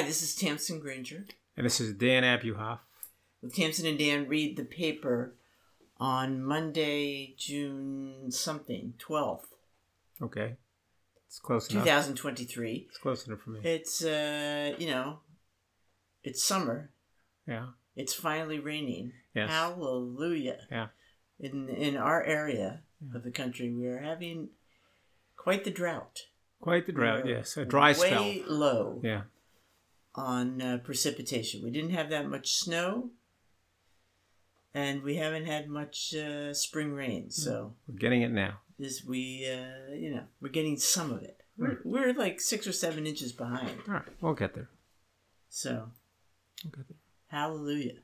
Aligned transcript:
Hi, 0.00 0.06
this 0.06 0.22
is 0.22 0.34
Tamsen 0.34 0.80
Granger. 0.80 1.26
And 1.58 1.66
this 1.66 1.78
is 1.78 1.92
Dan 1.92 2.22
Abuhoff. 2.22 2.78
With 3.42 3.54
Tamsen 3.54 3.84
and 3.84 3.98
Dan 3.98 4.28
read 4.28 4.56
the 4.56 4.64
paper 4.64 5.34
on 5.98 6.42
Monday, 6.42 7.34
June 7.36 8.30
something, 8.30 8.94
12th, 8.98 9.44
Okay. 10.22 10.56
It's 11.26 11.38
close 11.38 11.68
enough. 11.68 11.84
2023. 11.84 12.86
It's 12.88 12.96
close 12.96 13.26
enough 13.26 13.40
for 13.40 13.50
me. 13.50 13.60
It's, 13.62 14.02
uh, 14.02 14.74
you 14.78 14.86
know, 14.86 15.18
it's 16.24 16.42
summer. 16.42 16.88
Yeah. 17.46 17.66
It's 17.94 18.14
finally 18.14 18.58
raining. 18.58 19.12
Yes. 19.34 19.50
Hallelujah. 19.50 20.60
Yeah. 20.70 20.86
In, 21.40 21.68
in 21.68 21.98
our 21.98 22.24
area 22.24 22.84
of 23.14 23.22
the 23.22 23.30
country, 23.30 23.70
we 23.70 23.86
are 23.86 24.00
having 24.00 24.48
quite 25.36 25.64
the 25.64 25.70
drought. 25.70 26.20
Quite 26.58 26.86
the 26.86 26.92
drought, 26.92 27.26
yes. 27.26 27.58
A 27.58 27.66
dry 27.66 27.88
way 27.88 27.94
spell. 28.40 28.56
low 28.56 29.00
Yeah. 29.04 29.22
On 30.20 30.60
uh, 30.62 30.78
precipitation. 30.84 31.62
We 31.62 31.70
didn't 31.70 31.90
have 31.90 32.10
that 32.10 32.28
much 32.28 32.54
snow, 32.54 33.10
and 34.74 35.02
we 35.02 35.16
haven't 35.16 35.46
had 35.46 35.68
much 35.68 36.14
uh, 36.14 36.54
spring 36.54 36.92
rain. 36.92 37.30
So 37.30 37.74
We're 37.88 37.98
getting 37.98 38.22
it 38.22 38.30
now. 38.30 38.58
this 38.78 39.04
we, 39.04 39.48
uh, 39.50 39.94
you 39.94 40.14
know, 40.14 40.22
we're 40.40 40.48
getting 40.50 40.76
some 40.76 41.10
of 41.12 41.22
it. 41.22 41.42
We're, 41.58 41.78
we're 41.84 42.12
like 42.14 42.40
six 42.40 42.66
or 42.66 42.72
seven 42.72 43.06
inches 43.06 43.32
behind. 43.32 43.70
All 43.88 43.94
right. 43.94 44.02
We'll 44.20 44.34
get 44.34 44.54
there. 44.54 44.68
So 45.48 45.90
We'll 46.64 46.70
get 46.72 46.88
there. 46.88 46.96
hallelujah, 47.28 47.94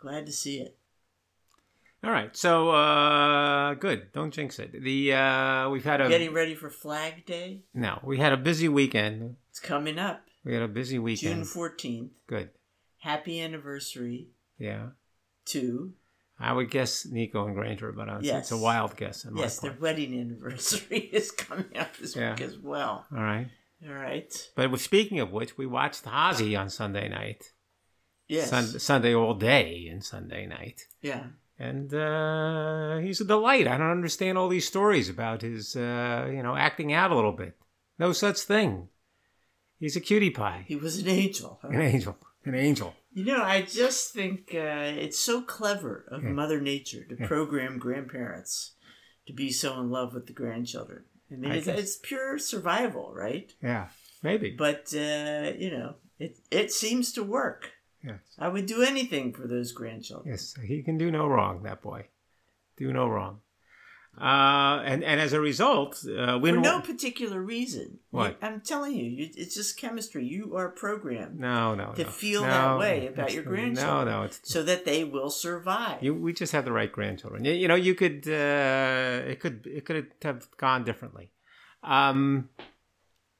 glad 0.00 0.26
to 0.26 0.32
see 0.32 0.58
it. 0.60 0.76
All 2.04 2.12
right. 2.12 2.36
So, 2.36 2.68
uh, 2.70 3.74
good. 3.74 4.12
Don't 4.12 4.32
jinx 4.32 4.60
it. 4.60 4.70
The, 4.84 5.12
uh, 5.14 5.68
we've 5.70 5.84
had 5.84 6.00
a, 6.00 6.08
Getting 6.08 6.32
ready 6.32 6.54
for 6.54 6.70
Flag 6.70 7.26
Day. 7.26 7.62
no, 7.74 7.98
we 8.04 8.18
had 8.18 8.32
a 8.32 8.36
busy 8.36 8.68
weekend. 8.68 9.34
It's 9.50 9.58
coming 9.58 9.98
up, 9.98 10.27
We 10.44 10.54
had 10.54 10.62
a 10.62 10.68
busy 10.68 10.98
weekend. 10.98 11.34
June 11.36 11.44
fourteenth. 11.44 12.12
Good. 12.26 12.50
Happy 12.98 13.40
anniversary 13.40 14.28
Yeah. 14.58 14.88
Two. 15.44 15.92
I 16.40 16.52
would 16.52 16.70
guess 16.70 17.04
Nico 17.06 17.46
and 17.46 17.54
Granger, 17.54 17.90
but 17.92 18.08
uh, 18.08 18.16
it's, 18.18 18.26
Yes. 18.26 18.38
it's 18.42 18.52
a 18.52 18.56
wild 18.58 18.96
guess 18.96 19.26
yes, 19.34 19.58
their 19.58 19.76
wedding 19.80 20.18
anniversary 20.18 20.98
is 21.12 21.30
coming 21.32 21.76
up 21.76 21.96
this 21.96 22.14
Yeah. 22.14 22.30
week 22.32 22.40
as 22.42 22.56
well. 22.58 23.06
All 23.12 23.22
right. 23.22 23.48
All 23.86 23.94
right. 23.94 24.32
But 24.56 24.78
speaking 24.80 25.20
of 25.20 25.32
which, 25.32 25.56
we 25.58 25.66
watched 25.66 26.04
Hazi 26.04 26.54
on 26.56 26.68
Sunday 26.70 27.08
night. 27.08 27.52
Yes. 28.28 28.50
Sun, 28.50 28.66
Sunday 28.78 29.14
all 29.14 29.34
day 29.34 29.88
and 29.90 30.04
Sunday 30.04 30.46
night. 30.46 30.86
Yeah. 31.02 31.24
And 31.58 31.92
uh, 31.92 32.98
he's 32.98 33.20
a 33.20 33.24
delight. 33.24 33.66
I 33.66 33.76
don't 33.78 33.90
understand 33.90 34.38
all 34.38 34.48
these 34.48 34.66
stories 34.66 35.08
about 35.08 35.42
his, 35.42 35.74
uh, 35.74 36.28
you 36.30 36.42
know, 36.42 36.54
acting 36.54 36.92
out 36.92 37.10
a 37.10 37.16
little 37.16 37.32
bit. 37.32 37.56
No 37.98 38.12
such 38.12 38.38
thing. 38.40 38.88
He's 39.78 39.96
a 39.96 40.00
cutie 40.00 40.30
pie. 40.30 40.64
He 40.66 40.76
was 40.76 40.98
an 40.98 41.08
angel. 41.08 41.58
huh? 41.62 41.68
An 41.68 41.80
angel. 41.80 42.16
An 42.44 42.54
angel. 42.54 42.94
You 43.12 43.24
know, 43.24 43.42
I 43.42 43.62
just 43.62 44.12
think 44.12 44.50
uh, 44.54 44.92
it's 45.04 45.18
so 45.18 45.42
clever 45.42 46.04
of 46.10 46.22
Yeah. 46.24 46.30
Mother 46.30 46.60
Nature 46.60 47.04
to 47.04 47.16
Yeah. 47.18 47.26
program 47.26 47.78
grandparents 47.78 48.72
to 49.26 49.32
be 49.32 49.50
so 49.50 49.78
in 49.80 49.90
love 49.90 50.14
with 50.14 50.26
the 50.26 50.32
grandchildren. 50.32 51.04
I 51.30 51.34
mean, 51.34 51.52
I 51.52 51.56
it's, 51.56 51.66
it's 51.66 51.96
pure 51.96 52.38
survival, 52.38 53.12
right? 53.14 53.52
Yeah, 53.62 53.88
maybe. 54.22 54.50
But 54.52 54.92
uh, 54.94 55.52
you 55.58 55.70
know, 55.70 55.96
it 56.18 56.38
it 56.50 56.72
seems 56.72 57.12
to 57.12 57.22
work. 57.22 57.72
yes. 58.02 58.18
I 58.38 58.48
would 58.48 58.66
do 58.66 58.82
anything 58.82 59.32
for 59.34 59.46
those 59.46 59.72
grandchildren. 59.72 60.30
Yes, 60.32 60.54
he 60.64 60.82
can 60.82 60.96
do 60.96 61.10
no 61.10 61.26
wrong, 61.26 61.62
that 61.64 61.82
boy. 61.82 62.06
Do 62.76 62.92
no 62.92 63.08
wrong. 63.08 63.40
Uh, 64.20 64.82
and, 64.84 65.04
and 65.04 65.20
as 65.20 65.32
a 65.32 65.40
result, 65.40 66.04
uh, 66.04 66.40
For 66.40 66.52
no 66.52 66.80
particular 66.80 67.40
reason. 67.40 67.98
What? 68.10 68.36
I'm 68.42 68.60
telling 68.60 68.94
you, 68.96 69.04
you, 69.04 69.30
it's 69.36 69.54
just 69.54 69.76
chemistry. 69.78 70.24
You 70.24 70.56
are 70.56 70.70
programmed 70.70 71.38
No, 71.38 71.74
no, 71.76 71.92
to 71.92 72.02
no. 72.02 72.10
feel 72.10 72.42
No, 72.42 72.48
that 72.48 72.78
way 72.78 73.06
about 73.06 73.32
your 73.32 73.44
No, 73.44 73.50
grandchildren. 73.50 74.06
no, 74.08 74.22
it's 74.24 74.40
so 74.42 74.62
that 74.64 74.84
they 74.84 75.04
will 75.04 75.30
survive. 75.30 76.02
you. 76.02 76.14
We 76.14 76.32
just 76.32 76.52
have 76.52 76.64
the 76.64 76.72
right 76.72 76.90
grandchildren. 76.90 77.44
You, 77.44 77.52
you 77.52 77.68
know, 77.68 77.76
you 77.76 77.94
could. 77.94 78.26
Uh, 78.26 79.22
it 79.30 79.38
could. 79.40 79.66
It 79.66 79.84
could 79.84 80.08
have 80.22 80.48
gone 80.56 80.82
differently. 80.84 81.30
Um, 81.84 82.48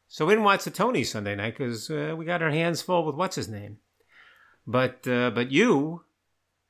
so 0.06 0.26
we 0.26 0.32
didn't 0.32 0.44
watch 0.44 0.62
the 0.64 0.70
Tony 0.70 1.02
Sunday 1.02 1.34
night 1.34 1.56
because 1.58 1.90
uh, 1.90 2.14
we 2.16 2.24
got 2.24 2.40
our 2.42 2.50
hands 2.50 2.82
full 2.82 3.04
with 3.04 3.16
what's 3.16 3.36
his 3.36 3.48
name. 3.48 3.78
But 4.66 5.08
uh, 5.08 5.30
but 5.30 5.50
you 5.50 6.04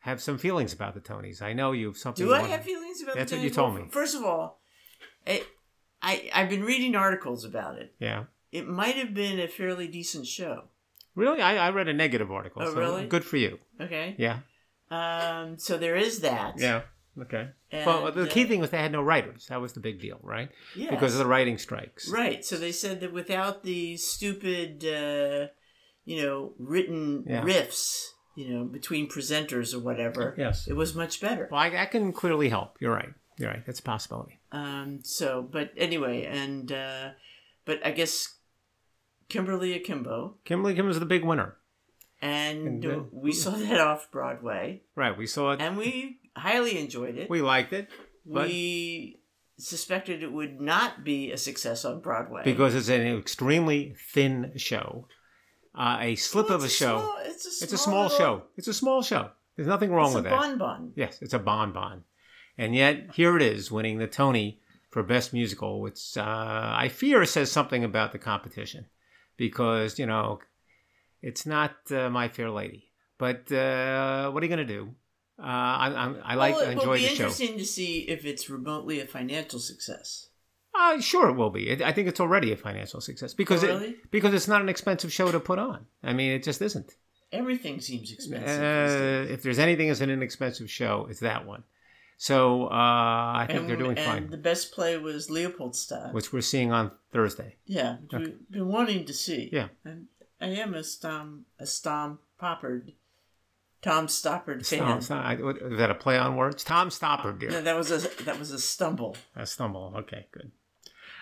have 0.08 0.20
some 0.22 0.38
feelings 0.38 0.72
about 0.72 0.94
the 0.94 1.00
Tonys. 1.00 1.42
I 1.42 1.52
know 1.52 1.72
you've 1.72 1.96
something. 1.96 2.24
Do 2.24 2.30
you 2.30 2.36
I 2.36 2.42
have 2.48 2.64
feelings 2.64 3.02
about 3.02 3.16
That's 3.16 3.30
the 3.30 3.38
what 3.38 3.44
you 3.44 3.50
told 3.50 3.74
Well, 3.74 3.84
me. 3.84 3.90
First 3.90 4.16
of 4.16 4.24
all, 4.24 4.60
I, 5.26 5.42
I 6.02 6.30
I've 6.34 6.48
been 6.48 6.64
reading 6.64 6.96
articles 6.96 7.44
about 7.44 7.78
it. 7.78 7.94
Yeah. 7.98 8.24
It 8.50 8.66
might 8.66 8.96
have 8.96 9.14
been 9.14 9.38
a 9.38 9.48
fairly 9.48 9.88
decent 9.88 10.26
show. 10.26 10.64
Really, 11.14 11.42
I, 11.42 11.66
I 11.66 11.70
read 11.70 11.88
a 11.88 11.92
negative 11.92 12.30
article. 12.30 12.62
Oh, 12.62 12.72
so 12.72 12.78
really? 12.78 13.06
Good 13.06 13.24
for 13.24 13.36
you. 13.36 13.58
Okay. 13.80 14.14
Yeah. 14.18 14.38
Um. 14.90 15.58
So 15.58 15.76
there 15.76 15.96
is 15.96 16.20
that. 16.20 16.54
Yeah. 16.58 16.82
Okay. 17.20 17.48
And, 17.72 17.84
well, 17.84 18.12
the 18.12 18.26
key 18.28 18.44
uh, 18.44 18.48
thing 18.48 18.60
was 18.60 18.70
they 18.70 18.78
had 18.78 18.92
no 18.92 19.02
writers. 19.02 19.46
That 19.48 19.60
was 19.60 19.72
the 19.72 19.80
big 19.80 20.00
deal, 20.00 20.20
right? 20.22 20.50
Yes. 20.76 20.90
Because 20.90 21.12
of 21.14 21.18
the 21.18 21.26
writing 21.26 21.58
strikes. 21.58 22.08
Right. 22.08 22.44
So 22.44 22.56
they 22.56 22.72
said 22.72 23.00
that 23.00 23.12
without 23.12 23.64
the 23.64 23.96
stupid, 23.96 24.84
uh, 24.84 25.48
you 26.04 26.22
know, 26.22 26.54
written 26.58 27.24
Yeah. 27.26 27.42
riffs, 27.42 28.04
you 28.38 28.48
know, 28.54 28.64
between 28.64 29.08
presenters 29.08 29.74
or 29.74 29.80
whatever, 29.80 30.34
Yes. 30.38 30.68
it 30.68 30.76
was 30.76 30.94
much 30.94 31.20
better. 31.20 31.48
Well, 31.50 31.60
I, 31.60 31.82
I 31.82 31.86
can 31.86 32.12
clearly 32.12 32.48
help. 32.48 32.76
You're 32.80 32.94
right. 32.94 33.12
You're 33.38 33.50
right. 33.50 33.64
That's 33.66 33.80
a 33.80 33.82
possibility. 33.94 34.38
Um. 34.52 35.00
So, 35.02 35.42
but 35.42 35.72
anyway, 35.76 36.24
and 36.24 36.70
uh, 36.72 37.10
but 37.64 37.84
I 37.84 37.90
guess 37.90 38.36
Kimberly 39.28 39.74
Akimbo, 39.74 40.34
Kimberly 40.44 40.74
Kim 40.74 40.86
was 40.86 40.98
the 41.00 41.06
big 41.06 41.24
winner. 41.24 41.56
and 42.22 42.84
And, 42.84 42.86
uh, 42.86 43.00
we 43.12 43.32
saw 43.32 43.50
that 43.50 43.80
off 43.80 44.10
Broadway, 44.10 44.82
Right. 44.94 45.16
We 45.16 45.26
saw 45.26 45.52
it. 45.52 45.60
and 45.60 45.76
we 45.76 46.18
highly 46.36 46.78
enjoyed 46.78 47.16
it. 47.18 47.28
We 47.30 47.42
liked 47.42 47.72
it. 47.72 47.88
We 48.24 49.20
suspected 49.58 50.22
it 50.22 50.32
would 50.32 50.60
not 50.60 51.02
be 51.04 51.32
a 51.32 51.36
success 51.36 51.84
on 51.84 52.00
Broadway 52.00 52.42
because 52.44 52.74
it's 52.74 52.88
an 52.88 53.06
extremely 53.18 53.94
thin 54.12 54.52
show, 54.56 55.08
uh, 55.78 55.98
a 56.00 56.16
slip 56.16 56.48
Well, 56.48 56.56
of 56.56 56.62
a 56.62 56.64
it's 56.66 56.74
show. 56.74 56.98
small- 56.98 57.18
it's 57.24 57.46
a 57.46 57.50
small, 57.50 57.64
it's 57.64 57.72
a 57.72 57.78
small 57.78 58.02
little- 58.04 58.18
show. 58.18 58.42
It's 58.56 58.68
a 58.68 58.74
small 58.74 59.02
show. 59.02 59.30
There's 59.56 59.68
nothing 59.68 59.90
wrong 59.92 60.12
with 60.14 60.26
it. 60.26 60.28
It's 60.32 60.36
a 60.36 60.48
that. 60.50 60.58
bonbon. 60.58 60.92
Yes, 60.96 61.18
it's 61.22 61.34
a 61.34 61.38
bonbon. 61.38 62.04
And 62.56 62.74
yet, 62.74 63.10
here 63.14 63.36
it 63.36 63.42
is, 63.42 63.70
winning 63.70 63.98
the 63.98 64.06
Tony 64.06 64.60
for 64.90 65.02
Best 65.02 65.32
Musical, 65.32 65.80
which 65.80 66.16
uh, 66.16 66.22
I 66.76 66.88
fear 66.88 67.24
says 67.24 67.50
something 67.52 67.84
about 67.84 68.12
the 68.12 68.18
competition. 68.18 68.86
Because, 69.36 69.98
you 69.98 70.06
know, 70.06 70.40
it's 71.22 71.46
not 71.46 71.72
uh, 71.92 72.10
My 72.10 72.28
Fair 72.28 72.50
Lady. 72.50 72.90
But 73.18 73.50
uh, 73.52 74.30
what 74.30 74.42
are 74.42 74.46
you 74.46 74.54
going 74.54 74.66
to 74.66 74.74
do? 74.74 74.94
Uh, 75.40 75.42
I, 75.46 75.88
I, 75.94 76.14
I 76.24 76.34
like, 76.34 76.54
well, 76.56 76.68
it 76.68 76.72
enjoy 76.72 76.96
be 76.96 77.02
the 77.02 77.08
show. 77.08 77.12
interesting 77.24 77.58
to 77.58 77.64
see 77.64 77.98
if 78.08 78.24
it's 78.24 78.50
remotely 78.50 78.98
a 79.00 79.06
financial 79.06 79.60
success. 79.60 80.27
Uh, 80.78 81.00
sure, 81.00 81.28
it 81.28 81.34
will 81.34 81.50
be. 81.50 81.82
I 81.84 81.92
think 81.92 82.06
it's 82.08 82.20
already 82.20 82.52
a 82.52 82.56
financial 82.56 83.00
success 83.00 83.34
because 83.34 83.64
Oh, 83.64 83.68
really? 83.68 83.88
it, 83.90 84.10
because 84.10 84.32
it's 84.32 84.46
not 84.48 84.60
an 84.62 84.68
expensive 84.68 85.12
show 85.12 85.32
to 85.32 85.40
put 85.40 85.58
on. 85.58 85.86
I 86.02 86.12
mean, 86.12 86.30
it 86.32 86.42
just 86.44 86.62
isn't. 86.62 86.92
Everything 87.32 87.80
seems 87.80 88.12
expensive. 88.12 88.48
Uh, 88.62 89.32
if 89.32 89.42
there's 89.42 89.58
anything 89.58 89.90
as 89.90 90.00
an 90.00 90.08
inexpensive 90.10 90.70
show, 90.70 91.06
it's 91.10 91.20
that 91.20 91.46
one. 91.46 91.64
So 92.16 92.64
uh, 92.66 92.68
I 92.72 93.44
think 93.46 93.60
and, 93.60 93.68
they're 93.68 93.76
doing 93.76 93.98
and 93.98 94.06
fine, 94.06 94.30
the 94.30 94.36
best 94.36 94.72
play 94.72 94.96
was 94.98 95.28
Leopoldstadt. 95.30 96.12
which 96.14 96.32
we're 96.32 96.40
seeing 96.40 96.72
on 96.72 96.90
Thursday. 97.12 97.56
yeah, 97.66 97.96
which 98.10 98.12
we've 98.28 98.50
been 98.50 98.68
wanting 98.68 99.04
to 99.04 99.12
see. 99.14 99.50
Yeah. 99.52 99.68
And 99.84 100.06
I 100.40 100.46
am 100.48 100.74
a 100.74 100.82
Stom 100.82 101.44
a 101.60 101.64
Stom 101.66 102.18
Poppard, 102.40 102.92
Tom 103.82 104.06
Stoppard 104.08 104.66
fan. 104.66 104.78
Tom, 104.80 105.00
Sto- 105.00 105.14
I- 105.16 105.36
what- 105.36 105.58
is 105.58 105.78
that 105.78 105.90
a 105.90 105.94
play 105.94 106.18
on 106.18 106.34
words? 106.36 106.64
Tom 106.64 106.88
Stoppard, 106.88 107.38
dear. 107.40 107.50
No, 107.50 107.60
that 107.62 107.76
was 107.76 107.90
a 107.92 108.24
that 108.24 108.38
was 108.38 108.50
a 108.52 108.58
stumble. 108.58 109.16
A 109.36 109.46
stumble. 109.46 109.92
Okay, 109.98 110.26
good. 110.32 110.50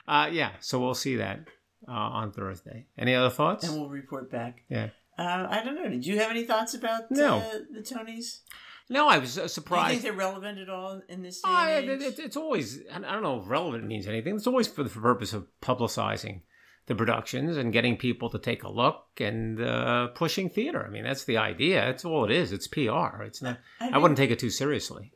Uh, 0.08 0.28
yeah, 0.32 0.52
so 0.60 0.78
we'll 0.80 0.94
see 0.94 1.16
that 1.16 1.40
uh, 1.88 1.90
on 1.92 2.32
Thursday. 2.32 2.86
Any 2.98 3.14
other 3.14 3.30
thoughts? 3.30 3.64
And 3.66 3.78
we'll 3.80 3.88
report 3.90 4.30
back. 4.30 4.62
Yeah. 4.68 4.90
Uh, 5.18 5.46
I 5.50 5.62
don't 5.64 5.74
know. 5.76 5.88
Did 5.88 6.04
you 6.06 6.18
have 6.18 6.30
any 6.30 6.44
thoughts 6.44 6.74
about 6.74 7.10
No. 7.10 7.38
uh, 7.38 7.58
the 7.72 7.80
Tonys? 7.80 8.40
No, 8.88 9.08
I 9.08 9.18
was 9.18 9.36
uh, 9.36 9.40
Do 9.40 9.42
you 9.42 9.48
think 9.48 9.50
surprised. 9.50 10.02
they're 10.04 10.12
relevant 10.12 10.58
at 10.58 10.68
all 10.68 11.00
in 11.08 11.22
this 11.22 11.40
day 11.40 11.78
it, 11.88 12.02
it, 12.02 12.18
it's 12.20 12.36
always, 12.36 12.80
I 12.92 12.98
don't 13.00 13.22
know 13.22 13.40
if 13.40 13.48
relevant 13.48 13.84
means 13.84 14.06
anything. 14.06 14.36
It's 14.36 14.46
always 14.46 14.68
for 14.68 14.84
the 14.84 14.90
purpose 14.90 15.32
of 15.32 15.46
publicizing 15.60 16.42
the 16.86 16.94
productions 16.94 17.56
and 17.56 17.72
getting 17.72 17.96
people 17.96 18.30
to 18.30 18.38
take 18.38 18.62
a 18.62 18.70
look 18.70 19.06
and 19.18 19.60
uh, 19.60 20.08
pushing 20.08 20.48
theater. 20.48 20.84
I 20.86 20.90
mean, 20.90 21.02
that's 21.02 21.24
the 21.24 21.36
idea. 21.36 21.80
That's 21.86 22.04
all 22.04 22.24
it 22.24 22.30
is. 22.30 22.52
It's 22.52 22.68
PR. 22.68 23.22
It's 23.22 23.42
not. 23.42 23.58
I 23.80 23.88
I, 23.94 23.98
wouldn't 23.98 24.18
take 24.18 24.30
it 24.30 24.38
too 24.38 24.50
seriously. 24.50 25.10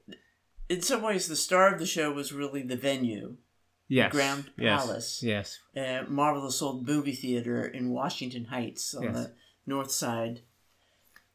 in 0.69 0.83
some 0.83 1.03
ways, 1.03 1.29
the 1.29 1.37
star 1.37 1.73
of 1.73 1.79
the 1.79 1.87
show 1.87 2.11
was 2.13 2.33
really 2.33 2.63
the 2.63 2.77
venue, 2.77 3.37
Yes. 3.93 4.13
Grand 4.13 4.45
yes, 4.57 4.87
Palace. 4.87 5.23
Yes. 5.23 5.59
uh, 5.77 6.05
marvelous 6.09 6.63
old 6.63 6.87
movie 6.87 7.13
theater 7.13 7.65
in 7.67 7.91
Washington 7.91 8.45
Heights 8.45 8.95
on 8.95 9.03
Yes. 9.03 9.15
the 9.15 9.33
north 9.67 9.91
side 9.91 10.43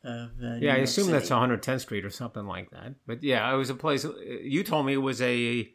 of. 0.03 0.29
Uh, 0.41 0.55
Yeah, 0.61 0.73
I 0.75 0.77
assume 0.77 1.11
that's 1.11 1.29
110th 1.29 1.81
Street 1.81 2.05
or 2.05 2.09
something 2.09 2.45
like 2.45 2.69
that. 2.71 2.95
But 3.05 3.23
yeah, 3.23 3.53
it 3.53 3.57
was 3.57 3.69
a 3.69 3.75
place. 3.75 4.05
You 4.41 4.63
told 4.63 4.85
me 4.85 4.93
it 4.93 4.97
was 4.97 5.21
a 5.21 5.69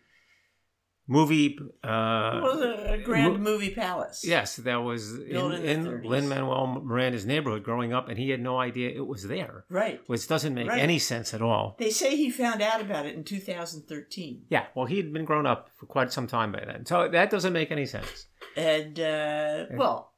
movie. 1.11 1.59
Uh, 1.83 2.41
was 2.43 2.61
a, 2.63 2.99
grand 3.05 3.35
mo- 3.35 3.51
movie 3.51 3.75
palace. 3.75 4.23
yes, 4.25 4.57
that 4.57 4.77
was 4.77 5.13
Built 5.19 5.55
in, 5.55 5.63
in 5.65 5.87
in 5.87 6.03
Lin 6.05 6.29
Manuel 6.29 6.81
Miranda's 6.85 7.27
neighborhood 7.27 7.63
growing 7.65 7.93
up, 7.93 8.09
and 8.09 8.17
he 8.19 8.31
had 8.31 8.41
no 8.41 8.59
idea 8.59 8.91
it 8.91 9.07
was 9.07 9.25
there, 9.25 9.65
Right. 9.69 10.01
which 10.07 10.27
doesn't 10.29 10.55
make 10.55 10.69
Right. 10.69 10.81
any 10.81 10.99
sense 10.99 11.35
at 11.35 11.43
all. 11.43 11.77
They 11.79 11.91
say 11.91 12.17
he 12.17 12.31
found 12.31 12.63
out 12.63 12.81
about 12.81 13.05
it 13.07 13.15
in 13.17 13.25
2013. 13.25 14.45
Yeah, 14.49 14.67
well, 14.75 14.87
he'd 14.87 15.13
been 15.13 15.25
grown 15.25 15.47
up 15.47 15.69
for 15.79 15.87
quite 15.87 16.13
some 16.13 16.27
time 16.27 16.53
by 16.53 16.63
then, 16.65 16.87
so 16.87 17.09
that 17.09 17.31
doesn't 17.31 17.53
make 17.53 17.71
any 17.73 17.87
sense. 17.87 18.27
And, 18.57 18.99
uh, 19.01 19.67
well, 19.75 20.13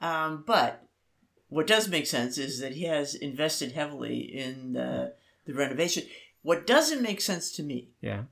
um, 0.00 0.44
but 0.46 0.84
what 1.48 1.66
does 1.66 1.88
make 1.88 2.06
sense 2.06 2.38
is 2.38 2.60
that 2.60 2.72
he 2.74 2.84
has 2.84 3.14
invested 3.14 3.72
heavily 3.72 4.18
in 4.20 4.72
the, 4.74 5.14
the 5.46 5.54
renovation. 5.54 6.04
What 6.42 6.66
doesn't 6.66 7.02
make 7.02 7.20
sense 7.20 7.50
to 7.56 7.62
me 7.62 7.90
Yeah, 8.00 8.24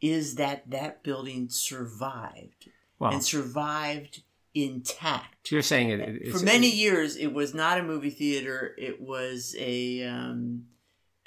is 0.00 0.36
that 0.36 0.70
that 0.70 1.02
building 1.02 1.48
survived 1.48 2.68
and 3.00 3.22
survived 3.22 4.22
intact. 4.54 5.50
you're 5.50 5.62
saying 5.62 5.90
it, 5.90 6.32
For 6.32 6.40
many 6.40 6.70
years, 6.70 7.16
it 7.16 7.32
was 7.32 7.54
not 7.54 7.78
a 7.78 7.82
movie 7.82 8.10
theater. 8.10 8.74
It 8.78 9.00
was 9.00 9.54
a 9.58 10.04
um, 10.04 10.66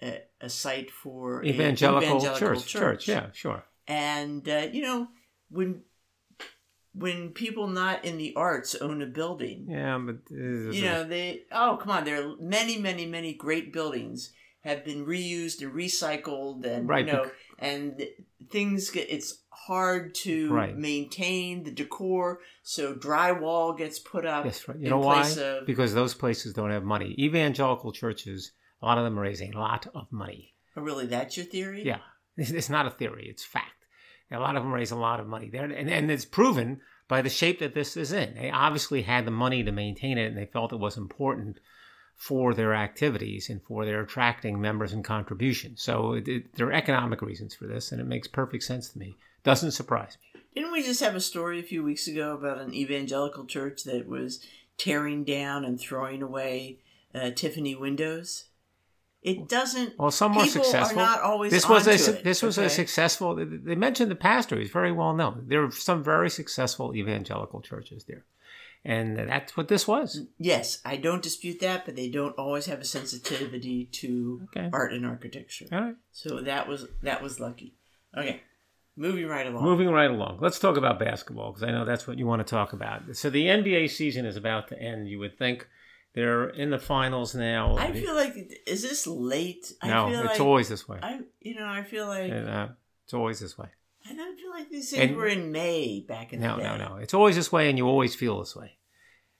a, 0.02 0.22
a 0.42 0.50
site 0.50 0.92
for 0.92 1.44
evangelical, 1.44 2.18
evangelical 2.18 2.40
church, 2.40 2.68
church, 2.68 3.08
yeah, 3.08 3.28
sure. 3.34 3.64
And 3.88 4.48
uh, 4.48 4.68
you 4.72 4.82
know, 4.82 5.08
when 5.50 5.82
when 6.94 7.30
people 7.30 7.68
not 7.68 8.04
in 8.04 8.18
the 8.18 8.34
arts 8.36 8.76
own 8.76 9.02
a 9.02 9.06
building, 9.06 9.68
Yeah, 9.70 9.98
but 9.98 10.18
uh, 10.32 10.72
you 10.72 10.84
know 10.84 11.04
they 11.04 11.44
oh 11.52 11.78
come 11.82 11.92
on, 11.92 12.04
there 12.04 12.24
are 12.24 12.36
many, 12.40 12.78
many, 12.78 13.06
many 13.06 13.34
great 13.34 13.72
buildings 13.72 14.34
have 14.62 14.86
been 14.86 15.06
reused 15.06 15.62
and 15.62 15.74
recycled, 15.74 16.66
and 16.66 16.88
Right, 16.88 17.06
you 17.06 17.12
know, 17.12 17.32
and 17.62 18.02
things 18.50 18.90
get 18.90 19.08
it's 19.10 19.44
hard 19.52 20.16
to 20.16 20.52
Right. 20.52 20.76
maintain 20.76 21.64
the 21.64 21.72
decor, 21.72 22.40
so 22.64 22.94
drywall 22.96 23.78
gets 23.78 24.00
put 24.00 24.26
up. 24.26 24.46
Yes, 24.46 24.68
right. 24.68 24.78
You 24.78 24.86
in 24.86 24.90
know 24.90 24.98
why? 25.00 25.30
of- 25.40 25.66
Because 25.68 25.94
those 25.94 26.14
places 26.16 26.54
don't 26.54 26.72
have 26.72 26.84
money. 26.84 27.16
Evangelical 27.20 27.92
churches, 27.92 28.52
a 28.82 28.86
lot 28.86 28.98
of 28.98 29.04
them 29.04 29.18
raise 29.18 29.42
a 29.42 29.52
lot 29.52 29.88
of 29.94 30.12
money. 30.12 30.56
Oh, 30.76 30.82
really, 30.82 31.06
that's 31.06 31.38
your 31.38 31.46
theory? 31.46 31.84
Yeah, 31.86 32.00
it's 32.38 32.52
it's 32.52 32.70
not 32.70 32.88
a 32.88 32.92
theory; 32.92 33.28
it's 33.30 33.44
fact. 33.46 33.68
A 34.32 34.40
lot 34.40 34.56
of 34.56 34.64
them 34.64 34.72
raise 34.74 34.92
a 34.92 34.96
lot 34.96 35.20
of 35.20 35.28
money 35.28 35.50
there, 35.50 35.66
and, 35.66 35.90
and 35.90 36.10
it's 36.10 36.24
proven 36.26 36.80
by 37.10 37.22
the 37.22 37.30
shape 37.30 37.60
that 37.60 37.74
this 37.74 37.98
is 37.98 38.14
in. 38.14 38.36
They 38.36 38.50
obviously 38.50 39.02
had 39.02 39.26
the 39.26 39.32
money 39.32 39.62
to 39.64 39.72
maintain 39.74 40.18
it, 40.18 40.28
and 40.28 40.38
they 40.38 40.46
felt 40.46 40.72
it 40.72 40.80
was 40.80 40.96
important 40.98 41.60
for 42.22 42.54
their 42.54 42.76
activities 42.76 43.50
and 43.50 43.64
for 43.64 43.84
their 43.84 44.02
attracting 44.02 44.62
members 44.62 44.94
and 44.94 45.04
contributions. 45.04 45.82
So 45.82 46.14
it, 46.14 46.28
it, 46.28 46.56
there 46.56 46.68
are 46.68 46.72
economic 46.72 47.20
reasons 47.24 47.56
for 47.56 47.66
this, 47.66 47.92
and 47.92 48.00
it 48.00 48.06
makes 48.06 48.28
perfect 48.28 48.64
sense 48.64 48.90
to 48.90 49.00
me. 49.00 49.18
Doesn't 49.44 49.72
surprise 49.72 50.20
me. 50.22 50.42
Didn't 50.54 50.72
we 50.72 50.84
just 50.84 51.02
have 51.02 51.16
a 51.16 51.20
story 51.20 51.60
a 51.60 51.64
few 51.64 51.84
weeks 51.84 52.08
ago 52.08 52.36
about 52.36 52.60
an 52.60 52.76
evangelical 52.76 53.46
church 53.46 53.86
that 53.86 54.08
was 54.08 54.46
tearing 54.78 55.24
down 55.24 55.66
and 55.66 55.80
throwing 55.80 56.22
away 56.22 56.78
uh, 57.16 57.32
Tiffany 57.32 57.74
windows? 57.74 58.44
It 59.24 59.50
doesn't. 59.50 59.98
Well, 59.98 60.12
some 60.12 60.36
were 60.36 60.46
successful. 60.46 61.00
are 61.00 61.04
not 61.04 61.22
always. 61.22 61.52
this 61.52 61.68
was 61.68 61.88
a 61.88 61.94
it, 61.94 62.24
this 62.24 62.44
was 62.44 62.60
a 62.60 62.70
successful. 62.70 63.36
They 63.36 63.74
mentioned 63.74 64.12
the 64.12 64.16
pastor; 64.16 64.60
he's 64.60 64.70
very 64.70 64.92
well 64.92 65.16
known. 65.16 65.46
There 65.48 65.64
are 65.64 65.72
some 65.72 66.04
very 66.04 66.30
successful 66.30 66.96
evangelical 66.96 67.62
churches 67.62 68.04
there, 68.04 68.26
and 68.84 69.18
that's 69.18 69.56
what 69.56 69.68
this 69.68 69.88
was. 69.88 70.22
Yes, 70.40 70.80
I 70.86 70.98
don't 70.98 71.22
dispute 71.22 71.60
that, 71.60 71.86
but 71.86 71.96
they 71.96 72.10
don't 72.10 72.36
always 72.38 72.66
have 72.66 72.80
a 72.80 72.86
sensitivity 72.86 73.86
to 73.86 74.42
Okay. 74.56 74.70
art 74.74 74.94
and 74.94 75.06
architecture. 75.06 75.66
All 75.72 75.82
right, 75.82 75.96
So 76.12 76.42
that 76.42 76.68
was 76.68 76.88
that 77.04 77.22
was 77.22 77.40
lucky. 77.40 77.76
Okay, 78.18 78.42
moving 78.98 79.28
right 79.28 79.48
along. 79.48 79.64
moving 79.64 79.90
right 79.90 80.10
along. 80.10 80.40
Let's 80.42 80.60
talk 80.60 80.78
about 80.78 81.00
basketball 81.00 81.52
because 81.52 81.64
I 81.64 81.72
know 81.72 81.86
that's 81.86 82.08
what 82.08 82.18
you 82.18 82.26
want 82.26 82.46
to 82.46 82.50
talk 82.50 82.74
about. 82.74 83.16
So 83.16 83.30
the 83.30 83.46
NBA 83.46 83.90
season 83.90 84.26
is 84.26 84.36
about 84.36 84.68
to 84.70 84.80
end. 84.82 85.08
You 85.08 85.20
would 85.20 85.38
think 85.38 85.68
they're 86.14 86.50
in 86.50 86.72
the 86.72 86.80
finals 86.80 87.34
now. 87.36 87.78
I 87.78 87.92
feel 87.94 88.16
like 88.16 88.36
is 88.68 88.82
this 88.82 89.08
late? 89.08 89.72
no, 89.84 90.08
I 90.08 90.12
feel 90.12 90.22
it's 90.22 90.32
like, 90.40 90.40
always 90.42 90.70
this 90.70 90.88
way. 90.88 91.00
I 91.02 91.20
you 91.40 91.56
know 91.56 91.66
I 91.68 91.84
feel 91.84 92.08
like 92.08 92.32
And, 92.32 92.50
uh, 92.50 92.68
it's 93.06 93.14
always 93.14 93.40
this 93.40 93.58
way. 93.58 93.68
I 94.12 94.16
don't 94.16 94.40
feel 94.40 94.50
like 94.52 94.70
these 94.70 94.90
things 94.92 95.04
And- 95.10 95.16
were 95.18 95.28
in 95.28 95.52
May 95.52 96.06
back 96.08 96.34
in 96.34 96.40
No, 96.42 96.56
the 96.58 96.62
day. 96.64 96.68
no, 96.70 96.78
no. 96.78 96.90
No. 96.90 96.96
It's 96.98 97.14
always 97.14 97.36
this 97.36 97.52
way, 97.52 97.70
and 97.70 97.78
you 97.78 97.88
always 97.88 98.16
feel 98.16 98.40
this 98.40 98.56
way. 98.56 98.78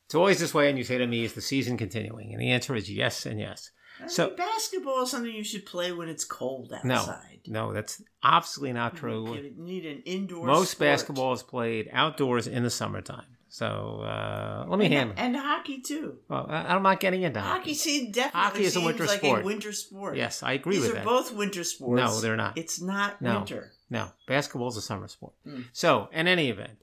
It's 0.06 0.16
always 0.16 0.40
this 0.40 0.54
way, 0.54 0.70
and 0.70 0.78
you 0.78 0.84
say 0.84 0.98
to 0.98 1.08
me, 1.08 1.24
"Is 1.24 1.34
the 1.34 1.42
season 1.42 1.78
continuing?" 1.78 2.34
And 2.34 2.42
the 2.42 2.52
answer 2.52 2.76
is 2.76 2.90
yes 2.92 3.26
and 3.26 3.40
yes. 3.40 3.72
I 4.04 4.08
So- 4.08 4.32
basketball 4.36 5.04
is 5.04 5.12
something 5.12 5.34
you 5.34 5.44
should 5.44 5.66
play 5.66 5.92
when 5.92 6.10
it's 6.10 6.24
cold 6.26 6.74
outside. 6.74 7.42
no, 7.48 7.68
no 7.68 7.74
that's 7.74 8.02
absolutely 8.24 8.74
not 8.74 8.96
true. 8.96 9.34
You 9.36 9.54
need 9.58 9.86
an 9.86 10.02
indoor. 10.06 10.46
Most 10.48 10.72
sport. 10.72 10.80
basketball 10.88 11.34
is 11.34 11.44
played 11.44 11.90
outdoors 11.94 12.48
in 12.48 12.64
the 12.64 12.70
summertime. 12.70 13.26
So 13.50 14.02
uh, 14.02 14.66
let 14.70 14.80
me 14.80 14.86
and, 14.86 14.94
handle. 14.94 15.16
and 15.18 15.36
hockey 15.36 15.82
too. 15.82 16.20
Well, 16.30 16.46
I- 16.50 16.74
I'm 16.74 16.84
not 16.84 17.00
getting 17.02 17.22
into 17.24 17.42
Hockey, 17.42 17.60
hockey. 17.60 17.74
see, 17.74 18.10
definitely 18.12 18.42
Hockey 18.42 18.64
is 18.64 18.76
a 18.78 18.82
winter 18.82 19.06
like 19.06 19.20
sport. 19.20 19.42
a 19.42 19.46
winter 19.46 19.74
sport. 19.74 20.16
Yes, 20.18 20.42
I 20.42 20.54
agree 20.54 20.78
These 20.78 20.88
with 20.90 20.98
are 21.00 21.04
both 21.04 21.34
winter 21.34 21.64
sports. 21.66 22.02
No, 22.02 22.22
they're 22.22 22.38
not. 22.38 22.58
It's 22.58 22.82
not 22.82 23.22
No. 23.22 23.40
winter. 23.40 23.74
No, 23.92 24.08
basketball 24.26 24.70
is 24.70 24.78
a 24.78 24.82
summer 24.82 25.10
sport. 25.10 25.34
Mm. 25.46 25.66
So, 25.74 26.08
in 26.14 26.26
any 26.26 26.50
event, 26.50 26.78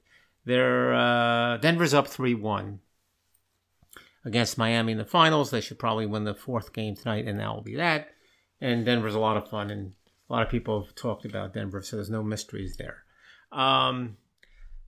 they're 0.45 0.93
uh, 0.93 1.57
Denver's 1.57 1.93
up 1.93 2.07
three 2.07 2.35
one 2.35 2.81
against 4.23 4.59
Miami 4.59 4.91
in 4.91 4.99
the 4.99 5.05
finals. 5.05 5.49
They 5.49 5.59
should 5.59 5.79
probably 5.79 6.05
win 6.05 6.23
the 6.23 6.35
fourth 6.35 6.71
game 6.71 6.95
tonight, 6.95 7.25
and 7.25 7.39
that 7.39 7.49
will 7.49 7.63
be 7.63 7.75
that. 7.77 8.09
And 8.61 8.85
Denver's 8.85 9.15
a 9.15 9.19
lot 9.19 9.37
of 9.37 9.49
fun, 9.49 9.71
and 9.71 9.93
a 10.29 10.33
lot 10.33 10.43
of 10.43 10.51
people 10.51 10.83
have 10.83 10.93
talked 10.93 11.25
about 11.25 11.53
Denver, 11.53 11.81
so 11.81 11.95
there's 11.95 12.11
no 12.11 12.21
mysteries 12.21 12.77
there. 12.77 13.03
Um, 13.51 14.17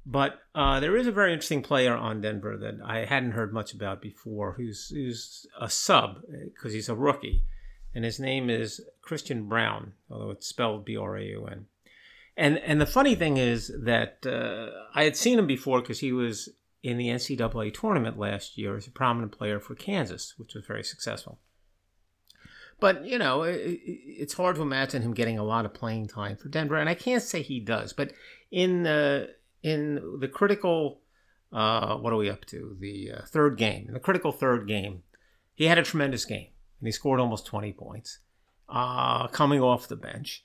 but 0.06 0.40
uh, 0.54 0.80
there 0.80 0.96
is 0.96 1.08
a 1.08 1.12
very 1.12 1.34
interesting 1.34 1.64
player 1.64 1.96
on 1.96 2.22
Denver 2.22 2.56
that 2.56 2.76
I 2.86 3.06
hadn't 3.06 3.32
heard 3.32 3.52
much 3.52 3.74
about 3.74 4.00
before, 4.00 4.54
who's 4.54 4.90
who's 4.90 5.48
a 5.60 5.72
sub 5.72 6.22
because 6.54 6.74
he's 6.74 6.90
a 6.90 6.96
rookie, 6.96 7.44
and 7.96 8.06
his 8.06 8.20
name 8.20 8.48
is 8.52 8.80
Christian 9.02 9.50
Braun, 9.50 9.94
although 10.10 10.30
it's 10.30 10.46
spelled 10.46 10.86
B 10.86 10.96
R 10.96 11.18
A 11.18 11.24
U 11.24 11.48
N. 11.48 11.66
And 12.42 12.58
and 12.58 12.82
the 12.82 12.88
funny 12.88 13.14
thing 13.14 13.38
is 13.38 13.72
that 13.84 14.26
uh, 14.26 14.72
I 14.96 15.04
had 15.04 15.16
seen 15.16 15.38
him 15.38 15.46
before 15.46 15.80
because 15.80 16.00
he 16.00 16.12
was 16.12 16.50
in 16.82 16.98
the 16.98 17.10
NCAA 17.10 17.72
tournament 17.72 18.18
last 18.18 18.58
year 18.58 18.76
as 18.76 18.88
a 18.88 18.92
prominent 18.92 19.32
player 19.32 19.60
for 19.60 19.76
Kansas, 19.76 20.34
which 20.38 20.56
was 20.56 20.66
very 20.66 20.84
successful. 20.84 21.38
But 22.80 23.06
you 23.06 23.20
know, 23.20 23.44
it, 23.44 23.80
it's 23.86 24.34
hard 24.34 24.56
to 24.56 24.64
imagine 24.64 25.04
him 25.04 25.14
getting 25.14 25.38
a 25.38 25.44
lot 25.44 25.66
of 25.66 25.76
playing 25.76 26.08
time 26.08 26.36
for 26.36 26.50
Denver, 26.50 26.78
and 26.78 26.90
I 26.90 26.96
can't 26.96 27.22
say 27.22 27.44
he 27.44 27.60
does. 27.60 27.94
But 27.94 28.14
in 28.50 28.82
the 28.82 29.36
in 29.62 30.18
the 30.20 30.28
critical, 30.28 31.02
uh, 31.54 31.96
what 31.98 32.12
are 32.12 32.18
we 32.18 32.32
up 32.32 32.46
to? 32.46 32.76
The 32.80 33.12
uh, 33.18 33.22
third 33.28 33.56
game, 33.56 33.86
in 33.88 33.94
the 33.94 34.00
critical 34.00 34.32
third 34.32 34.68
game, 34.68 35.04
he 35.54 35.66
had 35.66 35.78
a 35.78 35.84
tremendous 35.84 36.26
game, 36.26 36.50
and 36.80 36.88
he 36.88 36.92
scored 36.92 37.20
almost 37.20 37.46
twenty 37.46 37.72
points, 37.72 38.18
uh, 38.68 39.28
coming 39.28 39.62
off 39.62 39.88
the 39.88 39.96
bench 39.96 40.44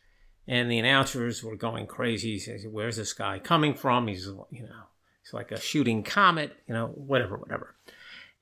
and 0.49 0.71
the 0.71 0.79
announcers 0.79 1.43
were 1.43 1.57
going 1.57 1.87
crazy. 1.87 2.38
Says, 2.38 2.67
"Where's 2.67 2.97
this 2.97 3.12
guy 3.12 3.38
coming 3.38 3.75
from? 3.75 4.07
He's 4.07 4.26
you 4.26 4.62
know, 4.62 4.85
he's 5.23 5.33
like 5.33 5.53
a 5.53 5.61
shooting 5.61 6.03
comet, 6.03 6.57
you 6.67 6.75
know, 6.75 6.88
whatever, 6.88 7.37
whatever." 7.37 7.75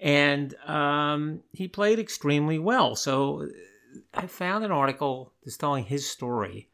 And 0.01 0.55
um, 0.67 1.41
he 1.53 1.69
played 1.69 1.99
extremely 1.99 2.59
well. 2.59 2.95
So 2.97 3.49
I 4.13 4.27
found 4.27 4.65
an 4.65 4.73
article 4.73 5.33
that's 5.45 5.57
telling 5.57 5.85
his 5.85 6.09
story, 6.09 6.69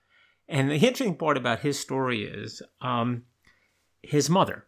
and 0.48 0.70
the 0.70 0.74
interesting 0.74 1.16
part 1.16 1.36
about 1.36 1.60
his 1.60 1.78
story 1.78 2.24
is 2.24 2.62
um, 2.80 3.24
his 4.02 4.28
mother. 4.28 4.66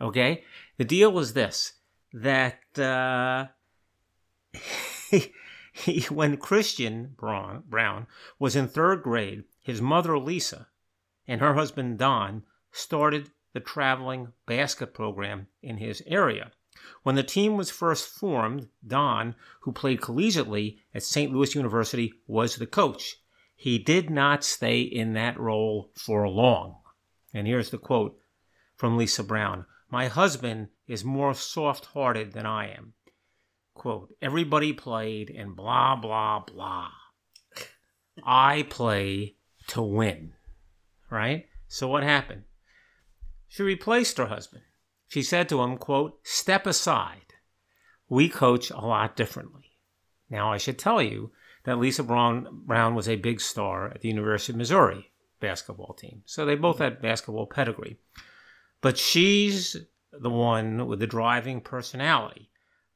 Okay, 0.00 0.44
the 0.78 0.84
deal 0.84 1.12
was 1.12 1.32
this: 1.32 1.74
that 2.12 2.78
uh, 2.78 3.46
he, 5.10 5.32
he, 5.72 6.00
when 6.12 6.38
Christian 6.38 7.14
Braun 7.16 8.06
was 8.38 8.56
in 8.56 8.66
third 8.66 9.02
grade, 9.02 9.44
his 9.66 9.82
mother 9.82 10.16
Lisa 10.16 10.68
and 11.26 11.40
her 11.40 11.54
husband 11.54 11.98
Don 11.98 12.44
started 12.70 13.32
the 13.52 13.58
traveling 13.58 14.32
basket 14.46 14.94
program 14.94 15.48
in 15.60 15.78
his 15.78 16.04
area. 16.06 16.52
When 17.02 17.16
the 17.16 17.24
team 17.24 17.56
was 17.56 17.68
first 17.68 18.06
formed, 18.06 18.68
Don, 18.86 19.34
who 19.62 19.72
played 19.72 20.00
collegiately 20.00 20.78
at 20.94 21.02
St. 21.02 21.32
Louis 21.32 21.56
University, 21.56 22.12
was 22.28 22.54
the 22.54 22.66
coach. 22.68 23.16
He 23.56 23.76
did 23.76 24.08
not 24.08 24.44
stay 24.44 24.82
in 24.82 25.14
that 25.14 25.36
role 25.36 25.90
for 25.96 26.28
long. 26.28 26.76
And 27.34 27.48
here's 27.48 27.70
the 27.70 27.78
quote 27.78 28.16
from 28.76 28.96
Lisa 28.96 29.24
Braun 29.24 29.66
My 29.90 30.06
husband 30.06 30.68
is 30.86 31.04
more 31.04 31.34
soft 31.34 31.86
hearted 31.86 32.34
than 32.34 32.46
I 32.46 32.68
am. 32.68 32.92
Quote, 33.74 34.14
everybody 34.22 34.72
played 34.72 35.28
and 35.28 35.56
blah, 35.56 35.96
blah, 35.96 36.38
blah. 36.38 36.90
I 38.24 38.62
play 38.70 39.35
to 39.68 39.82
win. 39.82 40.32
Right? 41.10 41.46
So 41.68 41.88
what 41.88 42.02
happened? 42.02 42.44
She 43.48 43.62
replaced 43.62 44.18
her 44.18 44.26
husband. 44.26 44.62
She 45.08 45.22
said 45.22 45.48
to 45.48 45.62
him, 45.62 45.78
quote, 45.78 46.18
step 46.24 46.66
aside. 46.66 47.34
We 48.08 48.28
coach 48.28 48.70
a 48.70 48.80
lot 48.80 49.16
differently. 49.16 49.72
Now 50.28 50.52
I 50.52 50.58
should 50.58 50.78
tell 50.78 51.00
you 51.00 51.30
that 51.64 51.78
Lisa 51.78 52.02
Braun, 52.02 52.62
Braun 52.66 52.94
was 52.94 53.08
a 53.08 53.16
big 53.16 53.40
star 53.40 53.88
at 53.88 54.00
the 54.00 54.08
University 54.08 54.52
of 54.52 54.58
Missouri. 54.58 55.10
basketball 55.40 55.94
team. 55.94 56.22
So 56.24 56.44
they 56.44 56.54
both 56.54 56.78
had 56.78 57.02
basketball 57.02 57.46
pedigree. 57.46 57.98
But 58.80 58.98
she's 58.98 59.76
the 60.12 60.30
one 60.30 60.86
with 60.86 60.98
the 60.98 61.06
driving 61.06 61.60
personality. 61.60 62.50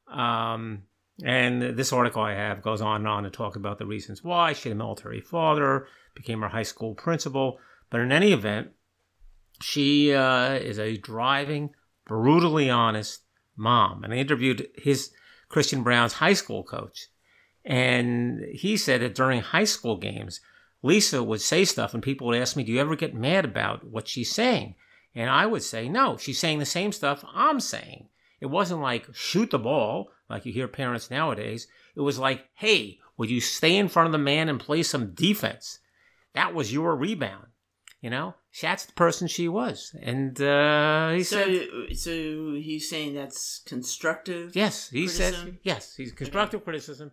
Um, 0.07 0.83
and 1.23 1.61
this 1.77 1.93
article 1.93 2.21
I 2.21 2.33
have 2.33 2.61
goes 2.61 2.81
on 2.81 3.01
and 3.01 3.07
on 3.07 3.23
to 3.23 3.29
talk 3.29 3.55
about 3.55 3.77
the 3.77 3.85
reasons 3.85 4.23
why. 4.23 4.53
She 4.53 4.69
had 4.69 4.75
a 4.75 4.77
military 4.77 5.21
father, 5.21 5.87
became 6.15 6.41
her 6.41 6.49
high 6.49 6.63
school 6.63 6.95
principal. 6.95 7.59
But 7.89 8.01
in 8.01 8.11
any 8.11 8.31
event, 8.31 8.69
she 9.61 10.13
uh, 10.13 10.53
is 10.53 10.79
a 10.79 10.97
driving, 10.97 11.71
brutally 12.05 12.69
honest 12.69 13.21
mom. 13.55 14.03
And 14.03 14.13
I 14.13 14.17
interviewed 14.17 14.67
his 14.75 15.11
Christian 15.49 15.83
Braun's 15.83 16.13
high 16.13 16.33
school 16.33 16.63
coach. 16.63 17.07
And 17.63 18.43
he 18.51 18.77
said 18.77 19.01
that 19.01 19.13
during 19.13 19.41
high 19.41 19.65
school 19.65 19.97
games, 19.97 20.39
Lisa 20.81 21.21
would 21.21 21.41
say 21.41 21.63
stuff, 21.63 21.93
and 21.93 22.01
people 22.01 22.27
would 22.27 22.41
ask 22.41 22.55
me, 22.55 22.63
Do 22.63 22.71
you 22.71 22.79
ever 22.79 22.95
get 22.95 23.13
mad 23.13 23.45
about 23.45 23.83
what 23.83 24.07
she's 24.07 24.33
saying? 24.33 24.75
And 25.13 25.29
I 25.29 25.45
would 25.45 25.61
say, 25.61 25.87
No, 25.87 26.17
she's 26.17 26.39
saying 26.39 26.57
the 26.57 26.65
same 26.65 26.91
stuff 26.91 27.23
I'm 27.33 27.59
saying. 27.59 28.07
It 28.39 28.47
wasn't 28.47 28.81
like 28.81 29.13
shoot 29.13 29.51
the 29.51 29.59
ball, 29.59 30.09
like 30.31 30.45
you 30.45 30.53
hear 30.53 30.67
parents 30.67 31.11
nowadays. 31.11 31.67
It 31.95 32.01
was 32.01 32.17
like, 32.19 32.45
Hey, 32.55 32.99
would 33.17 33.29
you 33.29 33.41
stay 33.41 33.75
in 33.75 33.87
front 33.89 34.07
of 34.07 34.11
the 34.11 34.17
man 34.17 34.49
and 34.49 34.59
play 34.59 34.81
some 34.83 35.13
defense? 35.13 35.79
That 36.33 36.53
was 36.53 36.73
your 36.73 36.95
rebound. 36.95 37.47
You 38.01 38.09
know, 38.09 38.33
that's 38.59 38.85
the 38.85 38.93
person 38.93 39.27
she 39.27 39.47
was. 39.47 39.95
And 40.01 40.41
uh, 40.41 41.11
he 41.11 41.23
So, 41.23 41.37
said, 41.37 41.97
so 41.97 42.11
he's 42.55 42.89
saying 42.89 43.13
that's 43.13 43.59
constructive. 43.65 44.55
Yes, 44.55 44.89
he 44.89 45.07
said 45.07 45.33
criticism? 45.33 45.59
yes. 45.61 45.95
He's 45.95 46.11
constructive 46.11 46.63
criticism, 46.63 47.11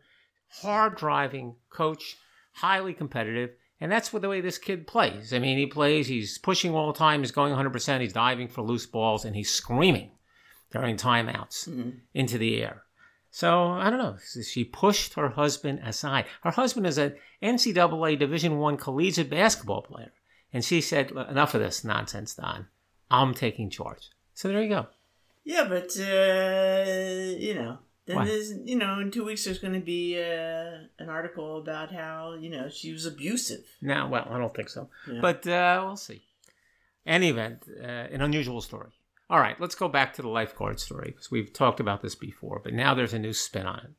hard 0.62 0.96
driving 0.96 1.56
coach, 1.68 2.16
highly 2.54 2.94
competitive, 2.94 3.50
and 3.80 3.92
that's 3.92 4.12
what 4.14 4.22
the 4.22 4.30
way 4.30 4.40
this 4.40 4.56
kid 4.56 4.86
plays. 4.86 5.34
I 5.34 5.38
mean, 5.40 5.58
he 5.58 5.66
plays. 5.66 6.06
He's 6.08 6.38
pushing 6.38 6.74
all 6.74 6.90
the 6.90 6.98
time. 6.98 7.20
He's 7.20 7.32
going 7.32 7.50
100. 7.50 7.70
percent 7.70 8.00
He's 8.02 8.14
diving 8.14 8.48
for 8.48 8.62
loose 8.62 8.86
balls, 8.86 9.26
and 9.26 9.36
he's 9.36 9.50
screaming 9.50 10.12
during 10.72 10.96
timeouts 10.96 11.68
Mhm. 11.68 11.98
into 12.14 12.38
the 12.38 12.62
air. 12.62 12.82
So 13.30 13.68
I 13.68 13.90
don't 13.90 13.98
know. 13.98 14.16
She 14.42 14.64
pushed 14.64 15.14
her 15.14 15.28
husband 15.28 15.80
aside. 15.84 16.26
Her 16.42 16.50
husband 16.50 16.86
is 16.86 16.98
an 16.98 17.14
NCAA 17.42 18.18
Division 18.18 18.58
One 18.58 18.76
collegiate 18.76 19.30
basketball 19.30 19.82
player, 19.82 20.12
and 20.52 20.64
she 20.64 20.80
said, 20.80 21.10
"Enough 21.10 21.54
of 21.54 21.60
this 21.60 21.84
nonsense, 21.84 22.34
Don. 22.34 22.66
I'm 23.10 23.34
taking 23.34 23.70
charge." 23.70 24.10
So 24.34 24.48
there 24.48 24.62
you 24.62 24.68
go. 24.68 24.86
Yeah, 25.44 25.64
but 25.68 25.90
uh, 25.98 27.36
you 27.38 27.54
know, 27.54 27.78
then 28.06 28.16
Why? 28.16 28.24
there's 28.24 28.54
you 28.64 28.76
know, 28.76 29.00
in 29.00 29.10
two 29.10 29.24
weeks 29.24 29.44
there's 29.44 29.58
going 29.58 29.74
to 29.74 29.80
be 29.80 30.18
uh, 30.18 30.86
an 30.98 31.08
article 31.08 31.58
about 31.58 31.92
how 31.92 32.34
you 32.34 32.50
know 32.50 32.68
she 32.68 32.92
was 32.92 33.04
abusive. 33.06 33.64
No, 33.82 34.08
well, 34.08 34.26
I 34.30 34.38
don't 34.38 34.54
think 34.54 34.70
so. 34.70 34.88
Yeah. 35.10 35.20
But 35.20 35.46
uh, 35.46 35.82
we'll 35.84 35.96
see. 35.96 36.22
Any 37.06 37.28
event, 37.30 37.64
uh, 37.80 38.14
an 38.14 38.20
unusual 38.20 38.60
story. 38.60 38.90
All 39.30 39.38
right, 39.40 39.60
let's 39.60 39.74
go 39.74 39.88
back 39.88 40.14
to 40.14 40.22
the 40.22 40.28
lifeguard 40.28 40.80
story 40.80 41.10
because 41.10 41.30
we've 41.30 41.52
talked 41.52 41.80
about 41.80 42.00
this 42.02 42.14
before, 42.14 42.60
but 42.64 42.72
now 42.72 42.94
there's 42.94 43.12
a 43.12 43.18
new 43.18 43.32
spin 43.34 43.66
on 43.66 43.78
it. 43.80 43.90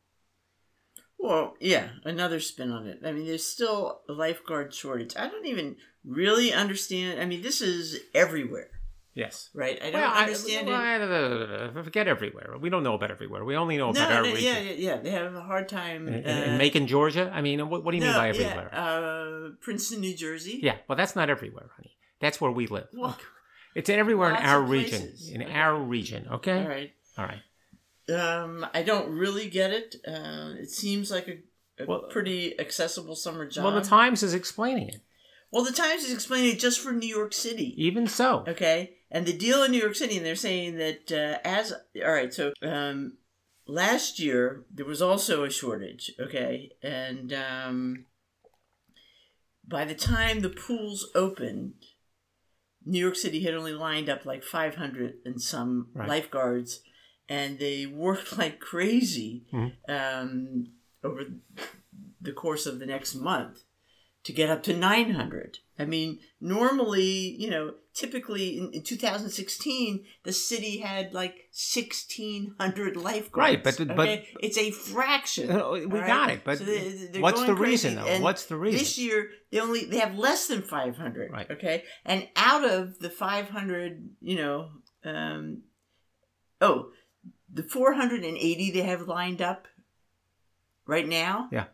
Well, 1.19 1.55
yeah, 1.59 1.89
another 2.03 2.39
spin 2.39 2.71
on 2.71 2.87
it. 2.87 3.01
I 3.05 3.11
mean, 3.11 3.25
there's 3.25 3.45
still 3.45 4.01
a 4.09 4.13
lifeguard 4.13 4.73
shortage. 4.73 5.13
I 5.17 5.27
don't 5.27 5.45
even 5.45 5.75
really 6.03 6.51
understand. 6.53 7.19
I 7.21 7.25
mean, 7.25 7.41
this 7.43 7.61
is 7.61 7.99
everywhere, 8.15 8.69
Yes. 9.13 9.49
right? 9.53 9.77
I 9.83 9.91
don't 9.91 10.01
Well, 10.01 10.11
I- 10.11 10.21
understand 10.23 10.69
it. 10.69 11.75
well, 11.75 11.83
forget 11.83 12.07
everywhere. 12.07 12.55
We 12.59 12.69
don't 12.69 12.83
know 12.83 12.95
about 12.95 13.11
everywhere. 13.11 13.43
We 13.45 13.55
only 13.57 13.77
know 13.77 13.91
No, 13.91 14.01
about 14.01 14.11
our 14.13 14.23
no, 14.23 14.29
region. 14.33 14.45
yeah, 14.45 14.59
yeah, 14.61 14.71
yeah. 14.95 14.97
They 15.01 15.11
have 15.11 15.35
a 15.35 15.41
hard 15.41 15.67
time. 15.69 16.07
In, 16.07 16.25
uh, 16.25 16.43
in 16.47 16.57
Macon, 16.57 16.87
Georgia? 16.87 17.29
I 17.31 17.41
mean, 17.41 17.69
what, 17.69 17.83
what 17.83 17.91
do 17.91 17.97
you 17.97 18.03
mean 18.03 18.13
no, 18.13 18.17
by 18.17 18.27
yeah, 18.31 18.33
everywhere? 18.45 18.69
uh, 18.73 19.49
Princeton, 19.61 19.99
New 19.99 20.15
Jersey. 20.15 20.59
Yeah, 20.63 20.77
well, 20.87 20.95
that's 20.95 21.15
not 21.17 21.29
everywhere, 21.29 21.69
honey. 21.75 21.97
That's 22.21 22.39
where 22.41 22.49
we 22.51 22.65
live. 22.67 22.87
Well, 22.93 23.17
It's 23.75 23.89
everywhere 23.89 24.31
in 24.31 24.35
our 24.37 24.61
region. 24.61 25.13
In 25.31 25.43
Okay. 25.43 25.53
our 25.53 25.79
region, 25.79 26.27
okay? 26.31 26.61
all 26.61 26.67
right. 26.67 26.91
All 27.17 27.25
right. 27.25 27.41
Um, 28.09 28.65
I 28.73 28.81
don't 28.81 29.09
really 29.11 29.49
get 29.49 29.71
it. 29.71 29.95
Uh, 30.07 30.53
it 30.59 30.71
seems 30.71 31.11
like 31.11 31.27
a, 31.27 31.83
a 31.83 31.85
Well, 31.85 32.07
pretty 32.09 32.59
accessible 32.59 33.15
summer 33.15 33.47
job. 33.47 33.65
Well, 33.65 33.75
the 33.75 33.81
Times 33.87 34.23
is 34.23 34.33
explaining 34.33 34.89
it. 34.89 35.01
Well, 35.51 35.63
the 35.63 35.71
Times 35.71 36.03
is 36.03 36.13
explaining 36.13 36.53
it 36.53 36.59
just 36.59 36.79
for 36.79 36.91
New 36.91 37.07
York 37.07 37.33
City. 37.33 37.73
Even 37.77 38.07
so. 38.07 38.43
Okay, 38.47 38.95
and 39.11 39.25
the 39.25 39.33
deal 39.33 39.63
in 39.63 39.71
New 39.71 39.81
York 39.81 39.95
City, 39.95 40.17
and 40.17 40.25
they're 40.25 40.35
saying 40.35 40.77
that 40.77 41.11
uh, 41.11 41.37
as 41.47 41.73
all 42.03 42.11
right, 42.11 42.33
so 42.33 42.51
um, 42.63 43.17
last 43.67 44.19
year 44.19 44.63
there 44.73 44.85
was 44.85 45.01
also 45.01 45.43
a 45.43 45.49
shortage. 45.51 46.11
Okay, 46.19 46.71
and 46.81 47.31
um, 47.33 48.05
by 49.67 49.85
the 49.85 49.95
time 49.95 50.41
the 50.41 50.49
pools 50.49 51.09
opened, 51.13 51.73
New 52.85 52.99
York 52.99 53.15
City 53.15 53.43
had 53.43 53.53
only 53.53 53.73
lined 53.73 54.09
up 54.09 54.25
like 54.25 54.43
five 54.43 54.75
hundred 54.75 55.15
and 55.25 55.41
some 55.41 55.89
Right. 55.93 56.07
lifeguards, 56.09 56.81
and 57.27 57.59
they 57.59 57.85
worked 57.85 58.37
like 58.37 58.59
crazy 58.59 59.45
Mhm. 59.53 59.73
um, 59.89 60.73
over 61.03 61.23
the 62.21 62.33
course 62.33 62.65
of 62.65 62.79
the 62.79 62.85
next 62.85 63.15
month 63.15 63.63
to 64.29 64.35
get 64.35 64.47
up 64.51 64.61
to 64.61 64.77
900. 64.77 65.57
I 65.79 65.85
mean, 65.85 66.19
normally, 66.39 67.35
you 67.39 67.49
know, 67.49 67.73
typically 67.95 68.59
in, 68.59 68.69
in 68.73 68.83
2016, 68.83 70.05
the 70.23 70.31
city 70.31 70.77
had 70.81 71.15
like 71.15 71.49
1,600 71.51 72.95
lifeguards. 72.95 73.35
Right, 73.35 73.63
but- 73.63 73.77
but- 73.87 74.07
okay? 74.07 74.27
it's 74.39 74.59
a 74.59 74.69
fraction. 74.69 75.49
Uh, 75.49 75.71
we 75.71 75.87
got 75.87 76.29
it, 76.29 76.41
but 76.43 76.59
So 76.59 76.63
they- 76.65 77.19
what's 77.19 77.43
the 77.43 77.55
reason, 77.55 77.95
crazy. 77.95 78.07
though? 78.07 78.13
And 78.15 78.23
What's 78.23 78.45
the 78.45 78.55
reason? 78.55 78.77
This 78.77 78.99
year, 78.99 79.31
they 79.49 79.59
only 79.59 79.85
they 79.85 79.97
have 79.97 80.15
less 80.15 80.45
than 80.45 80.61
500. 80.61 81.31
Right. 81.31 81.49
Okay, 81.49 81.83
and 82.05 82.27
out 82.35 82.63
of 82.69 82.99
the 82.99 83.09
500, 83.09 84.09
you 84.21 84.35
know, 84.35 84.69
um, 85.03 85.63
oh, 86.61 86.91
the 87.51 87.63
480 87.63 88.69
they 88.69 88.81
have 88.81 89.07
lined 89.07 89.41
up 89.41 89.67
right 90.85 91.07
now. 91.07 91.49
Yeah. 91.51 91.65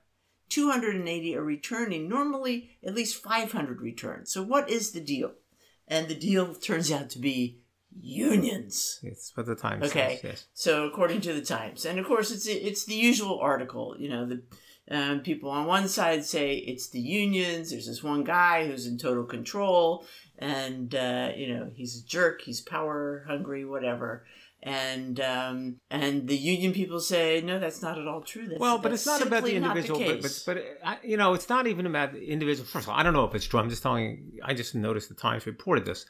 280 0.50 1.36
are 1.36 1.44
returning. 1.44 2.08
Normally, 2.08 2.78
at 2.86 2.96
least 2.96 3.22
500 3.24 3.82
return. 3.82 4.25
So, 4.25 4.44
what 4.44 4.70
is 4.70 4.92
the 4.92 5.02
deal? 5.02 5.34
And 5.88 6.08
the 6.08 6.16
deal 6.16 6.54
turns 6.56 6.92
out 6.92 7.10
to 7.12 7.20
be 7.20 7.60
unions. 8.02 9.00
It's 9.04 9.32
what 9.36 9.46
the 9.46 9.56
Times 9.56 9.86
Okay. 9.86 10.20
says. 10.22 10.24
Yes. 10.24 10.46
So, 10.54 10.86
according 10.86 11.22
to 11.22 11.34
the 11.34 11.42
Times, 11.42 11.86
and 11.86 12.00
of 12.00 12.06
course, 12.06 12.32
it's 12.32 12.48
it's 12.48 12.86
the 12.86 12.96
usual 12.96 13.40
article. 13.40 13.96
You 13.98 14.10
know, 14.10 14.25
the 14.25 14.42
um, 14.90 15.20
people 15.22 15.50
on 15.50 15.66
one 15.66 15.88
side 15.88 16.25
say 16.25 16.56
it's 16.58 16.90
the 16.90 17.00
unions. 17.00 17.72
There's 17.72 17.88
this 17.88 18.04
one 18.04 18.24
guy 18.24 18.68
who's 18.68 18.86
in 18.88 18.98
total 18.98 19.24
control, 19.24 20.06
and 20.38 20.94
uh, 20.94 21.32
you 21.36 21.54
know 21.54 21.72
he's 21.74 22.04
a 22.04 22.06
jerk. 22.08 22.42
He's 22.42 22.62
power 22.62 23.25
hungry, 23.28 23.66
whatever. 23.66 24.25
And 24.68 25.20
um, 25.20 25.78
and 25.92 26.28
the 26.28 26.36
union 26.36 26.74
people 26.74 27.00
say 27.00 27.40
no, 27.40 27.60
that's 27.60 27.84
not 27.84 28.00
at 28.00 28.08
all 28.08 28.22
true. 28.22 28.48
That's, 28.48 28.60
Well, 28.60 28.80
but 28.80 28.90
that's 28.90 29.06
it's 29.06 29.06
not 29.06 29.22
about 29.22 29.44
the 29.44 29.56
individual, 29.56 30.00
but, 30.00 30.24
but 30.24 30.44
but 30.48 30.58
I, 30.84 30.98
you 31.04 31.18
know, 31.18 31.36
it's 31.36 31.48
not 31.48 31.68
even 31.68 31.86
about 31.86 32.14
the 32.14 32.26
individual. 32.26 32.66
First 32.66 32.86
of 32.88 32.90
all, 32.90 33.00
I 33.00 33.04
don't 33.04 33.14
know 33.14 33.26
if 33.26 33.36
it's 33.36 33.46
true. 33.46 33.60
I'm 33.60 33.70
just 33.70 33.84
telling. 33.84 34.32
I 34.44 34.56
just 34.56 34.74
noticed 34.74 35.08
the 35.10 35.14
Times 35.14 35.46
reported 35.46 35.86
this, 35.86 36.08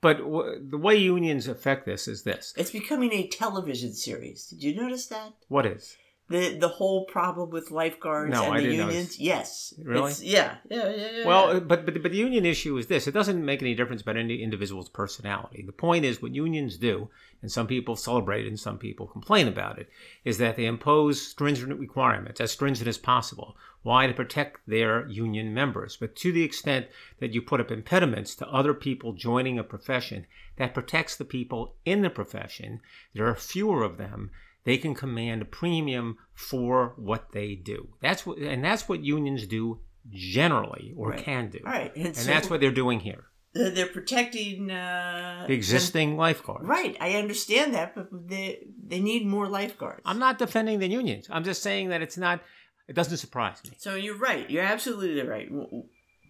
but 0.00 0.16
w- 0.18 0.58
the 0.70 0.78
way 0.78 0.96
unions 0.96 1.48
affect 1.48 1.84
this 1.84 2.08
is 2.08 2.22
this. 2.22 2.54
it's 2.56 2.70
becoming 2.70 3.12
a 3.12 3.28
television 3.28 3.92
series. 3.92 4.46
Did 4.46 4.62
you 4.62 4.74
notice 4.74 5.06
that? 5.08 5.34
What 5.48 5.66
is? 5.66 5.94
The 6.30 6.58
the 6.58 6.68
whole 6.68 7.06
problem 7.06 7.48
with 7.48 7.70
lifeguards 7.70 8.32
No, 8.32 8.44
and 8.44 8.54
I 8.54 8.56
the 8.58 8.64
unions. 8.64 8.94
notice. 8.94 9.18
Yes. 9.18 9.74
Really? 9.82 10.10
It's- 10.10 10.22
yeah. 10.22 10.56
Yeah. 10.70 10.90
Yeah. 10.90 11.10
yeah 11.18 11.26
Well, 11.26 11.60
but, 11.60 11.86
but 11.86 12.02
but 12.02 12.12
the 12.12 12.18
union 12.18 12.44
issue 12.44 12.76
is 12.76 12.86
this: 12.86 13.06
it 13.06 13.12
doesn't 13.14 13.42
make 13.44 13.62
any 13.62 13.74
difference 13.74 14.02
about 14.02 14.18
any 14.18 14.42
individual's 14.42 14.90
personality. 14.90 15.62
The 15.64 15.72
point 15.72 16.04
is, 16.04 16.20
what 16.20 16.34
unions 16.34 16.76
do, 16.76 17.08
and 17.40 17.50
some 17.50 17.66
people 17.66 17.96
celebrate 17.96 18.44
it 18.44 18.48
and 18.48 18.60
some 18.60 18.76
people 18.76 19.06
complain 19.06 19.48
about 19.48 19.78
it, 19.78 19.88
is 20.22 20.36
that 20.36 20.56
they 20.56 20.66
impose 20.66 21.22
stringent 21.26 21.78
requirements, 21.80 22.40
as 22.42 22.50
stringent 22.52 22.88
as 22.88 22.98
possible. 22.98 23.56
Why? 23.82 24.06
To 24.06 24.12
protect 24.12 24.60
their 24.66 25.08
union 25.08 25.54
members. 25.54 25.96
But 25.96 26.14
to 26.16 26.30
the 26.32 26.42
extent 26.42 26.88
that 27.20 27.32
you 27.32 27.40
put 27.40 27.60
up 27.60 27.70
impediments 27.70 28.34
to 28.36 28.48
other 28.48 28.74
people 28.74 29.12
joining 29.14 29.58
a 29.58 29.64
profession 29.64 30.26
that 30.56 30.74
protects 30.74 31.16
the 31.16 31.24
people 31.24 31.76
in 31.86 32.02
the 32.02 32.10
profession, 32.10 32.80
there 33.14 33.26
are 33.26 33.34
fewer 33.34 33.82
of 33.82 33.96
them. 33.96 34.30
They 34.64 34.76
can 34.78 34.94
command 34.94 35.42
a 35.42 35.44
premium 35.44 36.18
for 36.34 36.94
what 36.96 37.32
they 37.32 37.54
do. 37.54 37.88
That's 38.02 38.26
what, 38.26 38.38
and 38.38 38.62
that's 38.62 38.88
what 38.88 39.02
unions 39.04 39.46
do 39.46 39.80
generally, 40.10 40.94
or 40.96 41.10
Right. 41.10 41.18
can 41.24 41.50
do. 41.50 41.60
Right, 41.64 41.94
and, 41.96 42.06
And 42.06 42.16
so 42.16 42.24
that's 42.24 42.50
what 42.50 42.60
they're 42.60 42.70
doing 42.70 43.00
here. 43.00 43.24
they're 43.54 43.86
protecting 43.86 44.70
uh, 44.70 45.44
The 45.48 45.54
existing 45.54 46.16
lifeguards. 46.16 46.66
Right, 46.66 46.96
I 47.00 47.14
understand 47.14 47.74
that, 47.74 47.94
but 47.94 48.08
they 48.12 48.66
they 48.86 49.00
need 49.00 49.26
more 49.26 49.48
lifeguards. 49.48 50.02
I'm 50.04 50.18
not 50.18 50.38
defending 50.38 50.78
the 50.80 50.88
unions. 50.88 51.26
I'm 51.30 51.44
just 51.44 51.62
saying 51.62 51.88
that 51.88 52.02
it's 52.02 52.18
not. 52.18 52.40
It 52.88 52.94
doesn't 52.94 53.16
surprise 53.18 53.58
me. 53.64 53.72
So 53.78 53.94
you're 53.94 54.18
right. 54.18 54.48
You're 54.50 54.64
absolutely 54.64 55.22
right. 55.26 55.48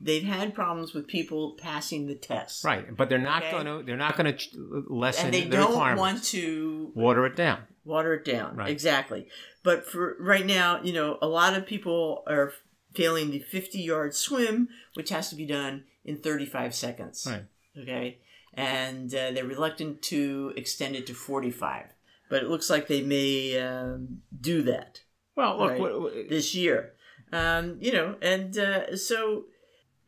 They've 0.01 0.23
had 0.23 0.55
problems 0.55 0.95
with 0.95 1.09
people 1.09 1.57
passing 1.61 2.07
the 2.07 2.15
test, 2.15 2.65
Right, 2.65 2.97
but 2.97 3.09
they're 3.09 3.19
not 3.19 3.43
Okay. 3.43 3.51
going 3.51 3.67
to. 3.67 3.83
They're 3.85 3.97
not 3.97 4.17
going 4.17 4.33
to 4.35 4.85
lessen 4.89 5.27
And 5.27 5.35
they 5.35 5.45
the 5.45 5.57
don't 5.57 5.97
want 5.97 6.23
to 6.25 6.93
water 6.95 7.27
it 7.27 7.35
down. 7.37 7.63
Water 7.89 8.15
it 8.15 8.25
down. 8.25 8.55
Right. 8.57 8.71
Exactly. 8.71 9.27
But 9.65 9.85
for 9.87 10.17
right 10.21 10.47
now, 10.47 10.81
you 10.83 10.93
know, 10.93 11.19
a 11.21 11.27
lot 11.27 11.55
of 11.57 11.67
people 11.67 12.23
are 12.29 12.53
failing 12.95 13.31
the 13.31 13.41
50 13.41 13.79
yard 13.81 14.15
swim, 14.15 14.69
which 14.95 15.11
has 15.11 15.31
to 15.31 15.37
be 15.37 15.47
done 15.47 15.85
in 16.05 16.19
35 16.19 16.75
seconds. 16.75 17.27
Right. 17.29 17.45
Okay. 17.83 18.19
And 18.55 19.13
uh, 19.15 19.31
they're 19.33 19.45
reluctant 19.45 20.03
to 20.03 20.53
extend 20.57 20.97
it 20.97 21.07
to 21.09 21.15
45. 21.15 21.87
But 22.31 22.43
it 22.43 22.49
looks 22.49 22.69
like 22.71 22.87
they 22.89 23.03
may 23.03 23.59
um, 23.59 24.19
do 24.39 24.63
that 24.63 25.01
Well, 25.37 25.59
look, 25.59 25.71
Right. 25.71 25.81
what- 25.81 26.01
what- 26.01 26.29
this 26.29 26.55
year. 26.55 26.95
Um, 27.33 27.77
you 27.81 27.93
know, 27.93 28.17
and 28.23 28.57
uh, 28.59 28.97
so 28.97 29.45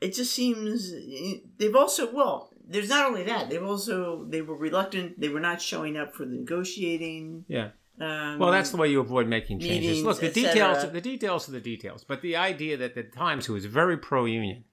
it 0.00 0.14
just 0.14 0.32
seems 0.32 0.90
they've 1.58 1.76
also 1.76 2.10
well. 2.10 2.49
There's 2.72 2.88
not 2.88 3.06
only 3.06 3.24
that 3.24 3.50
they've 3.50 3.62
also 3.62 4.24
they 4.28 4.42
were 4.42 4.56
reluctant. 4.56 5.18
They 5.20 5.28
were 5.28 5.40
not 5.40 5.60
showing 5.60 5.96
up 5.96 6.14
for 6.14 6.24
the 6.24 6.36
negotiating. 6.36 7.44
yeah. 7.48 7.70
Um, 8.00 8.38
Well, 8.38 8.50
that's 8.50 8.70
the 8.70 8.78
way 8.78 8.88
you 8.88 9.00
avoid 9.00 9.26
making 9.28 9.60
changes. 9.60 9.80
meetings, 9.80 10.04
Look, 10.06 10.20
the 10.20 10.30
details, 10.30 10.90
the 10.90 11.00
details 11.02 11.48
are 11.48 11.52
the 11.52 11.60
details. 11.60 12.02
But 12.02 12.22
the 12.22 12.34
idea 12.36 12.78
that 12.78 12.94
the 12.94 13.02
Times, 13.02 13.44
who 13.46 13.56
is 13.56 13.66
very 13.66 13.98
pro-union, 13.98 14.64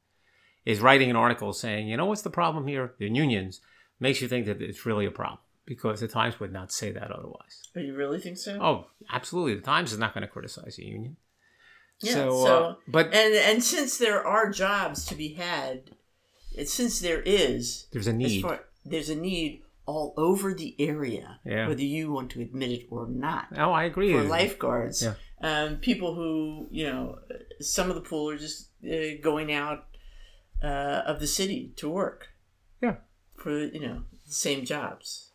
is 0.64 0.80
writing 0.80 1.10
an 1.10 1.18
article 1.18 1.52
saying, 1.52 1.90
you 1.90 1.98
know, 1.98 2.06
what's 2.06 2.22
the 2.22 2.30
problem 2.30 2.68
here? 2.68 2.94
The 3.00 3.10
unions 3.10 3.60
makes 4.00 4.22
you 4.22 4.30
think 4.30 4.46
that 4.46 4.62
it's 4.62 4.86
really 4.86 5.06
a 5.06 5.12
problem 5.12 5.40
because 5.66 6.00
the 6.00 6.08
Times 6.08 6.40
would 6.40 6.54
not 6.54 6.72
say 6.72 6.92
that 6.94 7.12
otherwise. 7.12 7.64
Oh, 7.76 7.82
you 7.82 7.94
really 7.96 8.20
think 8.22 8.38
so? 8.38 8.58
Oh, 8.62 8.88
absolutely. 9.12 9.56
The 9.56 9.62
Times 9.74 9.92
is 9.92 10.00
not 10.00 10.14
going 10.14 10.22
to 10.22 10.28
criticize 10.32 10.78
the 10.78 10.86
union. 10.86 11.18
Yeah, 12.02 12.14
so, 12.14 12.46
so- 12.46 12.64
uh, 12.64 12.76
but 12.88 13.08
And 13.08 13.34
and 13.36 13.64
since 13.64 13.98
there 13.98 14.26
are 14.26 14.50
jobs 14.52 15.04
to 15.08 15.16
be 15.16 15.34
had, 15.34 15.92
since 16.66 17.00
there 17.00 17.22
is, 17.22 17.88
there's 17.92 18.08
a 18.08 18.14
need. 18.14 18.42
far, 18.42 18.62
there's 18.86 19.10
a 19.10 19.16
need 19.16 19.64
all 19.86 20.14
over 20.18 20.54
the 20.54 20.76
area, 20.80 21.40
Yeah. 21.46 21.68
whether 21.68 21.82
you 21.84 22.12
want 22.12 22.32
to 22.32 22.42
admit 22.42 22.72
it 22.72 22.88
or 22.90 23.08
not. 23.08 23.48
oh, 23.58 23.72
I 23.72 23.84
agree. 23.86 24.12
for 24.14 24.24
lifeguards. 24.24 25.04
Yeah. 25.04 25.14
Um, 25.42 25.78
people 25.78 26.16
who, 26.16 26.68
you 26.72 26.86
know, 26.88 27.20
some 27.62 27.90
of 27.90 27.96
the 27.96 28.02
pool 28.02 28.30
are 28.32 28.38
just 28.38 28.70
uh, 28.84 29.22
going 29.22 29.54
out 29.54 29.86
uh, 30.64 31.04
of 31.06 31.20
the 31.20 31.28
city 31.28 31.74
to 31.78 31.90
work 31.90 32.28
Yeah. 32.82 32.96
for, 33.36 33.52
you 33.58 33.80
know, 33.80 34.04
the 34.26 34.34
same 34.34 34.66
jobs. 34.66 35.27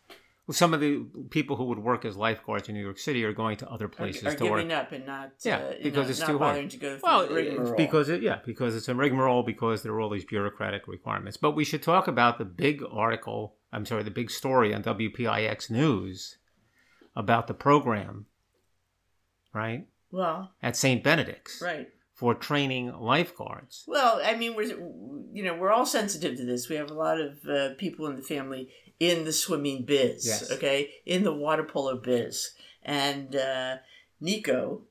Some 0.52 0.73
of 0.75 0.80
the 0.80 1.04
people 1.30 1.56
who 1.56 1.64
would 1.64 1.78
work 1.78 2.04
as 2.04 2.16
lifeguards 2.16 2.68
in 2.68 2.75
New 2.75 2.82
York 2.82 2.99
City 2.99 3.25
are 3.25 3.32
going 3.32 3.56
to 3.59 3.68
other 3.71 3.88
places 3.88 4.25
are 4.25 4.35
to 4.37 4.44
work. 4.44 4.61
giving 4.61 4.73
up 4.73 4.92
and 4.92 5.04
not, 5.06 5.32
Yeah, 5.44 5.56
uh, 5.59 5.73
because 5.82 6.09
it's 6.11 6.21
not 6.21 6.28
too 6.28 6.38
hard. 6.38 6.71
to 6.71 6.76
go 6.76 6.99
Well, 7.02 7.26
the 7.26 7.35
rigmarole. 7.35 7.76
because 7.76 8.09
it, 8.09 8.23
yeah, 8.23 8.38
because 8.44 8.76
it's 8.76 8.88
a 8.88 8.94
rigmarole 8.94 9.42
because 9.42 9.82
there 9.82 9.92
are 9.92 10.00
all 10.00 10.11
these 10.11 10.25
bureaucratic 10.25 10.87
requirements. 10.87 11.37
But 11.37 11.52
we 11.52 11.64
should 11.64 11.82
talk 11.82 12.06
about 12.09 12.38
the 12.38 12.44
big 12.44 12.82
article. 12.90 13.56
I'm 13.73 13.85
sorry, 13.87 14.02
the 14.02 14.11
big 14.11 14.30
story 14.30 14.73
on 14.75 14.82
WPIX 14.82 15.71
News 15.71 16.38
about 17.16 17.47
the 17.47 17.54
program, 17.54 18.26
right 19.52 19.87
well, 20.11 20.52
at 20.62 20.76
St. 20.76 21.02
Benedict's 21.02 21.61
right. 21.62 21.88
For 22.14 22.35
training 22.35 22.92
lifeguards. 22.99 23.85
Well, 23.87 24.21
I 24.25 24.37
mean, 24.37 24.54
we're 24.54 24.78
you 25.33 25.42
know 25.45 25.54
we're 25.54 25.73
all 25.73 25.87
sensitive 25.87 26.37
to 26.37 26.45
this. 26.45 26.69
We 26.69 26.76
have 26.76 26.90
a 26.90 26.95
lot 26.95 27.21
of 27.21 27.38
uh, 27.49 27.69
people 27.78 28.07
in 28.07 28.16
the 28.16 28.23
family 28.23 28.69
in 29.00 29.25
the 29.25 29.33
swimming 29.33 29.85
biz, 29.85 30.26
Yes. 30.26 30.52
okay, 30.52 30.90
in 31.07 31.25
the 31.25 31.33
water 31.35 31.64
polo 31.64 31.97
biz, 31.97 32.50
and 32.85 33.35
uh, 33.35 33.76
Nico, 34.21 34.83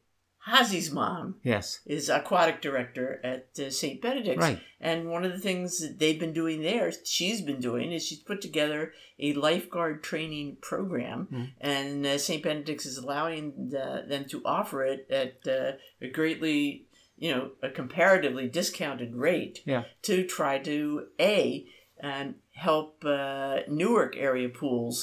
Hazi's 0.48 0.92
mom, 0.92 1.36
Yes, 1.44 1.80
is 1.86 2.10
aquatic 2.10 2.62
director 2.62 3.22
at 3.24 3.48
uh, 3.60 3.70
St. 3.70 4.02
Benedict's. 4.02 4.40
right. 4.42 4.60
And 4.82 5.10
one 5.12 5.24
of 5.24 5.32
the 5.32 5.38
things 5.40 5.80
that 5.80 6.00
they've 6.00 6.20
been 6.20 6.34
doing 6.34 6.62
there, 6.62 6.92
she's 7.06 7.42
been 7.42 7.60
doing, 7.62 7.92
is 7.94 8.06
she's 8.06 8.20
put 8.20 8.42
together 8.42 8.92
a 9.20 9.34
lifeguard 9.34 10.04
training 10.04 10.58
program, 10.60 11.28
Mhm. 11.32 11.52
and 11.62 12.06
uh, 12.06 12.18
St. 12.18 12.42
Benedict's 12.44 12.86
is 12.88 12.98
allowing 12.98 13.70
the, 13.70 14.04
them 14.08 14.26
to 14.30 14.42
offer 14.44 14.84
it 14.84 15.08
at 15.12 15.48
uh, 15.48 15.78
a 16.02 16.08
greatly, 16.10 16.88
you 17.22 17.32
know, 17.32 17.52
a 17.62 17.70
comparatively 17.70 18.48
discounted 18.50 19.16
rate 19.16 19.62
Yeah. 19.66 19.84
to 20.02 20.26
try 20.26 20.58
to 20.60 21.08
a 21.20 21.66
um, 22.04 22.36
help 22.54 23.06
uh, 23.06 23.60
Newark 23.70 24.18
area 24.18 24.50
pools 24.50 24.96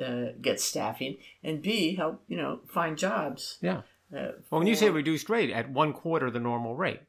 uh, 0.00 0.32
get 0.40 0.58
staffing, 0.58 1.18
and 1.44 1.62
b 1.62 1.94
help 1.94 2.24
you 2.28 2.36
know 2.38 2.60
find 2.66 2.96
jobs. 2.98 3.58
Yeah. 3.60 3.82
Uh, 4.12 4.32
Well, 4.50 4.60
when 4.60 4.66
you 4.66 4.74
say 4.74 4.88
reduced 4.90 5.28
rate, 5.28 5.50
at 5.50 5.70
one 5.70 5.92
quarter 5.92 6.30
the 6.30 6.40
normal 6.40 6.74
rate. 6.76 7.02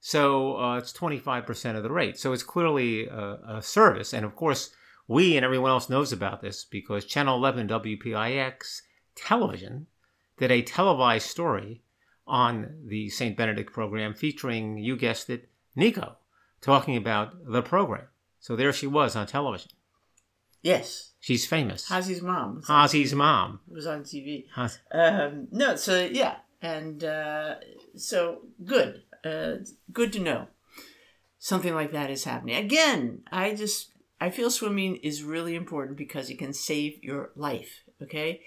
So 0.00 0.58
uh, 0.58 0.76
it's 0.78 0.92
25% 0.92 1.76
of 1.76 1.82
the 1.82 1.90
rate. 1.90 2.18
So 2.18 2.32
it's 2.34 2.42
clearly 2.42 3.06
a, 3.06 3.56
a 3.56 3.62
service. 3.62 4.12
And 4.12 4.24
of 4.26 4.36
course, 4.36 4.70
we 5.08 5.36
and 5.36 5.44
everyone 5.44 5.70
else 5.70 5.88
knows 5.88 6.12
about 6.12 6.42
this 6.42 6.64
because 6.64 7.06
Channel 7.06 7.36
11 7.38 7.68
WPIX 7.68 8.82
television 9.14 9.86
did 10.38 10.50
a 10.50 10.60
televised 10.62 11.28
story 11.28 11.80
on 12.26 12.82
the 12.86 13.08
St. 13.10 13.36
Benedict 13.36 13.72
program 13.72 14.14
featuring, 14.14 14.78
you 14.78 14.96
guessed 14.96 15.28
it, 15.30 15.48
Nico, 15.76 16.16
talking 16.60 16.96
about 16.96 17.34
the 17.46 17.62
program. 17.62 18.06
So 18.40 18.56
there 18.56 18.72
she 18.72 18.86
was 18.86 19.16
on 19.16 19.26
television. 19.26 19.70
yes, 20.62 21.10
She's 21.20 21.46
famous. 21.46 21.88
Hazi's 21.88 22.20
mom 22.20 22.62
Hazi's 22.68 23.14
mom. 23.14 23.60
was 23.66 23.86
on 23.86 24.02
TV. 24.04 24.44
Um, 24.92 25.48
no, 25.50 25.74
so 25.76 26.04
yeah, 26.04 26.36
and 26.60 27.02
uh, 27.02 27.54
so 27.96 28.40
good, 28.62 29.02
uh, 29.24 29.54
good 29.90 30.12
to 30.12 30.20
know 30.20 30.48
something 31.38 31.74
like 31.74 31.92
that 31.92 32.10
is 32.10 32.24
happening. 32.24 32.56
Again, 32.56 33.22
I 33.32 33.54
just 33.54 33.92
I 34.20 34.28
feel 34.28 34.50
swimming 34.50 34.96
is 34.96 35.22
really 35.22 35.54
important 35.54 35.96
because 35.96 36.28
it 36.28 36.38
can 36.38 36.52
save 36.52 37.02
your 37.02 37.30
life. 37.36 37.80
Okay, 38.02 38.42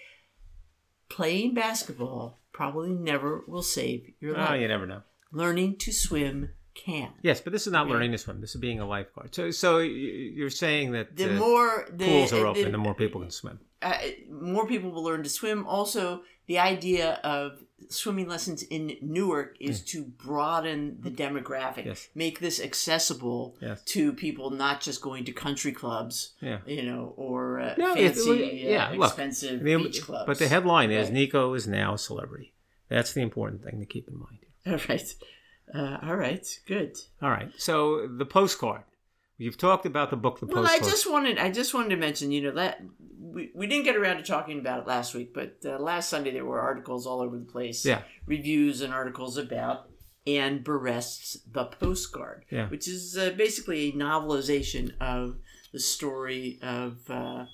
playing 1.09 1.55
basketball 1.55 2.37
probably 2.57 2.89
never 2.89 3.43
will 3.47 3.61
save 3.61 4.01
your 4.19 4.33
life. 4.35 4.49
Oh, 4.51 4.53
you 4.55 4.67
never 4.67 4.87
know. 4.87 5.01
Learning 5.31 5.75
to 5.77 5.91
swim 5.93 6.49
can. 6.73 7.09
Yes, 7.21 7.39
but 7.41 7.53
this 7.53 7.67
is 7.67 7.73
not 7.73 7.87
learning 7.87 8.11
to 8.13 8.17
swim. 8.17 8.41
This 8.41 8.55
is 8.55 8.61
being 8.61 8.79
a 8.79 8.87
lifeguard. 8.87 9.33
So, 9.35 9.51
so 9.51 9.77
you're 9.79 10.49
saying 10.49 10.91
that 10.93 11.15
The 11.15 11.35
uh, 11.35 11.39
more 11.39 11.87
the, 11.91 12.05
pools 12.05 12.33
are 12.33 12.45
open, 12.47 12.63
the- 12.65 12.71
the 12.71 12.77
more 12.77 12.95
people 12.95 13.21
can 13.21 13.31
swim. 13.31 13.59
uh, 13.81 13.93
more 14.31 14.65
people 14.67 14.91
will 14.91 15.03
learn 15.03 15.23
to 15.23 15.29
swim. 15.29 15.65
Also, 15.67 16.21
the 16.47 16.57
idea 16.59 17.19
of 17.23 17.59
swimming 17.89 18.27
lessons 18.27 18.63
in 18.63 18.97
Newark 19.01 19.55
is 19.59 19.83
to 19.85 20.03
broaden 20.03 20.97
the 20.99 21.11
demographic, 21.11 21.85
Yes. 21.85 22.09
make 22.15 22.39
this 22.39 22.59
accessible 22.59 23.55
Yes. 23.61 23.81
to 23.85 24.13
people 24.13 24.49
not 24.49 24.81
just 24.81 25.01
going 25.01 25.25
to 25.25 25.31
country 25.31 25.71
clubs, 25.71 26.33
Yeah. 26.41 26.59
you 26.65 26.83
know, 26.83 27.13
or 27.17 27.59
uh, 27.59 27.75
No, 27.77 27.93
fancy, 27.95 28.61
yeah, 28.65 28.89
uh, 28.89 28.93
look, 28.95 29.07
expensive 29.09 29.63
The- 29.63 29.77
beach 29.77 30.01
clubs. 30.01 30.25
But 30.27 30.39
the 30.39 30.47
headline 30.47 30.91
is 30.91 31.05
Right. 31.05 31.13
Nico 31.13 31.53
is 31.53 31.67
now 31.67 31.93
a 31.93 31.97
celebrity. 31.97 32.53
That's 32.89 33.13
the 33.13 33.21
important 33.21 33.63
thing 33.63 33.79
to 33.79 33.85
keep 33.85 34.07
in 34.07 34.17
mind. 34.17 34.39
all 34.65 34.79
right, 34.89 35.15
uh, 35.73 35.97
all 36.01 36.15
right, 36.15 36.45
good. 36.67 36.97
All 37.21 37.29
right. 37.29 37.51
So 37.57 38.07
the 38.07 38.25
postcard. 38.25 38.83
You've 39.37 39.57
talked 39.57 39.85
about 39.85 40.09
the 40.09 40.15
book, 40.17 40.39
The 40.39 40.47
Well, 40.47 40.63
Postcard. 40.63 40.81
I 40.83 40.85
just 40.89 41.11
wanted 41.11 41.37
I 41.37 41.51
just 41.51 41.73
wanted 41.73 41.89
to 41.89 41.97
mention, 41.97 42.31
you 42.31 42.41
know, 42.41 42.51
that 42.55 42.81
we, 43.19 43.51
we 43.53 43.67
didn't 43.67 43.83
get 43.85 43.95
around 43.95 44.17
to 44.17 44.23
talking 44.23 44.59
about 44.59 44.79
it 44.81 44.87
last 44.87 45.13
week, 45.13 45.33
but 45.33 45.57
uh, 45.65 45.77
last 45.77 46.09
Sunday 46.09 46.31
there 46.31 46.45
were 46.45 46.59
articles 46.59 47.05
all 47.05 47.21
over 47.21 47.37
the 47.37 47.45
place. 47.45 47.85
Yeah. 47.85 48.01
Reviews 48.25 48.81
and 48.81 48.91
articles 48.93 49.37
about 49.37 49.89
Anne 50.25 50.63
Berest's 50.63 51.37
The 51.51 51.65
Postcard, 51.65 52.45
Yeah. 52.49 52.67
which 52.69 52.87
is 52.87 53.15
uh, 53.17 53.31
basically 53.37 53.89
a 53.89 53.91
novelization 53.93 54.91
of 54.99 55.37
the 55.71 55.79
story 55.79 56.57
of 56.63 56.97
uh, 57.09 57.45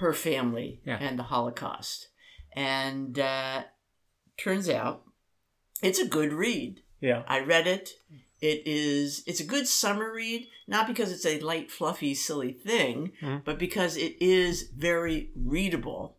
her 0.00 0.12
family 0.12 0.80
Yeah. 0.84 0.98
and 1.00 1.18
the 1.18 1.24
Holocaust. 1.24 2.08
And 2.56 3.16
uh, 3.18 3.62
turns 4.36 4.68
out 4.68 5.04
it's 5.82 6.00
a 6.00 6.06
good 6.08 6.32
read. 6.32 6.80
Yeah. 7.00 7.22
I 7.28 7.40
read 7.40 7.68
it. 7.68 7.90
It 8.40 8.62
is 8.66 9.22
it's 9.26 9.40
a 9.40 9.44
good 9.44 9.66
summer 9.66 10.12
read, 10.12 10.48
not 10.66 10.86
because 10.86 11.10
it's 11.10 11.26
a 11.26 11.40
light, 11.40 11.70
fluffy, 11.70 12.14
silly 12.14 12.52
thing, 12.52 13.12
Mhm. 13.20 13.44
but 13.44 13.58
because 13.58 13.96
it 13.96 14.16
is 14.20 14.70
very 14.76 15.30
readable. 15.34 16.16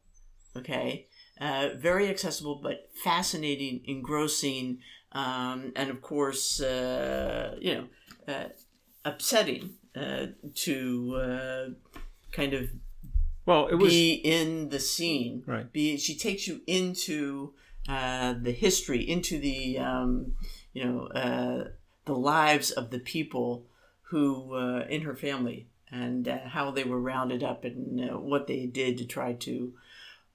Okay, 0.55 1.07
uh, 1.39 1.69
very 1.77 2.07
accessible, 2.09 2.55
but 2.61 2.89
fascinating, 3.03 3.81
engrossing, 3.85 4.79
um, 5.13 5.71
and 5.75 5.89
of 5.89 6.01
course, 6.01 6.59
uh, 6.59 7.55
you 7.61 7.73
know, 7.75 7.87
uh, 8.27 8.49
upsetting 9.05 9.75
uh, 9.95 10.27
to 10.55 11.15
uh, 11.15 11.69
kind 12.31 12.53
of 12.53 12.69
Well, 13.45 13.67
it 13.67 13.75
was. 13.75 13.93
be 13.93 14.13
in 14.15 14.69
the 14.69 14.79
scene. 14.79 15.43
Right. 15.47 15.71
Be 15.71 15.97
she 15.97 16.17
takes 16.17 16.47
you 16.47 16.61
into 16.67 17.53
uh, 17.87 18.33
the 18.33 18.51
history, 18.51 19.07
into 19.07 19.39
the 19.39 19.77
um, 19.79 20.33
you 20.73 20.83
know 20.83 21.07
uh, 21.07 21.69
the 22.09 22.15
lives 22.17 22.71
of 22.71 22.89
the 22.89 22.99
people 22.99 23.65
who 24.09 24.55
uh, 24.55 24.85
in 24.89 25.01
her 25.03 25.15
family 25.15 25.67
and 25.91 26.27
uh, 26.27 26.39
how 26.45 26.71
they 26.71 26.83
were 26.83 26.99
rounded 26.99 27.43
up 27.43 27.63
and 27.63 28.11
uh, 28.11 28.17
what 28.17 28.47
they 28.47 28.65
did 28.65 28.97
to 28.97 29.05
try 29.05 29.33
to 29.33 29.73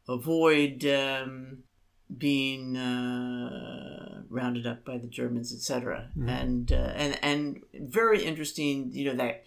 avoid 0.09 0.85
um, 0.85 1.59
being 2.17 2.77
uh, 2.77 4.23
rounded 4.29 4.67
up 4.67 4.85
by 4.85 4.99
the 4.99 5.07
Germans, 5.07 5.53
etc. 5.53 6.11
Mhm. 6.17 6.29
And 6.29 6.73
uh, 6.73 6.93
and 6.97 7.19
and 7.23 7.63
very 7.75 8.25
interesting. 8.25 8.91
You 8.93 9.07
know 9.07 9.17
that 9.17 9.45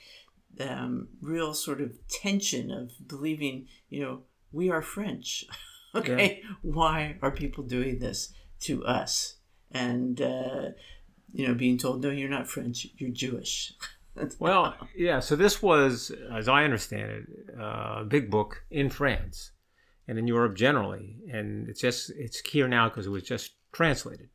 um, 0.59 1.09
real 1.21 1.53
sort 1.53 1.81
of 1.81 1.95
tension 2.09 2.71
of 2.71 2.91
believing, 3.07 3.67
you 3.89 4.01
know, 4.01 4.21
we 4.51 4.69
are 4.69 4.81
French. 4.81 5.45
okay, 5.95 6.41
why 6.61 7.17
are 7.21 7.31
people 7.31 7.63
doing 7.63 7.99
this 7.99 8.33
to 8.61 8.85
us? 8.85 9.35
And 9.71 10.21
uh, 10.21 10.69
you 11.33 11.47
know, 11.47 11.53
being 11.53 11.77
told, 11.77 12.01
no, 12.01 12.09
you're 12.09 12.29
not 12.29 12.47
French, 12.47 12.87
you're 12.97 13.09
Jewish. 13.11 13.73
Well, 14.39 14.75
yeah. 14.95 15.19
So 15.19 15.35
this 15.35 15.61
was, 15.61 16.11
as 16.33 16.47
I 16.47 16.63
understand 16.63 17.11
it, 17.11 17.25
uh, 17.55 17.97
a 17.99 18.03
big 18.03 18.31
book 18.31 18.63
in 18.71 18.89
France 18.89 19.51
and 20.07 20.17
in 20.17 20.25
Europe 20.25 20.55
generally, 20.55 21.17
and 21.31 21.69
it's 21.69 21.81
just 21.81 22.11
it's 22.15 22.39
here 22.39 22.67
now 22.67 22.89
because 22.89 23.05
it 23.05 23.11
was 23.11 23.21
just 23.21 23.51
translated. 23.71 24.29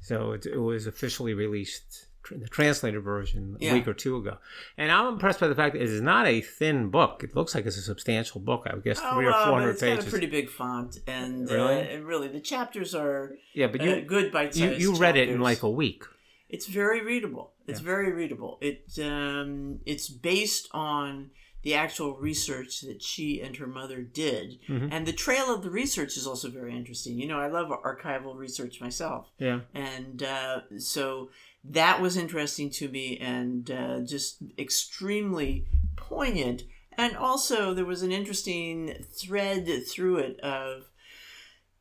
So 0.00 0.32
it, 0.32 0.46
it 0.46 0.58
was 0.58 0.86
officially 0.86 1.34
released, 1.34 2.08
the 2.30 2.48
translated 2.48 3.02
version, 3.02 3.56
a 3.60 3.64
Yeah. 3.64 3.72
week 3.74 3.88
or 3.88 3.94
two 3.94 4.16
ago. 4.16 4.38
And 4.76 4.90
I'm 4.92 5.06
impressed 5.14 5.40
by 5.40 5.48
the 5.48 5.54
fact 5.54 5.74
that 5.74 5.82
it 5.82 5.88
is 5.88 6.00
not 6.00 6.26
a 6.26 6.40
thin 6.40 6.88
book. 6.90 7.22
It 7.24 7.34
looks 7.34 7.54
like 7.54 7.66
it's 7.66 7.76
a 7.76 7.82
substantial 7.82 8.40
book. 8.40 8.66
I 8.66 8.74
would 8.74 8.84
guess 8.84 9.00
Oh, 9.02 9.14
three 9.14 9.26
or 9.26 9.32
four 9.32 9.38
hundred 9.40 9.44
four 9.44 9.52
but 9.52 9.58
hundred 9.60 9.70
it's 9.72 9.80
pages. 9.82 10.04
got 10.04 10.06
a 10.08 10.10
pretty 10.10 10.26
big 10.26 10.48
font, 10.50 10.98
and 11.06 11.50
Really? 11.50 11.74
uh, 11.80 11.92
and 11.94 12.06
really 12.06 12.28
the 12.28 12.40
chapters 12.40 12.94
are 12.94 13.36
yeah, 13.54 13.66
but 13.66 13.80
uh, 13.80 13.84
you 13.84 14.02
good 14.02 14.30
bite 14.32 14.56
you, 14.56 14.70
you 14.72 14.94
read 14.94 15.16
it 15.16 15.28
in 15.28 15.40
like 15.40 15.62
a 15.62 15.70
week. 15.70 16.04
It's 16.48 16.66
very 16.66 17.00
readable. 17.02 17.54
It's 17.66 17.80
Yeah. 17.80 17.86
very 17.86 18.12
readable. 18.12 18.58
It 18.60 18.98
um, 19.02 19.80
it's 19.86 20.08
based 20.08 20.68
on 20.72 21.30
the 21.62 21.74
actual 21.74 22.16
research 22.16 22.80
that 22.80 23.00
she 23.00 23.40
and 23.40 23.56
her 23.58 23.68
mother 23.68 24.02
did, 24.02 24.58
Mhm. 24.68 24.88
and 24.90 25.06
the 25.06 25.12
trail 25.12 25.54
of 25.54 25.62
the 25.62 25.70
research 25.70 26.16
is 26.16 26.26
also 26.26 26.50
very 26.50 26.74
interesting. 26.76 27.16
You 27.20 27.28
know, 27.28 27.38
I 27.38 27.46
love 27.46 27.68
archival 27.68 28.36
research 28.36 28.80
myself, 28.80 29.30
Yeah. 29.38 29.60
and 29.72 30.24
uh, 30.24 30.62
so 30.78 31.30
that 31.64 32.00
was 32.00 32.16
interesting 32.16 32.70
to 32.70 32.88
me, 32.88 33.18
and 33.18 33.70
uh, 33.70 34.00
just 34.00 34.42
extremely 34.58 35.66
poignant. 35.96 36.62
And 36.98 37.16
also, 37.16 37.72
there 37.72 37.84
was 37.86 38.02
an 38.02 38.12
interesting 38.12 39.04
thread 39.16 39.68
through 39.88 40.18
it 40.18 40.40
of, 40.40 40.84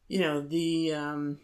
you 0.08 0.20
know, 0.20 0.40
the 0.42 0.94
um, 0.94 1.40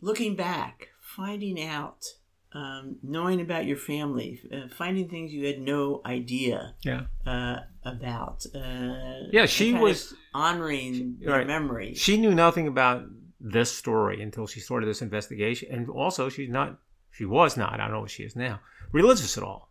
looking 0.00 0.34
back, 0.36 0.88
finding 1.00 1.62
out, 1.62 2.04
um, 2.52 2.96
knowing 3.02 3.40
about 3.40 3.66
your 3.66 3.76
family, 3.76 4.40
uh, 4.52 4.68
finding 4.68 5.08
things 5.08 5.32
you 5.32 5.46
had 5.46 5.60
no 5.60 6.00
idea 6.06 6.74
Yeah. 6.84 7.06
uh, 7.26 7.60
about. 7.84 8.46
Uh, 8.54 9.28
Yeah, 9.32 9.44
she 9.46 9.74
was- 9.74 10.14
honoring 10.32 11.16
their 11.20 11.30
Right. 11.38 11.46
memory. 11.46 11.94
She 11.94 12.16
knew 12.16 12.34
nothing 12.34 12.66
about 12.66 13.04
this 13.40 13.70
story 13.72 14.22
until 14.22 14.46
she 14.46 14.60
started 14.60 14.86
this 14.86 15.02
investigation, 15.02 15.68
and 15.70 15.88
also 15.90 16.28
she's 16.30 16.48
not. 16.48 16.78
She 17.16 17.24
was 17.24 17.56
not. 17.56 17.72
I 17.74 17.76
don't 17.84 17.92
know 17.92 18.00
what 18.00 18.10
she 18.10 18.22
is 18.24 18.36
now. 18.36 18.60
Religious 18.92 19.36
at 19.38 19.42
all. 19.44 19.70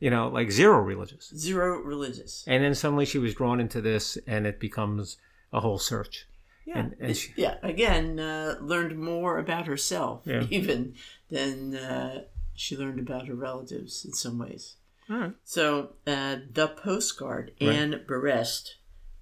You 0.00 0.10
know, 0.10 0.28
like 0.28 0.50
zero 0.50 0.78
religious. 0.80 1.32
Zero 1.36 1.78
religious. 1.80 2.44
And 2.46 2.62
then 2.62 2.74
suddenly 2.74 3.06
she 3.06 3.18
was 3.18 3.34
drawn 3.34 3.60
into 3.60 3.80
this, 3.80 4.18
and 4.26 4.46
it 4.46 4.60
becomes 4.60 5.16
a 5.52 5.60
whole 5.60 5.78
search. 5.78 6.26
Yeah, 6.66 6.78
And- 6.78 6.96
and 7.00 7.16
she- 7.16 7.32
yeah. 7.36 7.56
Again, 7.62 8.18
uh, 8.18 8.56
learned 8.60 8.98
more 8.98 9.38
about 9.38 9.66
herself 9.66 10.22
Yeah. 10.26 10.46
even 10.50 10.94
than 11.30 11.74
uh, 11.76 12.24
she 12.54 12.76
learned 12.76 12.98
about 13.00 13.28
her 13.28 13.34
relatives 13.34 14.04
in 14.04 14.12
some 14.12 14.38
ways. 14.38 14.76
Right. 15.08 15.32
So, 15.44 15.94
uh, 16.06 16.36
the 16.52 16.68
postcard, 16.68 17.52
Right. 17.60 17.70
Anne 17.70 18.04
Berest, 18.06 18.74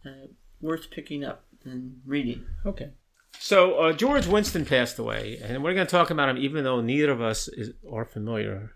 uh, 0.06 0.28
worth 0.60 0.90
picking 0.90 1.24
up 1.24 1.44
and 1.64 2.00
reading. 2.06 2.46
Okay. 2.64 2.90
So 3.38 3.74
uh, 3.78 3.92
George 3.92 4.26
Winston 4.26 4.64
passed 4.64 4.98
away, 4.98 5.40
and 5.42 5.62
we're 5.64 5.74
going 5.74 5.86
to 5.86 5.90
talk 5.90 6.10
about 6.10 6.28
him, 6.28 6.38
even 6.38 6.64
though 6.64 6.80
neither 6.80 7.10
of 7.10 7.20
us 7.20 7.48
is 7.48 7.70
are 7.90 8.04
familiar. 8.04 8.72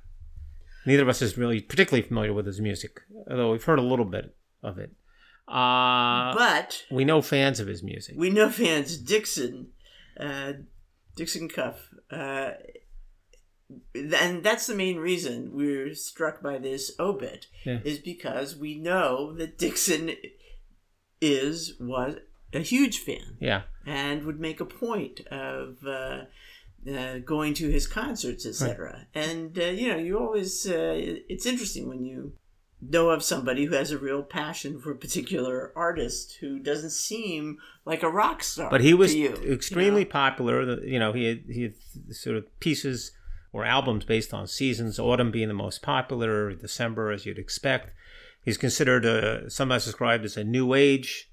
Neither 0.87 1.03
of 1.03 1.09
us 1.09 1.23
is 1.23 1.37
really 1.37 1.61
particularly 1.61 2.07
familiar 2.07 2.33
with 2.33 2.47
his 2.47 2.61
music, 2.61 3.01
although 3.31 3.53
we've 3.53 3.65
heard 3.65 3.79
a 3.79 3.83
little 3.83 4.05
bit 4.05 4.35
of 4.63 4.79
it. 4.79 4.91
Uh, 5.49 6.35
but 6.35 6.85
we 6.91 7.05
know 7.05 7.23
fans 7.23 7.61
of 7.61 7.69
his 7.69 7.83
music. 7.83 8.15
we 8.17 8.31
know 8.31 8.51
fans 8.51 8.97
Dixon, 8.97 9.69
uh, 10.19 10.55
Dixon 11.17 11.49
Cuff, 11.49 11.89
uh, 12.11 12.53
and 13.95 14.43
that's 14.43 14.67
the 14.67 14.75
main 14.75 14.97
reason 14.97 15.51
we're 15.53 15.95
struck 15.95 16.43
by 16.43 16.59
this 16.59 16.93
obit 16.99 17.47
Yeah. 17.65 17.79
is 17.85 17.99
because 17.99 18.57
we 18.57 18.77
know 18.77 19.33
that 19.35 19.59
Dixon 19.59 20.13
is 21.21 21.75
was 21.81 22.17
a 22.57 22.63
huge 22.63 22.99
fan 22.99 23.37
yeah. 23.41 23.63
and 23.85 24.25
would 24.25 24.41
make 24.41 24.61
a 24.61 24.65
point 24.65 25.21
of 25.29 25.79
uh, 25.87 26.23
uh, 26.91 27.19
going 27.25 27.55
to 27.55 27.69
his 27.69 27.87
concerts, 27.87 28.47
etc. 28.47 29.07
And 29.15 29.59
uh, 29.59 29.65
you 29.65 29.89
know, 29.89 29.97
you 29.97 30.19
always 30.19 30.67
uh, 30.67 30.95
it's 30.97 31.47
interesting 31.47 31.89
when 31.89 32.05
you 32.05 32.33
know 32.81 33.11
of 33.11 33.23
somebody 33.23 33.65
who 33.65 33.75
has 33.75 33.91
a 33.91 33.99
real 33.99 34.23
passion 34.23 34.79
for 34.79 34.93
a 34.93 34.97
particular 34.97 35.73
artist 35.75 36.37
who 36.41 36.59
doesn't 36.59 36.91
seem 36.91 37.59
like 37.85 38.03
a 38.03 38.11
rock 38.11 38.43
star. 38.43 38.71
but 38.71 38.83
he 38.83 38.95
was 38.95 39.15
you, 39.15 39.33
extremely 39.51 40.03
you 40.03 40.07
know? 40.07 40.13
popular. 40.13 40.85
You 40.85 40.99
know, 40.99 41.13
he 41.13 41.25
had, 41.25 41.45
he 41.49 41.63
had 41.63 41.75
sort 42.11 42.37
of 42.37 42.61
pieces 42.61 43.13
or 43.53 43.65
albums 43.65 44.05
based 44.05 44.35
on 44.35 44.47
seasons. 44.47 44.99
Autumn 44.99 45.31
being 45.31 45.49
the 45.49 45.55
most 45.55 45.83
popular, 45.83 46.55
December 46.55 47.11
as 47.11 47.27
you'd 47.27 47.39
expect. 47.39 47.93
He's 48.43 48.59
considered 48.59 49.05
a 49.05 49.51
sometimes 49.51 49.87
described 49.87 50.25
as 50.25 50.37
a 50.37 50.45
new 50.45 50.75
age 50.75 51.31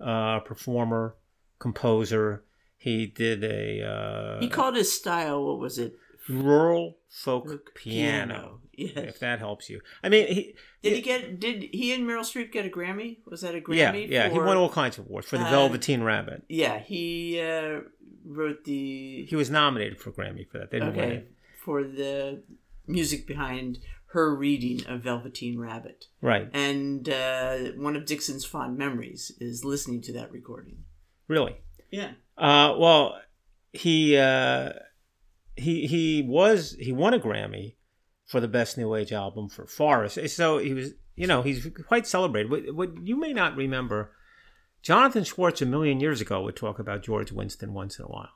uh, 0.00 0.40
performer, 0.40 1.14
composer. 1.58 2.44
He 2.76 3.06
did 3.06 3.42
a 3.44 3.82
uh, 3.82 4.40
He 4.40 4.48
called 4.48 4.76
his 4.76 4.92
style. 4.92 5.44
What 5.44 5.58
was 5.58 5.78
it? 5.78 5.96
rural 6.28 6.98
folk 7.08 7.48
Folk 7.48 7.74
piano. 7.74 8.60
Yes. 8.74 8.92
If 8.96 9.18
that 9.20 9.40
helps 9.40 9.68
you, 9.68 9.80
I 10.04 10.08
mean, 10.08 10.28
he 10.28 10.54
Did 10.82 10.92
he 10.92 11.00
get? 11.00 11.40
Did 11.40 11.64
he 11.72 11.92
and 11.94 12.04
Meryl 12.06 12.20
Streep 12.20 12.52
get 12.52 12.64
a 12.64 12.68
Grammy? 12.68 13.16
Was 13.26 13.40
that 13.40 13.54
a 13.56 13.60
Grammy? 13.60 14.08
yeah, 14.08 14.28
he 14.28 14.36
for- 14.36 14.44
won 14.44 14.56
all 14.56 14.68
kinds 14.68 14.98
of 14.98 15.06
awards 15.06 15.26
for 15.26 15.36
the 15.38 15.46
uh, 15.46 15.50
Velveteen 15.50 16.02
Rabbit. 16.04 16.44
Yeah, 16.48 16.78
he 16.78 17.40
uh, 17.40 17.80
wrote 18.24 18.62
the 18.64 19.24
He 19.28 19.34
was 19.34 19.50
nominated 19.50 19.98
for 20.00 20.12
Grammy 20.12 20.46
for 20.48 20.58
that. 20.58 20.70
They 20.70 20.78
didn't 20.78 20.94
win 20.94 21.10
it. 21.10 21.32
for 21.64 21.82
the 21.82 22.42
music 22.86 23.26
behind 23.26 23.78
her 24.12 24.34
reading 24.34 24.86
of 24.86 25.02
Velveteen 25.02 25.58
Rabbit, 25.58 26.06
Right, 26.22 26.48
and 26.52 27.08
uh, 27.08 27.56
one 27.76 27.96
of 27.96 28.06
Dixon's 28.06 28.44
fond 28.44 28.76
memories 28.78 29.32
is 29.40 29.64
listening 29.64 30.00
to 30.02 30.12
that 30.14 30.30
recording. 30.32 30.84
really. 31.26 31.56
Yeah, 31.90 32.12
Uh, 32.36 32.74
well, 32.78 33.18
he 33.72 34.16
uh, 34.16 34.72
he 35.56 35.86
he 35.86 36.22
was 36.26 36.76
he 36.78 36.92
won 36.92 37.14
a 37.14 37.18
Grammy 37.18 37.76
for 38.26 38.40
the 38.40 38.48
best 38.48 38.76
new 38.76 38.94
age 38.94 39.12
album 39.12 39.48
for 39.48 39.66
Forest. 39.66 40.28
So 40.28 40.58
he 40.58 40.74
was, 40.74 40.90
you 41.16 41.26
know, 41.26 41.40
he's 41.40 41.66
quite 41.86 42.06
celebrated. 42.06 42.50
What, 42.50 42.74
what 42.74 42.90
you 43.06 43.18
may 43.18 43.32
not 43.32 43.56
remember, 43.56 44.12
Jonathan 44.82 45.24
Schwartz 45.24 45.62
a 45.62 45.66
million 45.66 45.98
years 45.98 46.20
ago 46.20 46.42
would 46.42 46.56
talk 46.56 46.78
about 46.78 47.02
George 47.02 47.32
Winston 47.32 47.72
once 47.72 47.98
in 47.98 48.04
a 48.04 48.08
while. 48.08 48.28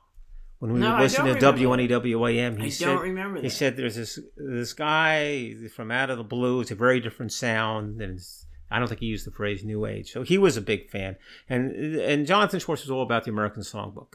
When 0.63 0.71
we 0.71 0.79
No, 0.79 0.91
would 0.91 0.95
I 0.95 1.01
listen 1.01 1.25
to 1.25 1.35
WNEWAM, 1.35 2.57
he 2.61 2.67
I 2.67 2.69
said 2.69 2.97
remember 3.01 3.41
he 3.41 3.49
said 3.49 3.75
there's 3.75 3.97
this 3.97 4.17
this 4.37 4.71
guy 4.71 5.55
from 5.75 5.91
out 5.91 6.09
of 6.09 6.17
the 6.17 6.23
blue. 6.23 6.61
It's 6.61 6.71
a 6.71 6.75
very 6.75 7.01
different 7.01 7.33
sound, 7.33 7.99
and 7.99 8.13
it's, 8.13 8.45
I 8.71 8.79
don't 8.79 8.87
think 8.87 9.01
he 9.01 9.07
used 9.07 9.27
the 9.27 9.31
phrase 9.31 9.65
"new 9.65 9.85
age." 9.85 10.13
So 10.13 10.21
he 10.23 10.37
was 10.37 10.55
a 10.55 10.61
big 10.61 10.89
fan, 10.89 11.17
and 11.49 11.75
and 11.75 12.25
Jonathan 12.25 12.61
Schwartz 12.61 12.83
was 12.83 12.91
all 12.91 13.01
about 13.01 13.25
the 13.25 13.31
American 13.31 13.61
Songbook, 13.61 14.13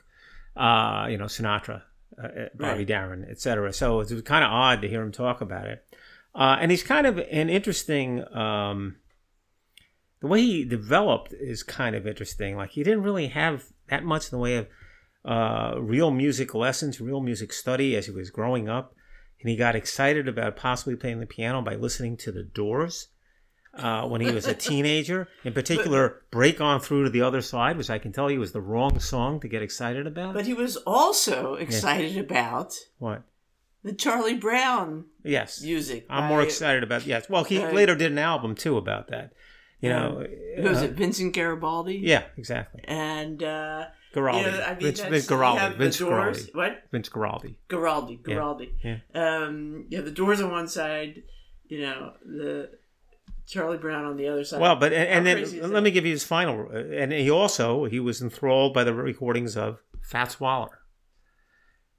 uh, 0.57 1.09
you 1.11 1.19
know, 1.19 1.27
Sinatra, 1.27 1.83
uh, 2.17 2.29
Bobby 2.55 2.79
Right. 2.79 2.87
Darin, 2.87 3.27
etc. 3.29 3.71
So 3.75 4.01
it 4.01 4.11
was 4.11 4.23
kind 4.23 4.43
of 4.43 4.51
odd 4.51 4.81
to 4.81 4.89
hear 4.89 5.03
him 5.03 5.13
talk 5.13 5.43
about 5.43 5.67
it, 5.67 5.85
uh, 6.35 6.57
and 6.59 6.71
he's 6.71 6.83
kind 6.83 7.07
of 7.07 7.19
an 7.19 7.51
interesting. 7.51 8.25
Um, 8.35 8.97
the 10.21 10.29
way 10.29 10.41
he 10.41 10.65
developed 10.65 11.35
is 11.35 11.63
kind 11.63 11.95
of 11.95 12.07
interesting. 12.07 12.57
Like 12.57 12.71
he 12.71 12.83
didn't 12.83 13.03
really 13.03 13.27
have 13.27 13.67
that 13.89 14.03
much 14.03 14.25
in 14.25 14.31
the 14.31 14.41
way 14.41 14.57
of 14.57 14.67
uh, 15.25 15.75
real 15.79 16.11
music 16.11 16.55
lessons, 16.55 17.01
real 17.01 17.21
music 17.21 17.53
study 17.53 17.97
as 17.97 18.07
he 18.07 18.13
was 18.13 18.31
growing 18.31 18.69
up. 18.69 18.95
And 19.41 19.49
he 19.49 19.57
got 19.57 19.77
excited 19.77 20.27
about 20.27 20.57
possibly 20.57 20.97
playing 20.97 21.21
the 21.21 21.27
piano 21.27 21.63
by 21.63 21.77
listening 21.77 22.17
to 22.19 22.33
the 22.33 22.43
Doors 22.43 23.09
uh, 23.73 24.03
when 24.09 24.21
he 24.21 24.33
was 24.33 24.47
a 24.49 24.55
teenager. 24.69 25.29
In 25.45 25.53
particular, 25.53 26.23
"Break 26.33 26.61
On 26.61 26.81
Through 26.81 27.05
to 27.05 27.11
the 27.11 27.23
Other 27.23 27.41
Side," 27.41 27.77
which 27.77 27.89
I 27.91 27.99
can 28.01 28.13
tell 28.13 28.29
you 28.31 28.41
was 28.41 28.51
the 28.51 28.61
wrong 28.61 28.99
song 28.99 29.39
to 29.41 29.47
get 29.49 29.63
excited 29.63 30.09
about. 30.09 30.35
but 30.35 30.47
he 30.47 30.55
was 30.55 30.77
also 30.79 31.55
excited 31.55 32.17
about 32.19 32.75
what? 32.99 33.23
the 33.85 33.93
Charlie 33.93 34.35
Brown 34.37 35.05
Yes, 35.23 35.63
music. 35.63 36.05
I'm 36.11 36.25
more 36.29 36.43
excited 36.43 36.83
about. 36.83 37.07
Yes, 37.07 37.29
well, 37.31 37.45
he 37.45 37.59
Uh, 37.63 37.71
later 37.71 37.95
did 37.95 38.11
an 38.11 38.19
album 38.19 38.57
too 38.57 38.77
about 38.77 39.07
that. 39.09 39.33
You 39.81 39.91
know, 39.91 40.27
Who 40.57 40.69
was 40.69 40.83
uh, 40.83 40.87
it? 40.87 40.93
Vincent 40.95 41.33
Garibaldi. 41.33 42.01
Yeah, 42.03 42.25
exactly. 42.37 42.81
and. 42.89 43.41
Uh, 43.41 43.85
Guaraldi. 44.15 44.45
You 44.45 44.51
know, 44.51 44.63
I 44.63 44.71
mean, 44.71 44.81
Vince, 44.81 45.01
Vince 45.01 45.29
have 45.29 45.77
Vince 45.77 45.99
the. 45.99 46.05
Guaraldi. 46.05 46.55
What? 46.55 46.83
Vince 46.91 47.09
Guaraldi. 47.09 47.57
Guaraldi. 47.69 48.19
Yeah, 48.27 48.35
Guaraldi. 48.35 48.69
yeah. 48.83 48.99
Um, 49.15 49.87
have 49.93 50.05
the 50.05 50.11
doors 50.11 50.41
on 50.41 50.51
one 50.51 50.69
side, 50.69 51.23
you 51.67 51.83
know, 51.83 52.13
the 52.25 52.71
Charlie 53.47 53.79
Brown 53.79 54.05
on 54.05 54.17
the 54.17 54.29
other 54.29 54.45
side. 54.45 54.61
Well, 54.61 54.77
but 54.77 54.93
and, 54.93 55.27
and 55.27 55.51
then 55.63 55.71
let 55.73 55.83
me 55.83 55.91
give 55.91 56.05
you 56.05 56.13
his 56.13 56.25
final. 56.25 56.69
uh, 56.73 56.79
And 56.79 57.13
he 57.13 57.31
also 57.31 57.85
he 57.85 58.01
was 58.01 58.21
enthralled 58.23 58.75
by 58.75 58.85
the 58.85 58.95
recordings 58.95 59.57
of 59.57 59.79
Fats 60.03 60.39
Waller. 60.41 60.79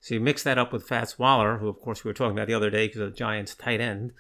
So 0.01 0.13
you 0.15 0.21
mix 0.21 0.43
that 0.43 0.57
up 0.57 0.71
with 0.71 0.87
Fats 0.87 1.19
Waller, 1.19 1.57
who 1.57 1.67
of 1.67 1.79
course 1.81 2.03
we 2.03 2.09
were 2.09 2.13
talking 2.13 2.37
about 2.37 2.47
the 2.47 2.53
other 2.53 2.69
day 2.69 2.87
because 2.87 3.01
of 3.01 3.11
the 3.11 3.17
Giants' 3.17 3.53
tight 3.55 3.81
end, 3.81 4.13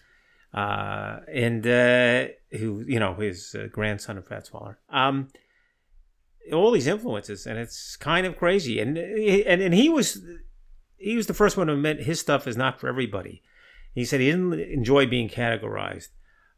uh, 0.53 1.19
and 1.33 1.65
uh, 1.65 2.27
who 2.51 2.83
you 2.85 2.99
know 2.99 3.13
his 3.15 3.55
uh, 3.57 3.67
grandson 3.71 4.17
of 4.17 4.27
Fats 4.27 4.51
Waller. 4.51 4.77
Um, 4.89 5.29
all 6.53 6.71
these 6.71 6.87
influences, 6.87 7.45
and 7.45 7.57
it's 7.57 7.95
kind 7.95 8.25
of 8.25 8.37
crazy. 8.37 8.79
And 8.79 8.97
and 8.97 9.61
and 9.61 9.73
he 9.73 9.89
was 9.89 10.21
he 10.97 11.15
was 11.15 11.27
the 11.27 11.33
first 11.33 11.57
one 11.57 11.67
to 11.67 11.73
admit 11.73 12.03
his 12.03 12.19
stuff 12.19 12.47
is 12.47 12.57
not 12.57 12.79
for 12.79 12.87
everybody. 12.87 13.41
He 13.93 14.05
said 14.05 14.19
he 14.19 14.31
didn't 14.31 14.53
enjoy 14.53 15.07
being 15.07 15.29
categorized, 15.29 16.09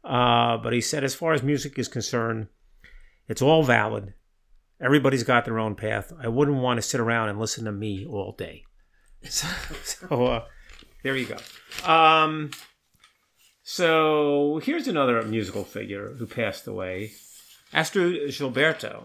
uh, 0.04 0.58
but 0.58 0.72
he 0.72 0.80
said 0.80 1.04
as 1.04 1.14
far 1.14 1.32
as 1.32 1.42
music 1.42 1.78
is 1.78 1.88
concerned, 1.88 2.48
it's 3.28 3.42
all 3.42 3.62
valid. 3.62 4.14
Everybody's 4.80 5.22
got 5.22 5.44
their 5.44 5.60
own 5.60 5.76
path. 5.76 6.12
I 6.20 6.28
wouldn't 6.28 6.58
want 6.58 6.78
to 6.78 6.82
sit 6.82 7.00
around 7.00 7.28
and 7.28 7.38
listen 7.38 7.64
to 7.64 7.72
me 7.72 8.06
all 8.06 8.32
day. 8.32 8.64
So, 9.28 9.46
so 9.84 10.26
uh, 10.26 10.44
there 11.04 11.16
you 11.16 11.26
go. 11.26 11.88
Um, 11.88 12.50
so 13.62 14.60
here's 14.64 14.88
another 14.88 15.22
musical 15.22 15.62
figure 15.62 16.14
who 16.18 16.26
passed 16.26 16.66
away, 16.66 17.12
Astrud 17.72 18.26
Gilberto. 18.26 19.04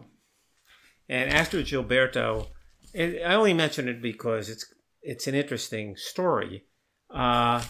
And 1.10 1.32
Astrud 1.32 1.66
Gilberto, 1.66 2.48
and 2.94 3.18
I 3.26 3.36
only 3.36 3.54
mention 3.54 3.88
it 3.88 4.02
because 4.02 4.50
it's 4.50 4.66
it's 5.02 5.28
an 5.28 5.36
interesting 5.36 5.96
story. 5.96 6.66
Uh, 7.10 7.64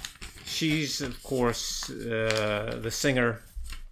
she's 0.46 1.02
of 1.02 1.22
course 1.24 1.90
uh, 1.90 2.80
the 2.82 2.90
singer 2.92 3.42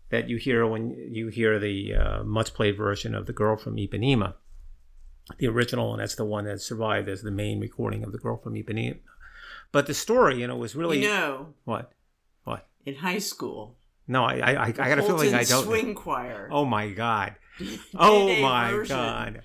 that 0.09 0.29
you 0.29 0.37
hear 0.37 0.65
when 0.65 0.95
you 1.11 1.27
hear 1.27 1.59
the 1.59 1.93
uh, 1.95 2.23
much 2.23 2.53
played 2.53 2.77
version 2.77 3.13
of 3.13 3.25
"The 3.27 3.33
Girl 3.33 3.55
from 3.55 3.75
Ipanema," 3.75 4.33
the 5.37 5.47
original, 5.47 5.93
and 5.93 6.01
that's 6.01 6.15
the 6.15 6.25
one 6.25 6.45
that 6.45 6.61
survived 6.61 7.07
as 7.09 7.21
the 7.21 7.31
main 7.31 7.59
recording 7.59 8.03
of 8.03 8.11
"The 8.11 8.17
Girl 8.17 8.37
from 8.37 8.55
Ipanema." 8.55 8.97
But 9.71 9.85
the 9.87 9.93
story, 9.93 10.39
you 10.39 10.47
know, 10.47 10.55
was 10.55 10.75
really 10.75 11.01
You 11.03 11.09
know, 11.09 11.53
what 11.65 11.91
what. 12.45 12.67
in 12.85 12.95
high 12.95 13.19
school, 13.19 13.77
No, 14.07 14.23
I 14.23 14.35
I, 14.35 14.65
I 14.65 14.71
got 14.71 14.99
a 14.99 15.03
feeling 15.03 15.33
I 15.35 15.43
don't. 15.43 15.65
Swing 15.65 15.93
Choir. 15.93 16.49
Oh 16.51 16.65
my 16.65 16.89
god. 16.89 17.35
Oh 17.97 18.41
my 18.41 18.71
version 18.71 18.95
god! 18.95 19.41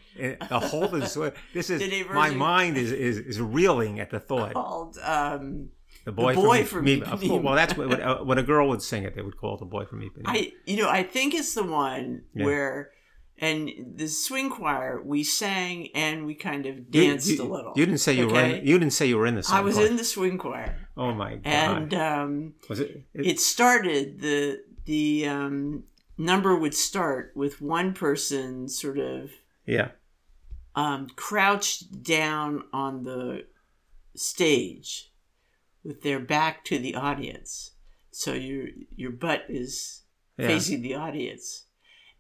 The 0.49 0.59
whole 0.61 1.01
Swing. 1.03 1.33
This 1.55 1.71
is 1.71 2.09
my 2.13 2.31
mind 2.31 2.77
is, 2.77 2.93
is 2.93 3.19
is 3.19 3.41
reeling 3.41 4.01
at 4.01 4.11
the 4.11 4.21
thought. 4.21 4.53
Called 4.55 4.99
um, 5.03 5.69
The 6.05 6.13
boy, 6.13 6.35
Boy 6.35 6.59
from, 6.65 6.79
from 6.79 6.85
Me. 6.85 7.01
Ipanema. 7.01 7.43
well, 7.43 7.55
that's 7.55 7.77
what 7.77 7.89
when, 7.89 8.03
uh, 8.03 8.19
when 8.25 8.39
a 8.39 8.43
girl 8.43 8.69
would 8.69 8.83
sing 8.83 9.05
it, 9.05 9.15
they 9.15 9.23
would 9.23 9.37
call 9.37 9.55
it 9.55 9.61
the 9.61 9.67
boy 9.67 9.85
from 9.85 10.01
Ipanema. 10.01 10.23
I 10.27 10.53
you 10.67 10.77
know 10.79 10.89
I 10.89 11.03
think 11.03 11.35
it's 11.35 11.55
the 11.55 11.63
one 11.65 12.23
Yeah. 12.35 12.45
where, 12.47 12.91
and 13.39 13.71
the 13.97 14.09
swing 14.09 14.51
choir 14.51 15.01
we 15.03 15.23
sang 15.25 15.89
and 15.95 16.27
we 16.27 16.35
kind 16.35 16.67
of 16.67 16.91
danced 16.91 17.29
you, 17.29 17.43
a 17.43 17.45
little. 17.45 17.73
You 17.77 17.87
didn't 17.87 18.01
say 18.01 18.13
you 18.15 18.27
were. 18.29 18.41
In, 18.41 18.67
you 18.67 18.79
didn't 18.79 18.93
say 18.93 19.07
you 19.07 19.19
were 19.19 19.27
in 19.27 19.37
the 19.37 19.43
song. 19.43 19.59
I 19.59 19.61
was 19.61 19.77
choir. 19.77 19.87
in 19.87 19.97
the 19.97 20.05
swing 20.05 20.37
choir, 20.39 20.77
Oh 20.97 21.13
my 21.15 21.37
god! 21.37 21.47
and 21.47 21.95
um, 21.95 22.55
was 22.69 22.81
it? 22.81 23.03
it, 23.15 23.27
it 23.27 23.41
started 23.41 24.21
the 24.21 24.63
the 24.87 25.27
um, 25.29 25.85
number 26.21 26.55
would 26.55 26.75
start 26.75 27.33
with 27.35 27.63
one 27.63 27.95
person 27.95 28.69
sort 28.69 28.99
of 28.99 29.31
yeah. 29.65 29.89
um, 30.75 31.09
crouched 31.17 32.03
down 32.03 32.63
on 32.73 33.05
the 33.05 33.47
stage 34.15 35.13
with 35.83 36.03
their 36.03 36.21
back 36.21 36.63
to 36.67 36.79
the 36.79 36.95
audience. 36.95 37.73
So 38.11 38.35
your 38.35 38.67
your 38.95 39.13
butt 39.13 39.47
is 39.49 40.03
Yeah. 40.37 40.49
facing 40.49 40.83
the 40.83 40.95
audience. 40.95 41.67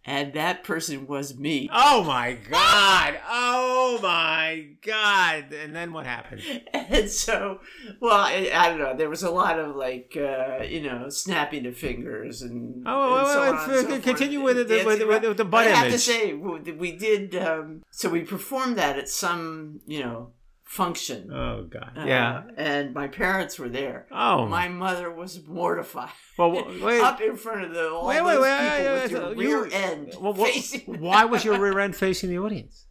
And 0.05 0.33
that 0.33 0.65
person 0.65 1.07
was 1.07 1.37
me. 1.39 1.69
Oh 1.73 2.03
my 2.05 2.33
god! 2.33 3.21
Oh 3.29 3.99
my 4.03 4.69
god! 4.85 5.53
And 5.53 5.77
then 5.77 5.93
what 5.93 6.07
happened? 6.07 6.43
And 6.73 7.09
so, 7.09 7.61
well, 8.01 8.17
I, 8.19 8.51
I 8.53 8.69
don't 8.69 8.79
know. 8.81 8.97
There 8.97 9.09
was 9.11 9.23
a 9.23 9.31
lot 9.31 9.61
of 9.61 9.77
like, 9.77 10.17
uh, 10.17 10.65
you 10.65 10.81
know, 10.83 11.09
snapping 11.09 11.65
of 11.67 11.77
fingers 11.77 12.43
and. 12.43 12.83
Oh, 12.87 13.19
and 13.19 13.27
so 13.29 13.43
and 13.43 13.57
wait, 13.59 13.81
so 13.83 13.89
forth, 13.89 14.03
continue 14.03 14.41
with 14.43 14.59
and 14.59 14.69
the- 14.69 14.85
with 14.85 14.99
the- 14.99 15.07
with 15.29 15.37
the 15.37 15.45
butt 15.45 15.67
I 15.69 15.71
have 15.71 15.93
to 15.93 15.99
say, 15.99 16.33
we 16.33 16.73
we 16.73 16.97
did. 16.97 17.37
Um, 17.37 17.83
so 17.91 18.09
we 18.09 18.23
performed 18.23 18.77
that 18.79 18.99
at 18.99 19.09
some, 19.09 19.81
you 19.87 20.01
know, 20.01 20.33
function. 20.71 21.33
Oh 21.33 21.65
god! 21.65 21.93
Uh, 21.97 22.05
yeah. 22.07 22.43
and 22.57 22.95
my 22.95 23.09
parents 23.09 23.59
were 23.59 23.69
there. 23.69 24.07
Oh 24.13 24.47
My 24.47 24.69
mother 24.69 25.11
was 25.11 25.45
mortified. 25.49 26.11
Well, 26.39 26.53
wait. 26.81 27.01
Up 27.01 27.21
in 27.21 27.37
front 27.37 27.65
of 27.65 27.75
the 27.75 27.91
all 27.91 28.07
Wait, 28.07 28.23
wait, 28.23 28.41
wait, 28.41 29.03
with 29.03 29.11
your 29.11 29.35
rear 29.35 29.67
you- 29.67 29.73
end 29.73 30.15
Well, 30.21 30.33
what- 30.33 30.53
facing. 30.53 31.01
why 31.01 31.25
was 31.25 31.45
your 31.45 31.59
rear 31.65 31.79
end 31.81 31.97
facing 31.97 32.31
the 32.31 32.39
audience? 32.39 32.87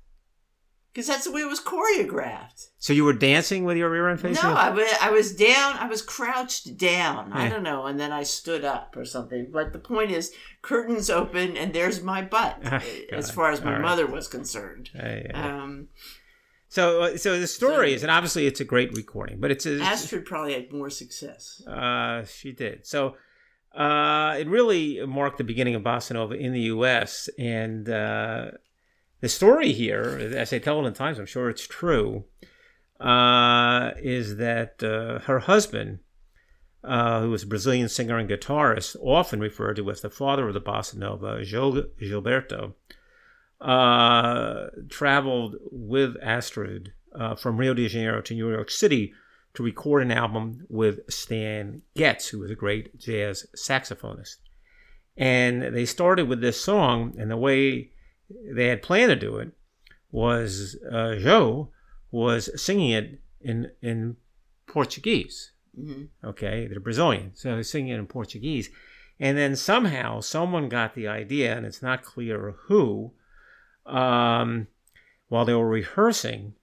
Because 0.91 1.07
that's 1.07 1.23
the 1.23 1.31
way 1.31 1.41
it 1.41 1.47
was 1.47 1.61
choreographed. 1.61 2.69
So 2.79 2.93
you 2.93 3.05
were 3.05 3.13
dancing 3.13 3.63
with 3.63 3.77
your 3.77 3.89
rear 3.91 4.09
end 4.09 4.19
facing? 4.19 4.43
No, 4.43 4.55
I 4.55 4.71
wa- 4.71 4.83
I 5.01 5.11
was 5.11 5.33
down. 5.35 5.77
I 5.77 5.87
was 5.87 6.01
crouched 6.01 6.77
down. 6.77 7.31
I 7.31 7.47
don't 7.47 7.63
know, 7.63 7.85
and 7.85 7.97
then 7.99 8.11
I 8.11 8.23
stood 8.23 8.65
up 8.65 8.97
or 8.97 9.05
something. 9.05 9.51
But 9.53 9.71
the 9.71 9.79
point 9.79 10.11
is, 10.11 10.33
curtains 10.63 11.09
open, 11.09 11.55
and 11.55 11.73
there's 11.73 12.01
my 12.01 12.23
butt, 12.23 12.57
Ah, 12.65 12.81
as 13.13 13.29
far 13.31 13.51
as 13.51 13.61
my 13.61 13.67
All 13.67 13.73
right. 13.73 13.81
mother 13.81 14.07
was 14.07 14.27
concerned. 14.27 14.89
Hey, 14.93 15.29
Um, 15.33 15.87
so, 16.69 17.01
uh, 17.01 17.17
so 17.17 17.39
the 17.39 17.47
story 17.47 17.89
so- 17.89 17.95
is, 17.95 18.03
and 18.03 18.11
obviously 18.11 18.47
it's 18.47 18.59
a 18.61 18.65
great 18.65 18.93
recording, 18.93 19.39
but 19.39 19.51
it's 19.51 19.65
a, 19.65 19.79
Astrid 19.81 20.25
probably 20.25 20.53
had 20.53 20.71
more 20.71 20.89
success. 20.89 21.61
Uh, 21.67 22.23
she 22.25 22.51
did. 22.53 22.85
So 22.85 23.15
uh, 23.75 24.35
it 24.39 24.47
really 24.47 25.05
marked 25.05 25.39
the 25.39 25.43
beginning 25.43 25.75
of 25.75 25.81
bossa 25.81 26.11
nova 26.13 26.35
in 26.35 26.53
the 26.53 26.61
U.S. 26.61 27.27
And 27.37 27.89
uh, 27.89 28.51
the 29.19 29.29
story 29.29 29.71
here, 29.73 30.31
as 30.35 30.51
they 30.51 30.59
tell 30.59 30.83
it 30.83 30.87
in 30.87 30.93
Times, 30.93 31.19
I'm 31.19 31.25
sure 31.25 31.49
it's 31.49 31.67
true, 31.67 32.25
uh, 32.99 33.91
is 33.97 34.37
that 34.37 34.83
uh, 34.83 35.19
her 35.25 35.39
husband, 35.39 35.99
uh, 36.83 37.21
who 37.21 37.31
was 37.31 37.43
a 37.43 37.47
Brazilian 37.47 37.89
singer 37.89 38.17
and 38.17 38.29
guitarist, 38.29 38.95
often 39.01 39.39
referred 39.39 39.75
to 39.77 39.89
as 39.89 40.01
the 40.01 40.09
father 40.09 40.47
of 40.47 40.53
the 40.53 40.61
bossa 40.61 40.95
nova, 40.95 41.43
Gil- 41.43 41.83
Gilberto, 41.99 42.73
uh, 43.61 44.67
traveled 44.89 45.55
with 45.71 46.15
Astrid 46.21 46.93
uh, 47.13 47.35
from 47.35 47.57
Rio 47.57 47.73
de 47.73 47.87
Janeiro 47.87 48.21
to 48.21 48.33
New 48.33 48.51
York 48.51 48.69
City 48.69 49.13
to 49.53 49.63
record 49.63 50.03
an 50.03 50.11
album 50.11 50.65
with 50.69 50.99
Stan 51.11 51.81
Getz, 51.95 52.27
who 52.29 52.39
was 52.39 52.51
a 52.51 52.55
great 52.55 52.97
jazz 52.97 53.47
saxophonist. 53.55 54.37
And 55.17 55.75
they 55.75 55.85
started 55.85 56.29
with 56.29 56.39
this 56.39 56.61
song, 56.61 57.15
and 57.17 57.29
the 57.29 57.37
way 57.37 57.91
they 58.29 58.67
had 58.67 58.81
planned 58.81 59.09
to 59.09 59.15
do 59.15 59.37
it 59.37 59.51
was 60.11 60.77
uh, 60.91 61.15
Joe 61.15 61.69
was 62.11 62.49
singing 62.61 62.91
it 62.91 63.21
in 63.41 63.71
in 63.81 64.17
Portuguese. 64.67 65.51
hmm 65.75 66.05
Okay, 66.23 66.67
they're 66.67 66.79
Brazilian, 66.79 67.31
so 67.35 67.57
he's 67.57 67.69
singing 67.69 67.93
it 67.93 67.99
in 67.99 68.07
Portuguese. 68.07 68.69
And 69.19 69.37
then 69.37 69.55
somehow 69.55 70.21
someone 70.21 70.69
got 70.69 70.95
the 70.95 71.07
idea, 71.07 71.55
and 71.55 71.65
it's 71.65 71.81
not 71.81 72.03
clear 72.03 72.55
who, 72.67 73.11
um, 73.89 74.67
while 75.27 75.45
they 75.45 75.53
were 75.53 75.67
rehearsing, 75.67 76.53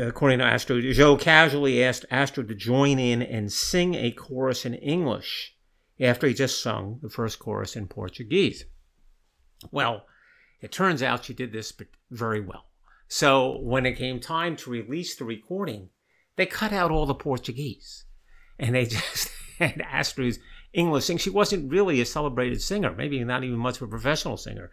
according 0.00 0.38
to 0.38 0.44
Astrud, 0.44 0.92
Joe 0.92 1.16
casually 1.16 1.82
asked 1.82 2.04
Astrud 2.10 2.48
to 2.48 2.54
join 2.54 2.98
in 2.98 3.22
and 3.22 3.52
sing 3.52 3.94
a 3.94 4.10
chorus 4.10 4.64
in 4.64 4.74
English 4.74 5.54
after 6.00 6.26
he 6.26 6.34
just 6.34 6.62
sung 6.62 6.98
the 7.02 7.08
first 7.08 7.38
chorus 7.38 7.76
in 7.76 7.86
Portuguese. 7.86 8.64
Well, 9.70 10.06
it 10.60 10.72
turns 10.72 11.02
out 11.02 11.24
she 11.24 11.34
did 11.34 11.52
this 11.52 11.72
very 12.10 12.40
well. 12.40 12.66
So 13.08 13.58
when 13.60 13.86
it 13.86 13.96
came 13.96 14.20
time 14.20 14.56
to 14.56 14.70
release 14.70 15.16
the 15.16 15.24
recording, 15.24 15.90
they 16.36 16.46
cut 16.46 16.72
out 16.72 16.90
all 16.90 17.06
the 17.06 17.14
Portuguese 17.14 18.04
and 18.58 18.74
they 18.74 18.84
just 18.86 19.30
had 19.58 19.80
Astrid's 19.80 20.38
English 20.72 21.04
sing. 21.04 21.16
She 21.16 21.30
wasn't 21.30 21.70
really 21.70 22.00
a 22.00 22.06
celebrated 22.06 22.60
singer, 22.60 22.92
maybe 22.92 23.22
not 23.24 23.44
even 23.44 23.58
much 23.58 23.76
of 23.76 23.82
a 23.82 23.90
professional 23.90 24.36
singer, 24.36 24.70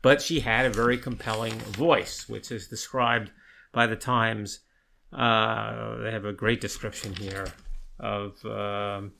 but 0.00 0.22
she 0.22 0.40
had 0.40 0.66
a 0.66 0.70
very 0.70 0.98
compelling 0.98 1.58
voice, 1.58 2.28
which 2.28 2.50
is 2.50 2.68
described 2.68 3.30
by 3.72 3.86
the 3.86 3.96
Times. 3.96 4.60
Uh, 5.12 5.98
they 5.98 6.10
have 6.10 6.24
a 6.24 6.32
great 6.32 6.60
description 6.60 7.14
here 7.14 7.46
of 8.00 8.44
um, 8.46 9.12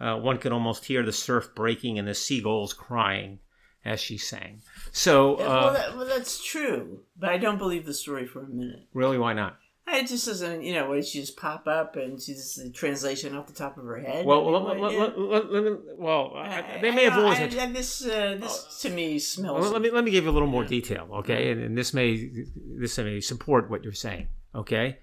uh, 0.00 0.16
one 0.16 0.38
could 0.38 0.52
almost 0.52 0.84
hear 0.84 1.02
the 1.02 1.12
surf 1.12 1.54
breaking 1.54 1.98
and 1.98 2.06
the 2.06 2.14
seagulls 2.14 2.72
crying 2.72 3.38
as 3.84 4.00
she 4.00 4.16
sang. 4.16 4.62
So, 4.92 5.36
well, 5.38 5.50
uh, 5.50 5.72
that, 5.72 5.96
well, 5.96 6.06
that's 6.06 6.44
true, 6.44 7.00
but 7.16 7.30
I 7.30 7.38
don't 7.38 7.58
believe 7.58 7.84
the 7.84 7.94
story 7.94 8.26
for 8.26 8.42
a 8.42 8.48
minute. 8.48 8.86
really, 8.92 9.18
why 9.18 9.34
not? 9.34 9.58
It 9.86 10.06
just 10.08 10.26
doesn't, 10.26 10.62
you 10.62 10.72
know, 10.72 10.88
when 10.90 11.02
she 11.02 11.20
just 11.20 11.36
pop 11.36 11.68
up 11.68 11.94
and 11.96 12.20
she's 12.20 12.58
a 12.58 12.70
translation 12.70 13.36
off 13.36 13.46
the 13.46 13.52
top 13.52 13.76
of 13.76 13.84
her 13.84 13.98
head. 13.98 14.24
Well, 14.24 14.42
well, 14.44 14.64
what- 14.64 14.80
let- 14.80 14.92
yeah. 14.92 14.98
let- 14.98 15.18
let- 15.18 15.50
let 15.52 15.98
well, 15.98 16.32
I- 16.34 16.78
they 16.80 16.90
may 16.90 17.04
have 17.04 17.12
I- 17.14 17.22
always. 17.22 17.38
I- 17.38 17.62
and 17.64 17.76
this, 17.76 18.04
uh, 18.04 18.36
this 18.40 18.78
to 18.82 18.90
me 18.90 19.18
smells. 19.18 19.60
Well, 19.60 19.70
let 19.72 19.82
me 19.82 19.90
let 19.90 20.02
me 20.04 20.10
give 20.10 20.24
you 20.24 20.30
a 20.30 20.32
little 20.32 20.48
more 20.48 20.64
detail, 20.64 21.08
okay? 21.12 21.50
And, 21.50 21.60
and 21.62 21.76
this 21.78 21.92
may 21.92 22.30
this 22.78 22.96
may 22.98 23.20
support 23.20 23.68
what 23.70 23.84
you're 23.84 23.92
saying, 23.92 24.28
okay? 24.54 24.98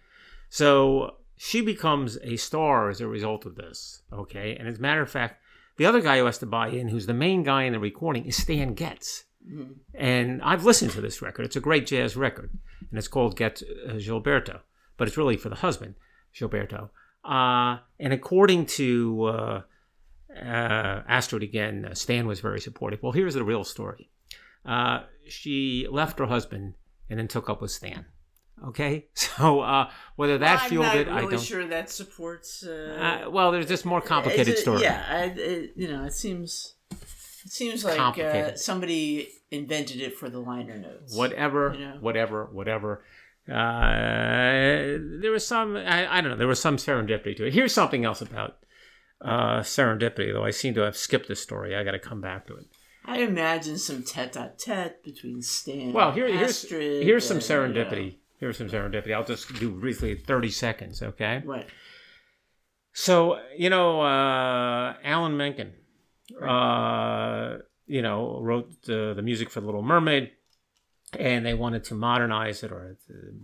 So 0.50 1.18
she 1.38 1.62
becomes 1.62 2.18
a 2.24 2.36
star 2.38 2.90
as 2.90 3.02
a 3.02 3.08
result 3.08 3.46
of 3.46 3.56
this, 3.56 4.02
okay? 4.12 4.56
And 4.56 4.68
as 4.68 4.80
a 4.80 4.82
matter 4.82 5.02
of 5.02 5.10
fact, 5.10 5.42
the 5.78 5.86
other 5.86 6.02
guy 6.02 6.18
who 6.20 6.26
has 6.26 6.40
to 6.40 6.46
buy 6.46 6.68
in, 6.70 6.90
who's 6.90 7.06
the 7.06 7.14
main 7.14 7.44
guy 7.44 7.64
in 7.64 7.74
the 7.74 7.80
recording, 7.80 8.26
is 8.26 8.36
Stan 8.36 8.74
Getz. 8.74 9.26
Mhm. 9.50 9.76
And 9.94 10.42
I've 10.42 10.66
listened 10.66 10.92
to 10.92 11.02
this 11.02 11.22
record. 11.22 11.46
It's 11.46 11.56
a 11.56 11.60
great 11.62 11.88
jazz 11.88 12.16
record, 12.18 12.52
and 12.90 12.98
it's 13.00 13.08
called 13.08 13.36
Getz 13.38 13.64
uh, 13.64 13.94
Gilberto, 13.94 14.60
but 15.02 15.08
it's 15.08 15.18
really 15.18 15.36
for 15.36 15.50
the 15.50 15.56
husband, 15.56 15.96
Gilberto. 16.36 16.92
Uh, 17.26 17.80
and 18.00 18.14
according 18.14 18.68
to 18.68 19.24
uh, 19.24 19.62
uh, 20.40 21.02
Astrid 21.08 21.42
again, 21.42 21.86
uh, 21.90 21.96
Stan 21.96 22.28
was 22.28 22.40
very 22.40 22.62
supportive. 22.62 23.02
Well, 23.02 23.12
here's 23.12 23.34
the 23.34 23.44
real 23.44 23.64
story. 23.64 24.12
Uh, 24.64 25.00
she 25.28 25.88
left 25.90 26.20
her 26.20 26.28
husband 26.28 26.76
and 27.10 27.18
then 27.18 27.28
took 27.28 27.50
up 27.50 27.64
with 27.64 27.72
Stan. 27.72 28.06
Okay, 28.68 29.08
so 29.16 29.62
uh, 29.62 29.90
whether 30.18 30.38
that 30.38 30.70
fueled 30.70 30.86
it, 30.94 31.08
really 31.08 31.10
I 31.10 31.22
don't. 31.32 31.40
sure 31.42 31.66
that 31.66 31.90
supports. 31.90 32.64
Uh, 32.64 33.24
Uh, 33.26 33.30
well, 33.32 33.52
there's 33.52 33.66
just 33.68 33.86
more 33.86 34.02
complicated 34.02 34.50
It's 34.50 34.60
a- 34.60 34.62
story. 34.62 34.82
Yeah, 34.84 35.04
I, 35.10 35.24
it, 35.36 35.72
you 35.76 35.88
know, 35.88 36.04
it 36.06 36.14
seems 36.14 36.76
it 37.44 37.52
seems 37.52 37.84
like 37.84 38.20
uh, 38.20 38.54
somebody 38.56 39.30
invented 39.50 40.00
it 40.00 40.16
for 40.16 40.30
the 40.30 40.40
liner 40.40 40.78
notes. 40.78 41.16
whatever, 41.16 41.74
You 41.74 41.86
know? 41.88 41.98
whatever, 42.02 42.46
whatever. 42.52 43.04
Uh, 43.50 44.98
there 45.20 45.32
was 45.32 45.46
some, 45.46 45.76
I, 45.76 46.18
I 46.18 46.22
don't 46.22 46.32
know, 46.32 46.38
there 46.38 46.48
was 46.48 46.60
some 46.60 46.78
serendipity 46.78 47.36
to 47.38 47.48
it. 47.48 47.54
Here's 47.54 47.74
something 47.74 48.06
else 48.06 48.22
about 48.22 48.58
uh, 49.22 49.60
serendipity, 49.60 50.32
though 50.32 50.46
I 50.46 50.52
seem 50.52 50.74
to 50.76 50.82
have 50.82 50.96
skipped 50.96 51.28
this 51.28 51.42
story. 51.42 51.76
I 51.76 51.84
got 51.84 51.92
to 51.92 52.00
come 52.00 52.22
back 52.22 52.48
to 52.48 52.56
it. 52.56 52.66
I 53.06 53.20
imagine 53.20 53.78
some 53.78 54.04
tete-a-tete 54.04 55.04
between 55.04 55.42
Stan. 55.42 55.92
Well, 55.92 56.12
here, 56.12 56.28
and 56.28 56.38
here's 56.38 56.64
Astrid 56.64 57.04
here's 57.04 57.26
some 57.26 57.38
and, 57.38 57.46
serendipity. 57.46 58.18
Here's 58.40 58.58
some 58.58 58.70
serendipity. 58.70 59.14
I'll 59.14 59.24
just 59.24 59.54
do 59.56 59.72
briefly 59.72 60.16
30 60.16 60.50
seconds, 60.50 61.02
okay? 61.02 61.42
Right. 61.44 61.68
So, 62.94 63.40
you 63.58 63.70
know, 63.70 64.02
uh, 64.02 64.96
Alan 65.04 65.36
Menken, 65.38 65.74
uh, 66.46 67.58
you 67.88 68.02
know, 68.02 68.40
wrote 68.42 68.84
the, 68.84 69.14
the 69.16 69.22
music 69.22 69.50
for 69.50 69.62
The 69.62 69.66
Little 69.66 69.82
Mermaid, 69.82 70.32
and 71.20 71.46
they 71.46 71.54
wanted 71.54 71.84
to 71.84 71.96
modernize 71.96 72.64
it 72.64 72.72
or 72.72 72.98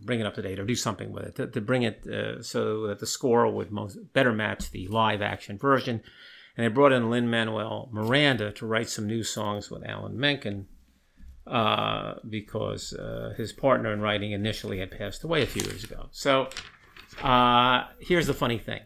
bring 0.06 0.19
it 0.19 0.25
up 0.25 0.36
to 0.36 0.41
date 0.41 0.60
or 0.60 0.65
do 0.65 0.75
something 0.75 1.12
with 1.12 1.25
it 1.25 1.36
to, 1.36 1.47
to 1.47 1.62
bring 1.62 1.84
it 1.84 2.08
uh, 2.08 2.41
so 2.41 2.88
that 2.88 2.99
the 2.99 3.06
score 3.08 3.49
would 3.49 3.71
most 3.71 3.97
better 4.13 4.32
match 4.32 4.71
the 4.71 4.88
live 4.88 5.21
action 5.21 5.58
version. 5.58 6.01
And 6.56 6.65
they 6.65 6.69
brought 6.69 6.93
in 6.93 7.10
Lin 7.10 7.30
Manuel 7.30 7.89
Miranda 7.91 8.51
to 8.53 8.65
write 8.65 8.89
some 8.89 9.06
new 9.06 9.23
songs 9.23 9.69
with 9.69 9.86
Alan 9.86 10.17
Menken 10.17 10.67
uh, 11.45 12.15
because 12.27 12.93
uh, 12.93 13.34
his 13.38 13.53
partner 13.53 13.93
in 13.93 14.01
writing 14.01 14.32
initially 14.32 14.80
had 14.80 14.91
passed 14.91 15.23
away 15.23 15.43
a 15.43 15.47
few 15.47 15.62
years 15.63 15.84
ago. 15.84 16.08
So 16.12 16.49
uh, 17.21 17.84
here's 17.99 18.27
the 18.27 18.34
funny 18.34 18.58
thing. 18.58 18.82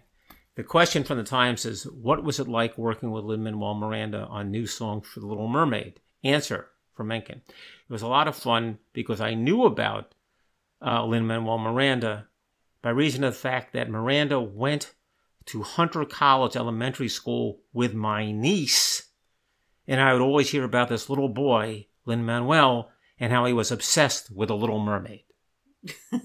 The 0.55 0.63
question 0.63 1.03
from 1.03 1.17
the 1.17 1.23
Times 1.23 1.65
is, 1.65 1.83
what 1.83 2.23
was 2.23 2.39
it 2.39 2.47
like 2.47 2.77
working 2.77 3.11
with 3.11 3.23
Lin-Manuel 3.23 3.75
Miranda 3.75 4.25
on 4.29 4.51
new 4.51 4.67
songs 4.67 5.07
for 5.07 5.21
The 5.21 5.27
Little 5.27 5.47
Mermaid? 5.47 6.01
Answer 6.23 6.67
from 6.93 7.07
Menken. 7.07 7.41
It 7.47 7.93
was 7.93 8.01
a 8.01 8.07
lot 8.07 8.27
of 8.27 8.35
fun 8.35 8.79
because 8.93 9.21
I 9.21 9.33
knew 9.33 9.63
about 9.63 10.13
uh, 10.85 11.05
Lin-Manuel 11.05 11.57
Miranda 11.57 12.27
by 12.81 12.89
reason 12.89 13.23
of 13.23 13.33
the 13.33 13.39
fact 13.39 13.73
that 13.73 13.89
Miranda 13.89 14.39
went 14.39 14.93
to 15.45 15.63
Hunter 15.63 16.05
College 16.05 16.55
Elementary 16.55 17.09
School 17.09 17.61
with 17.73 17.93
my 17.93 18.31
niece. 18.31 19.09
And 19.87 19.99
I 19.99 20.13
would 20.13 20.21
always 20.21 20.49
hear 20.51 20.63
about 20.63 20.89
this 20.89 21.09
little 21.09 21.29
boy, 21.29 21.87
Lin-Manuel, 22.05 22.91
and 23.19 23.31
how 23.31 23.45
he 23.45 23.53
was 23.53 23.71
obsessed 23.71 24.31
with 24.31 24.49
a 24.49 24.55
Little 24.55 24.79
Mermaid. 24.79 25.23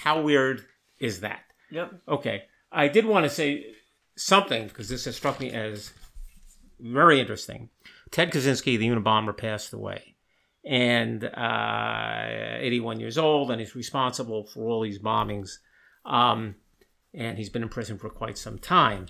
how 0.00 0.20
weird 0.20 0.64
is 0.98 1.20
that? 1.20 1.40
Yep. 1.70 2.00
Okay. 2.08 2.44
I 2.70 2.88
did 2.88 3.06
want 3.06 3.24
to 3.24 3.30
say 3.30 3.74
something 4.16 4.68
because 4.68 4.88
this 4.88 5.04
has 5.04 5.16
struck 5.16 5.40
me 5.40 5.50
as 5.50 5.92
very 6.80 7.20
interesting. 7.20 7.70
Ted 8.10 8.32
Kaczynski, 8.32 8.78
the 8.78 8.88
Unabomber, 8.88 9.36
passed 9.36 9.72
away. 9.72 10.14
And 10.64 11.24
uh, 11.24 12.58
81 12.58 13.00
years 13.00 13.16
old, 13.16 13.50
and 13.50 13.60
he's 13.60 13.74
responsible 13.74 14.46
for 14.46 14.68
all 14.68 14.82
these 14.82 14.98
bombings. 14.98 15.58
Um, 16.04 16.56
and 17.14 17.38
he's 17.38 17.48
been 17.48 17.62
in 17.62 17.68
prison 17.68 17.98
for 17.98 18.10
quite 18.10 18.36
some 18.36 18.58
time. 18.58 19.06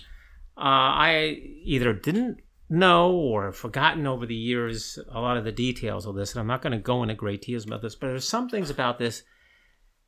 Uh, 0.57 0.91
I 0.95 1.41
either 1.63 1.93
didn't 1.93 2.41
know 2.69 3.11
or 3.11 3.51
forgotten 3.51 4.05
over 4.05 4.25
the 4.25 4.35
years 4.35 4.99
a 5.11 5.19
lot 5.19 5.37
of 5.37 5.43
the 5.43 5.51
details 5.51 6.05
of 6.05 6.15
this, 6.15 6.33
and 6.33 6.39
I'm 6.39 6.47
not 6.47 6.61
going 6.61 6.73
to 6.73 6.79
go 6.79 7.01
into 7.01 7.15
great 7.15 7.41
details 7.41 7.65
about 7.65 7.81
this, 7.81 7.95
but 7.95 8.07
there's 8.07 8.27
some 8.27 8.49
things 8.49 8.69
about 8.69 8.99
this 8.99 9.23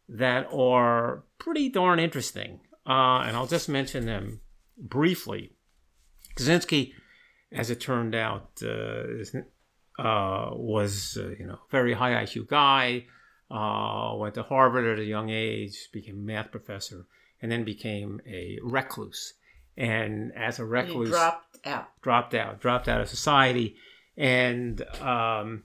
that 0.10 0.48
are 0.54 1.24
pretty 1.38 1.70
darn 1.70 2.00
interesting. 2.00 2.60
Uh, 2.86 3.24
and 3.26 3.36
I'll 3.36 3.48
just 3.48 3.70
mention 3.70 4.06
them 4.06 4.42
briefly. 4.78 5.52
Kaczynski, 6.36 6.94
as 7.52 7.70
it 7.70 7.80
turned 7.82 8.16
out, 8.16 8.50
uh, 8.64 9.04
uh, 10.00 10.50
was 10.54 11.18
uh, 11.20 11.30
you 11.40 11.46
know 11.46 11.60
very 11.70 11.94
high 11.94 12.24
IQ 12.24 12.48
guy. 12.48 13.06
Uh, 13.50 14.16
went 14.16 14.34
to 14.36 14.44
Harvard 14.44 14.86
at 14.86 14.98
a 15.00 15.04
young 15.06 15.30
age, 15.30 15.90
became 15.92 16.16
a 16.16 16.22
math 16.22 16.52
professor, 16.52 17.06
and 17.42 17.52
then 17.52 17.66
became 17.66 18.22
a 18.26 18.58
recluse. 18.64 19.34
And 19.76 20.32
as 20.36 20.58
a 20.60 20.64
He 20.64 20.70
recluse, 20.70 21.10
dropped 21.10 21.58
out. 21.66 21.90
dropped 22.02 22.34
out, 22.34 22.62
dropped 22.62 22.88
out 22.88 23.02
of 23.02 23.10
society, 23.10 23.76
and 24.16 24.82
um, 25.02 25.64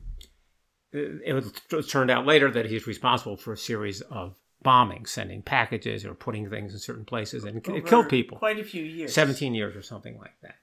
it, 0.92 1.32
was- 1.34 1.52
it 1.70 1.88
turned 1.88 2.10
out 2.10 2.26
later 2.26 2.50
that 2.50 2.66
he's 2.66 2.86
responsible 2.88 3.36
for 3.36 3.52
a 3.52 3.56
series 3.58 4.00
of 4.00 4.34
bombings, 4.64 5.08
sending 5.08 5.42
packages 5.42 6.04
or 6.04 6.14
putting 6.14 6.50
things 6.50 6.72
in 6.72 6.80
certain 6.80 7.04
places, 7.04 7.44
and 7.44 7.58
it 7.58 7.86
killed 7.86 8.08
people. 8.08 8.38
Quite 8.38 8.58
a 8.58 8.64
few 8.64 8.82
years. 8.82 9.12
17 9.14 9.54
years 9.54 9.76
or 9.76 9.82
something 9.82 10.18
like 10.18 10.34
that. 10.42 10.56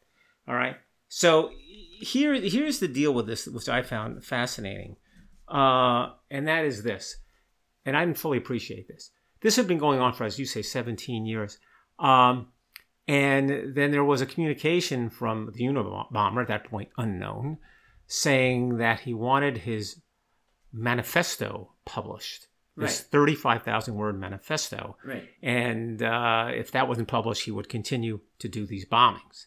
All 0.48 0.56
right. 0.56 0.76
So 1.16 1.52
here, 2.00 2.34
here's 2.34 2.80
the 2.80 2.88
deal 2.88 3.14
with 3.14 3.28
this, 3.28 3.46
which 3.46 3.70
I 3.70 3.84
found 3.84 4.26
fascinating, 4.26 4.96
uh, 5.48 6.10
and 6.32 6.48
that 6.48 6.66
is 6.66 6.82
this, 6.82 7.18
and 7.86 7.96
I 7.96 8.04
didn't 8.04 8.18
fully 8.18 8.40
appreciate 8.40 8.88
this. 8.88 9.12
This 9.42 9.56
had 9.56 9.68
been 9.68 9.78
going 9.78 10.00
on 10.00 10.14
for, 10.14 10.24
as 10.24 10.40
you 10.40 10.48
say, 10.48 10.64
17 10.64 11.28
years. 11.28 11.60
Um, 12.00 12.48
and 13.08 13.76
then 13.76 13.92
there 13.92 14.04
was 14.04 14.22
a 14.22 14.26
communication 14.26 15.12
from 15.12 15.52
the 15.54 15.66
Unabomber, 15.66 16.42
at 16.42 16.48
that 16.48 16.66
point 16.66 16.90
unknown, 16.98 17.60
saying 18.08 18.78
that 18.80 19.02
he 19.02 19.14
wanted 19.14 19.60
his 19.60 20.02
manifesto 20.72 21.74
published. 21.86 22.48
This 22.76 23.02
Right. 23.02 23.12
35,000 23.12 23.94
word 23.94 24.20
manifesto. 24.20 24.98
Right. 25.06 25.30
And 25.44 26.02
uh, 26.02 26.48
if 26.56 26.72
that 26.72 26.88
wasn't 26.88 27.08
published, 27.08 27.44
he 27.44 27.52
would 27.52 27.70
continue 27.70 28.22
to 28.40 28.50
do 28.50 28.66
these 28.66 28.88
bombings. 28.88 29.46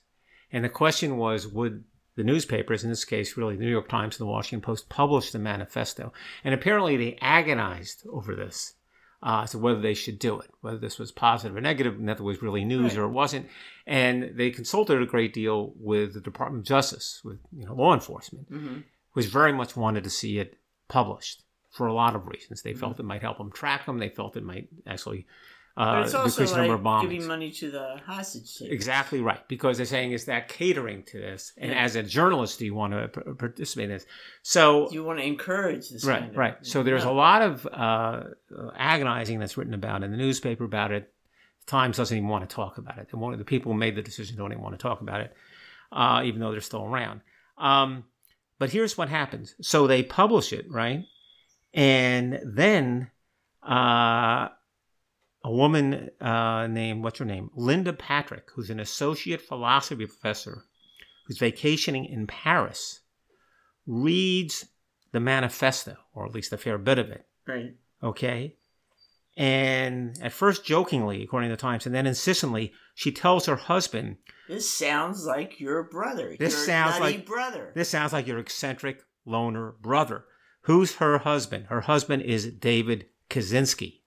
And 0.52 0.64
the 0.64 0.68
question 0.68 1.16
was 1.16 1.46
would 1.46 1.84
the 2.16 2.24
newspapers, 2.24 2.82
in 2.84 2.90
this 2.90 3.04
case, 3.04 3.36
really 3.36 3.56
the 3.56 3.64
New 3.64 3.70
York 3.70 3.88
Times 3.88 4.18
and 4.18 4.26
the 4.26 4.30
Washington 4.30 4.62
Post, 4.64 4.88
publish 4.88 5.30
the 5.32 5.38
manifesto? 5.38 6.12
And 6.44 6.54
apparently 6.54 6.96
they 6.96 7.18
agonized 7.20 8.06
over 8.10 8.34
this. 8.34 8.74
Uh, 9.22 9.40
as 9.44 9.52
to 9.52 9.58
whether 9.58 9.80
they 9.80 9.94
should 9.94 10.18
do 10.18 10.38
it, 10.38 10.50
whether 10.60 10.76
this 10.76 10.98
was 10.98 11.10
positive 11.10 11.56
or 11.56 11.60
negative, 11.60 11.94
and 11.94 12.06
that 12.06 12.20
it 12.20 12.22
was 12.22 12.42
really 12.42 12.64
news 12.66 12.92
Right. 12.92 12.98
or 13.00 13.04
it 13.06 13.12
wasn't. 13.12 13.46
And 13.86 14.36
they 14.36 14.50
consulted 14.50 15.00
a 15.00 15.06
great 15.06 15.32
deal 15.32 15.72
with 15.76 16.12
the 16.12 16.20
Department 16.20 16.60
of 16.62 16.68
Justice, 16.68 17.22
with 17.24 17.38
you 17.50 17.64
know 17.64 17.74
law 17.74 17.94
enforcement, 17.94 18.46
hmm 18.48 18.80
which 19.14 19.26
very 19.26 19.52
much 19.54 19.74
wanted 19.74 20.04
to 20.04 20.10
see 20.10 20.38
it 20.38 20.58
published 20.88 21.42
for 21.70 21.86
a 21.86 21.94
lot 21.94 22.14
of 22.14 22.26
reasons. 22.28 22.60
They 22.60 22.72
Mm-hmm. 22.72 22.80
felt 22.80 23.00
it 23.00 23.04
might 23.04 23.22
help 23.22 23.38
them 23.38 23.50
track 23.50 23.86
them. 23.86 23.98
They 23.98 24.10
felt 24.10 24.36
it 24.36 24.44
might 24.44 24.68
actually 24.86 25.26
uh, 25.76 26.02
it's 26.04 26.14
also 26.14 26.44
the 26.46 26.56
number 26.56 26.74
of 26.74 26.80
bombings. 26.80 27.02
giving 27.02 27.26
money 27.26 27.50
to 27.50 27.70
the 27.70 28.00
hostage 28.06 28.56
takers. 28.56 28.72
Exactly 28.72 29.20
right, 29.20 29.46
because 29.48 29.76
they're 29.76 29.86
saying 29.86 30.12
is 30.12 30.24
that 30.24 30.48
catering 30.48 31.02
to 31.04 31.18
this, 31.18 31.52
and 31.58 31.70
Yeah. 31.70 31.82
as 31.84 31.96
a 31.96 32.02
journalist, 32.02 32.58
do 32.58 32.64
you 32.64 32.74
want 32.74 32.92
to 32.94 33.08
participate 33.34 33.84
in 33.84 33.90
this? 33.90 34.06
So 34.42 34.90
You 34.90 35.04
want 35.04 35.18
to 35.18 35.24
encourage 35.24 35.90
this 35.90 36.04
right, 36.04 36.20
kind 36.20 36.30
of 36.32 36.36
right. 36.36 36.56
So 36.66 36.82
there's 36.82 37.04
No. 37.04 37.12
a 37.12 37.14
lot 37.14 37.42
of 37.42 37.66
uh, 37.70 38.22
agonizing 38.76 39.38
that's 39.38 39.56
written 39.56 39.74
about 39.74 40.02
in 40.02 40.10
the 40.10 40.16
newspaper 40.16 40.64
about 40.64 40.92
it. 40.92 41.12
The 41.66 41.70
Times 41.70 41.96
doesn't 41.98 42.16
even 42.16 42.28
want 42.28 42.48
to 42.48 42.54
talk 42.54 42.78
about 42.78 42.98
it. 42.98 43.08
And 43.12 43.20
one 43.20 43.32
of 43.32 43.38
the 43.38 43.44
people 43.44 43.72
who 43.72 43.78
made 43.78 43.96
the 43.96 44.02
decision 44.02 44.36
don't 44.38 44.52
even 44.52 44.62
want 44.62 44.78
to 44.78 44.82
talk 44.82 45.00
about 45.02 45.20
it, 45.20 45.34
uh, 45.92 46.22
even 46.24 46.40
though 46.40 46.52
they're 46.52 46.60
still 46.60 46.84
around. 46.84 47.20
Um, 47.58 48.04
but 48.58 48.70
here's 48.70 48.96
what 48.96 49.08
happens. 49.10 49.54
So 49.60 49.86
they 49.86 50.02
publish 50.02 50.52
it, 50.52 50.70
right? 50.70 51.04
And 51.74 52.40
then 52.44 53.10
uh, 53.62 54.48
a 55.46 55.50
woman 55.52 56.10
uh, 56.20 56.66
named, 56.66 57.04
what's 57.04 57.20
her 57.20 57.24
name? 57.24 57.50
Linda 57.54 57.92
Patrick, 57.92 58.48
who's 58.54 58.68
an 58.68 58.80
associate 58.80 59.40
philosophy 59.40 60.04
professor 60.04 60.64
who's 61.26 61.38
vacationing 61.38 62.04
in 62.04 62.26
Paris, 62.26 63.00
reads 63.86 64.66
the 65.12 65.20
manifesto, 65.20 65.94
or 66.12 66.26
at 66.26 66.32
least 66.34 66.52
a 66.52 66.58
fair 66.58 66.78
bit 66.78 66.98
of 66.98 67.10
it, 67.10 67.26
Right. 67.46 67.76
okay? 68.02 68.56
And 69.36 70.18
at 70.20 70.32
first 70.32 70.64
jokingly, 70.64 71.22
according 71.22 71.50
to 71.50 71.54
the 71.56 71.60
Times, 71.60 71.86
and 71.86 71.94
then 71.94 72.06
insistently, 72.08 72.72
she 72.96 73.12
tells 73.12 73.46
her 73.46 73.54
husband, 73.56 74.16
This 74.48 74.68
sounds 74.68 75.24
like 75.26 75.60
your 75.60 75.84
brother. 75.84 76.34
This 76.38 76.54
your 76.54 76.64
sounds 76.66 76.98
like- 76.98 77.24
brother. 77.24 77.70
This 77.74 77.88
sounds 77.88 78.12
like 78.12 78.26
your 78.26 78.38
eccentric 78.40 79.02
loner 79.24 79.74
brother. 79.80 80.24
Who's 80.62 80.96
her 80.96 81.18
husband? 81.18 81.66
Her 81.66 81.82
husband 81.82 82.22
is 82.22 82.50
David 82.50 83.06
Kaczynski. 83.30 84.00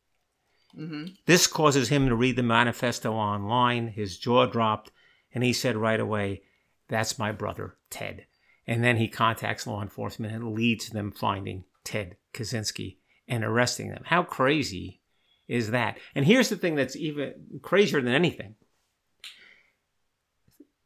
Hmm 0.79 1.05
This 1.25 1.45
causes 1.47 1.89
him 1.89 2.07
to 2.07 2.15
read 2.15 2.35
the 2.35 2.43
manifesto 2.43 3.13
online. 3.13 3.89
His 3.89 4.17
jaw 4.17 4.45
dropped, 4.45 4.91
and 5.33 5.43
he 5.43 5.53
said 5.53 5.75
right 5.75 5.99
away, 5.99 6.43
That's 6.87 7.19
my 7.19 7.31
brother, 7.31 7.75
Ted. 7.89 8.25
And 8.65 8.83
then 8.83 8.97
he 8.97 9.07
contacts 9.07 9.67
law 9.67 9.81
enforcement 9.81 10.33
and 10.33 10.53
leads 10.53 10.89
them 10.89 11.11
finding 11.11 11.65
Ted 11.83 12.17
Kaczynski 12.33 12.97
and 13.27 13.43
arresting 13.43 13.89
them. 13.89 14.03
How 14.05 14.23
crazy 14.23 15.01
is 15.47 15.71
that? 15.71 15.97
And 16.13 16.25
here's 16.25 16.49
the 16.49 16.55
thing 16.55 16.75
that's 16.75 16.95
even 16.95 17.33
crazier 17.61 18.01
than 18.01 18.13
anything 18.13 18.55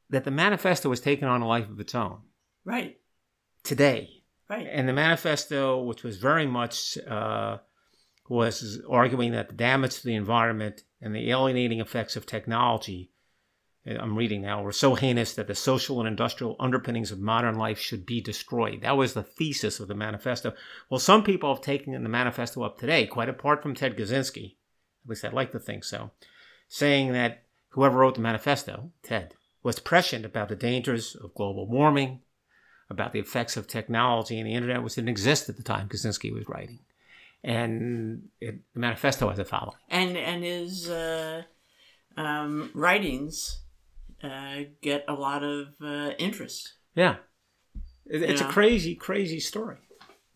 that 0.10 0.24
the 0.24 0.32
manifesto 0.32 0.90
was 0.90 1.02
taken 1.02 1.28
on 1.28 1.42
a 1.42 1.48
life 1.48 1.70
of 1.70 1.80
its 1.80 1.96
own 1.96 2.20
Right. 2.64 3.00
today. 3.64 4.24
Right. 4.50 4.68
And 4.70 4.88
the 4.88 4.94
manifesto, 4.94 5.82
which 5.82 6.04
was 6.04 6.18
very 6.18 6.46
much 6.46 6.98
uh, 7.00 7.58
was 8.30 8.82
arguing 8.90 9.34
that 9.34 9.50
the 9.50 9.56
damage 9.56 9.98
to 9.98 10.06
the 10.06 10.16
environment 10.16 10.84
and 11.02 11.14
the 11.14 11.30
alienating 11.30 11.80
effects 11.80 12.16
of 12.16 12.26
technology, 12.26 13.12
I'm 13.86 14.18
reading 14.18 14.42
now, 14.42 14.64
were 14.64 14.72
so 14.72 14.96
heinous 14.96 15.34
that 15.34 15.48
the 15.48 15.56
social 15.56 16.00
and 16.00 16.08
industrial 16.08 16.56
underpinnings 16.60 17.12
of 17.12 17.20
modern 17.20 17.58
life 17.58 17.78
should 17.78 18.06
be 18.06 18.22
destroyed. 18.22 18.82
That 18.82 18.96
was 18.96 19.14
the 19.14 19.24
thesis 19.24 19.82
of 19.82 19.90
the 19.90 19.96
manifesto. 19.96 20.54
Well, 20.90 21.00
some 21.00 21.24
people 21.24 21.54
have 21.54 21.62
taken 21.62 22.02
the 22.02 22.10
manifesto 22.10 22.64
up 22.64 22.78
today, 22.78 23.06
quite 23.08 23.28
apart 23.28 23.62
from 23.62 23.76
Ted 23.76 23.98
Kaczynski, 23.98 24.56
at 25.04 25.10
least 25.10 25.26
I'd 25.26 25.34
like 25.34 25.52
to 25.52 25.60
think 25.60 25.84
so, 25.84 26.12
saying 26.70 27.12
that 27.12 27.44
whoever 27.70 27.98
wrote 27.98 28.16
the 28.16 28.22
manifesto, 28.22 28.92
Ted, 29.02 29.36
was 29.64 29.80
prescient 29.80 30.24
about 30.24 30.48
the 30.48 30.56
dangers 30.56 31.16
of 31.16 31.34
global 31.34 31.68
warming, 31.68 32.22
about 32.90 33.12
the 33.12 33.20
effects 33.20 33.58
of 33.58 33.68
technology 33.68 34.40
and 34.40 34.48
the 34.48 34.54
internet, 34.54 34.82
which 34.82 34.96
didn't 34.96 35.10
exist 35.10 35.50
at 35.50 35.58
the 35.58 35.64
time 35.64 35.90
Kaczynski 35.90 36.34
was 36.34 36.48
writing 36.48 36.80
and 37.44 38.30
it, 38.40 38.60
the 38.74 38.80
manifesto 38.80 39.30
has 39.30 39.40
a 39.40 39.46
following. 39.46 39.78
And 39.90 40.18
and 40.18 40.44
his 40.44 40.90
uh, 40.90 41.44
um, 42.16 42.72
writings 42.74 43.62
uh, 44.24 44.64
get 44.82 45.06
a 45.08 45.14
lot 45.14 45.44
of 45.44 45.68
uh, 45.82 46.12
interest. 46.18 46.74
Yeah, 46.96 47.18
it, 48.06 48.22
it's 48.24 48.42
a 48.42 48.46
crazy, 48.46 48.96
crazy 48.96 49.40
story. 49.40 49.78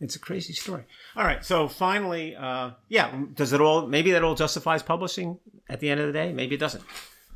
It's 0.00 0.14
a 0.14 0.20
crazy 0.20 0.52
story. 0.52 0.84
All 1.16 1.24
right, 1.24 1.44
so 1.44 1.66
finally, 1.66 2.36
uh, 2.36 2.70
yeah, 2.88 3.20
does 3.34 3.52
it 3.52 3.60
all? 3.60 3.86
Maybe 3.86 4.12
that 4.12 4.22
all 4.22 4.34
justifies 4.34 4.82
publishing 4.82 5.38
at 5.68 5.80
the 5.80 5.90
end 5.90 6.00
of 6.00 6.06
the 6.06 6.12
day. 6.12 6.32
Maybe 6.32 6.54
it 6.54 6.58
doesn't. 6.58 6.84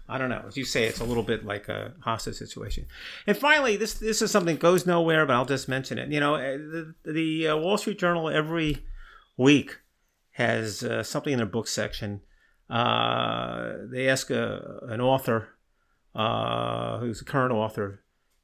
I 0.09 0.19
don't 0.19 0.29
know. 0.29 0.45
As 0.47 0.57
you 0.57 0.65
say, 0.65 0.85
it's 0.85 1.01
a 1.01 1.05
little 1.05 1.23
bit 1.23 1.45
like 1.45 1.69
a 1.69 1.95
hostage 2.01 2.37
situation. 2.37 2.87
And 3.27 3.37
finally, 3.37 3.77
this 3.77 3.95
this 3.95 4.21
is 4.21 4.31
something 4.31 4.57
goes 4.57 4.85
nowhere, 4.87 5.25
but 5.27 5.35
I'll 5.35 5.47
just 5.47 5.69
mention 5.69 5.99
it. 5.99 6.11
You 6.11 6.21
know, 6.21 6.35
uh, 6.35 6.59
the, 6.59 6.95
the 7.05 7.49
uh, 7.49 7.57
Wall 7.57 7.79
Street 7.79 7.99
Journal 7.99 8.29
every 8.29 8.85
week 9.37 9.79
has 10.33 10.83
uh, 10.83 11.03
something 11.03 11.33
in 11.33 11.39
their 11.39 11.47
book 11.47 11.69
section. 11.69 12.21
Uh, 12.71 13.75
they 13.91 14.09
ask 14.09 14.31
a, 14.31 14.79
an 14.89 15.01
author 15.01 15.49
uh, 16.15 16.99
who's 16.99 17.21
a 17.21 17.25
current 17.25 17.53
author 17.53 18.03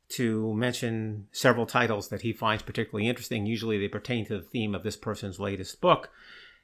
to 0.08 0.54
mention 0.54 1.26
several 1.32 1.66
titles 1.66 2.08
that 2.08 2.22
he 2.22 2.32
finds 2.32 2.62
particularly 2.62 3.08
interesting. 3.08 3.46
Usually 3.46 3.78
they 3.78 3.88
pertain 3.88 4.24
to 4.26 4.38
the 4.38 4.42
theme 4.42 4.74
of 4.74 4.82
this 4.82 4.96
person's 4.96 5.38
latest 5.38 5.80
book. 5.80 6.10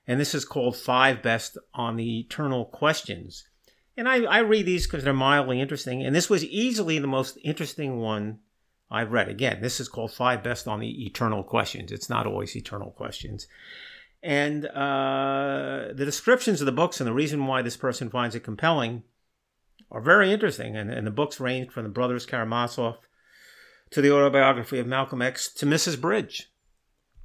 And 0.07 0.21
this 0.21 0.35
is 0.35 0.45
called 0.45 0.77
Five 0.77 1.23
Best 1.23 1.57
on 1.75 1.97
the 1.97 2.21
Eternal 2.21 2.67
Questions. 2.67 3.49
And 3.97 4.09
I, 4.09 4.25
I 4.25 4.39
read 4.41 4.67
these 4.67 4.87
because 4.87 5.05
they're 5.05 5.13
mildly 5.13 5.61
interesting. 5.61 6.03
And 6.03 6.15
this 6.15 6.29
was 6.29 6.45
easily 6.45 6.99
the 6.99 7.07
most 7.07 7.39
interesting 7.45 7.99
one 8.01 8.41
I've 8.91 9.13
read. 9.13 9.29
Again, 9.29 9.61
this 9.61 9.81
is 9.81 9.89
called 9.89 10.13
Five 10.13 10.43
Best 10.43 10.69
on 10.69 10.81
the 10.81 11.07
Eternal 11.07 11.43
Questions. 11.43 11.93
It's 11.93 12.11
not 12.11 12.27
always 12.27 12.57
eternal 12.57 12.91
questions. 12.91 13.47
And 14.25 14.65
uh, 14.65 15.89
the 15.93 16.07
descriptions 16.07 16.63
of 16.63 16.65
the 16.65 16.73
books 16.73 16.99
and 16.99 17.07
the 17.07 17.13
reason 17.13 17.47
why 17.47 17.61
this 17.61 17.77
person 17.77 18.09
finds 18.09 18.35
it 18.35 18.41
compelling 18.41 19.03
are 19.91 20.01
very 20.01 20.33
interesting. 20.33 20.75
And, 20.75 20.91
and 20.91 21.07
the 21.07 21.11
books 21.11 21.39
range 21.39 21.71
from 21.71 21.83
the 21.83 21.91
Brothers 21.91 22.25
Karamazov 22.25 22.97
to 23.91 24.01
the 24.01 24.11
autobiography 24.11 24.79
of 24.79 24.87
Malcolm 24.87 25.21
X 25.21 25.53
to 25.53 25.67
Mrs. 25.67 26.01
Bridge, 26.01 26.51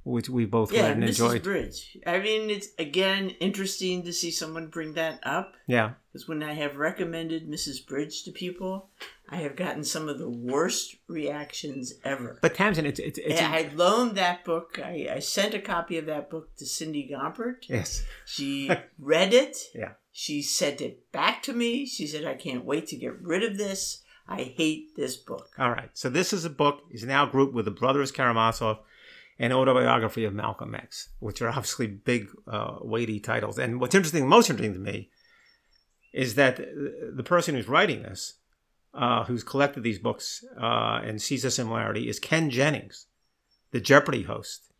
which 0.04 0.28
we 0.28 0.44
both 0.44 0.72
yeah, 0.72 0.88
read 0.88 0.92
and 0.92 1.04
enjoyed. 1.04 1.30
Mrs. 1.30 1.36
enjoyed. 1.36 1.42
Bridge. 1.42 1.98
I 2.06 2.18
mean, 2.18 2.50
it's 2.50 2.68
again 2.78 3.30
interesting 3.40 4.02
to 4.02 4.12
see 4.12 4.30
someone 4.30 4.66
bring 4.66 4.92
that 4.92 5.20
up. 5.22 5.54
Yeah. 5.66 5.92
Because 6.12 6.28
when 6.28 6.42
I 6.42 6.52
have 6.52 6.76
recommended 6.76 7.48
Mrs. 7.48 7.86
Bridge 7.86 8.24
to 8.24 8.30
people, 8.30 8.90
I 9.30 9.36
have 9.36 9.54
gotten 9.54 9.84
some 9.84 10.08
of 10.08 10.18
the 10.18 10.28
worst 10.28 10.96
reactions 11.06 11.94
ever. 12.04 12.38
But 12.42 12.54
Tamsen, 12.54 12.84
it's 12.84 12.98
it's, 12.98 13.18
it's 13.18 13.40
I 13.40 13.70
loaned 13.74 14.16
that 14.16 14.44
book. 14.44 14.80
I, 14.82 15.08
I 15.10 15.18
sent 15.20 15.54
a 15.54 15.60
copy 15.60 15.98
of 15.98 16.06
that 16.06 16.30
book 16.30 16.56
to 16.56 16.66
Cindy 16.66 17.08
Gompert. 17.10 17.68
Yes. 17.68 18.02
She 18.26 18.70
read 18.98 19.32
it. 19.32 19.56
Yeah. 19.74 19.92
She 20.10 20.42
sent 20.42 20.80
it 20.80 21.12
back 21.12 21.42
to 21.44 21.52
me. 21.52 21.86
She 21.86 22.08
said, 22.08 22.24
"I 22.24 22.34
can't 22.34 22.64
wait 22.64 22.88
to 22.88 22.96
get 22.96 23.20
rid 23.20 23.44
of 23.44 23.56
this. 23.56 24.02
I 24.26 24.42
hate 24.42 24.96
this 24.96 25.16
book." 25.16 25.50
All 25.58 25.70
right. 25.70 25.90
So 25.92 26.10
this 26.10 26.32
is 26.32 26.44
a 26.44 26.50
book 26.50 26.80
is 26.90 27.04
now 27.04 27.24
grouped 27.26 27.54
with 27.54 27.66
the 27.66 27.70
Brothers 27.70 28.10
Karamazov 28.10 28.78
and 29.38 29.52
autobiography 29.52 30.24
of 30.24 30.34
Malcolm 30.34 30.74
X, 30.74 31.10
which 31.20 31.40
are 31.40 31.48
obviously 31.48 31.86
big, 31.86 32.28
uh, 32.46 32.78
weighty 32.82 33.20
titles. 33.20 33.58
And 33.58 33.80
what's 33.80 33.94
interesting, 33.94 34.28
most 34.28 34.50
interesting 34.50 34.74
to 34.74 34.80
me, 34.80 35.08
is 36.12 36.34
that 36.34 36.56
the 36.56 37.22
person 37.22 37.54
who's 37.54 37.68
writing 37.68 38.02
this 38.02 38.34
uh, 38.94 39.24
who's 39.24 39.44
collected 39.44 39.82
these 39.82 39.98
books 39.98 40.44
uh, 40.60 41.00
and 41.04 41.20
sees 41.20 41.44
a 41.44 41.50
similarity, 41.50 42.08
is 42.08 42.18
Ken 42.18 42.50
Jennings, 42.50 43.06
the 43.70 43.80
Jeopardy 43.80 44.22
host. 44.22 44.70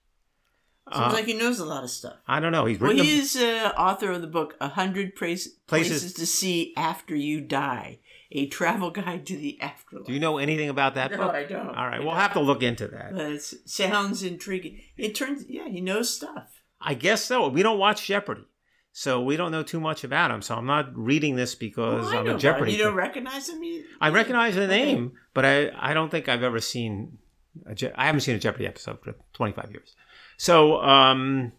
Sounds 0.93 1.13
uh, 1.13 1.17
like 1.17 1.27
he 1.27 1.35
knows 1.35 1.61
a 1.61 1.65
lot 1.65 1.85
of 1.85 1.91
stuff. 1.91 2.17
I 2.27 2.41
don't 2.41 2.51
know. 2.51 2.65
He's 2.65 2.81
well, 2.81 2.93
he's 2.93 3.37
uh, 3.37 3.73
author 3.77 4.11
of 4.11 4.23
the 4.23 4.27
book 4.27 4.57
"A 4.61 4.69
Hundred 4.69 5.15
Places, 5.15 5.53
Places 5.67 6.15
to 6.15 6.27
See 6.27 6.73
After 6.77 7.15
You 7.15 7.41
Die: 7.41 7.99
A 8.33 8.47
Travel 8.49 8.91
Guide 8.91 9.25
to 9.27 9.37
the 9.37 9.61
Afterlife." 9.61 10.07
Do 10.07 10.13
you 10.13 10.19
know 10.19 10.39
anything 10.39 10.69
about 10.69 10.97
that 10.97 11.13
no, 11.13 11.19
book? 11.19 11.35
I 11.35 11.45
don't. 11.45 11.69
All 11.69 11.87
right, 11.87 11.97
I 11.97 11.99
we'll 12.01 12.09
don't. 12.09 12.17
have 12.17 12.33
to 12.33 12.41
look 12.41 12.65
into 12.65 12.89
that. 12.89 13.15
But 13.15 13.41
sounds 13.41 14.25
intriguing. 14.25 14.81
It 14.97 15.15
turns, 15.15 15.45
yeah, 15.49 15.69
he 15.69 15.81
knows 15.81 16.13
stuff. 16.13 16.61
I 16.81 16.95
guess 16.95 17.25
so. 17.25 17.47
We 17.49 17.63
don't 17.63 17.79
watch 17.79 18.07
Jeopardy. 18.07 18.47
So 18.93 19.23
we 19.23 19.37
don't 19.37 19.53
know 19.53 19.63
too 19.63 19.81
much 19.81 20.05
about 20.05 20.31
him. 20.31 20.43
So 20.43 20.57
I'm 20.57 20.67
not 20.67 20.97
reading 20.97 21.37
this 21.37 21.55
because 21.55 22.07
well, 22.07 22.19
I'm 22.19 22.29
a 22.29 22.39
Jeopardy. 22.39 22.73
You 22.73 22.79
don't 22.79 22.95
recognize 22.95 23.49
him? 23.49 23.63
You, 23.63 23.85
I 24.01 24.11
recognize 24.11 24.57
the 24.57 24.65
okay. 24.65 24.85
name, 24.85 25.13
but 25.33 25.45
I, 25.45 25.71
I 25.79 25.95
don't 25.95 26.11
think 26.11 26.29
I've 26.29 26.43
ever 26.43 26.61
seen. 26.61 27.19
A 27.67 27.75
Je- 27.75 27.93
I 27.95 28.07
haven't 28.07 28.23
seen 28.23 28.37
a 28.37 28.39
Jeopardy 28.39 28.67
episode 28.67 29.01
for 29.03 29.15
25 29.35 29.71
years. 29.71 29.95
So 30.37 30.81
um, 30.83 31.53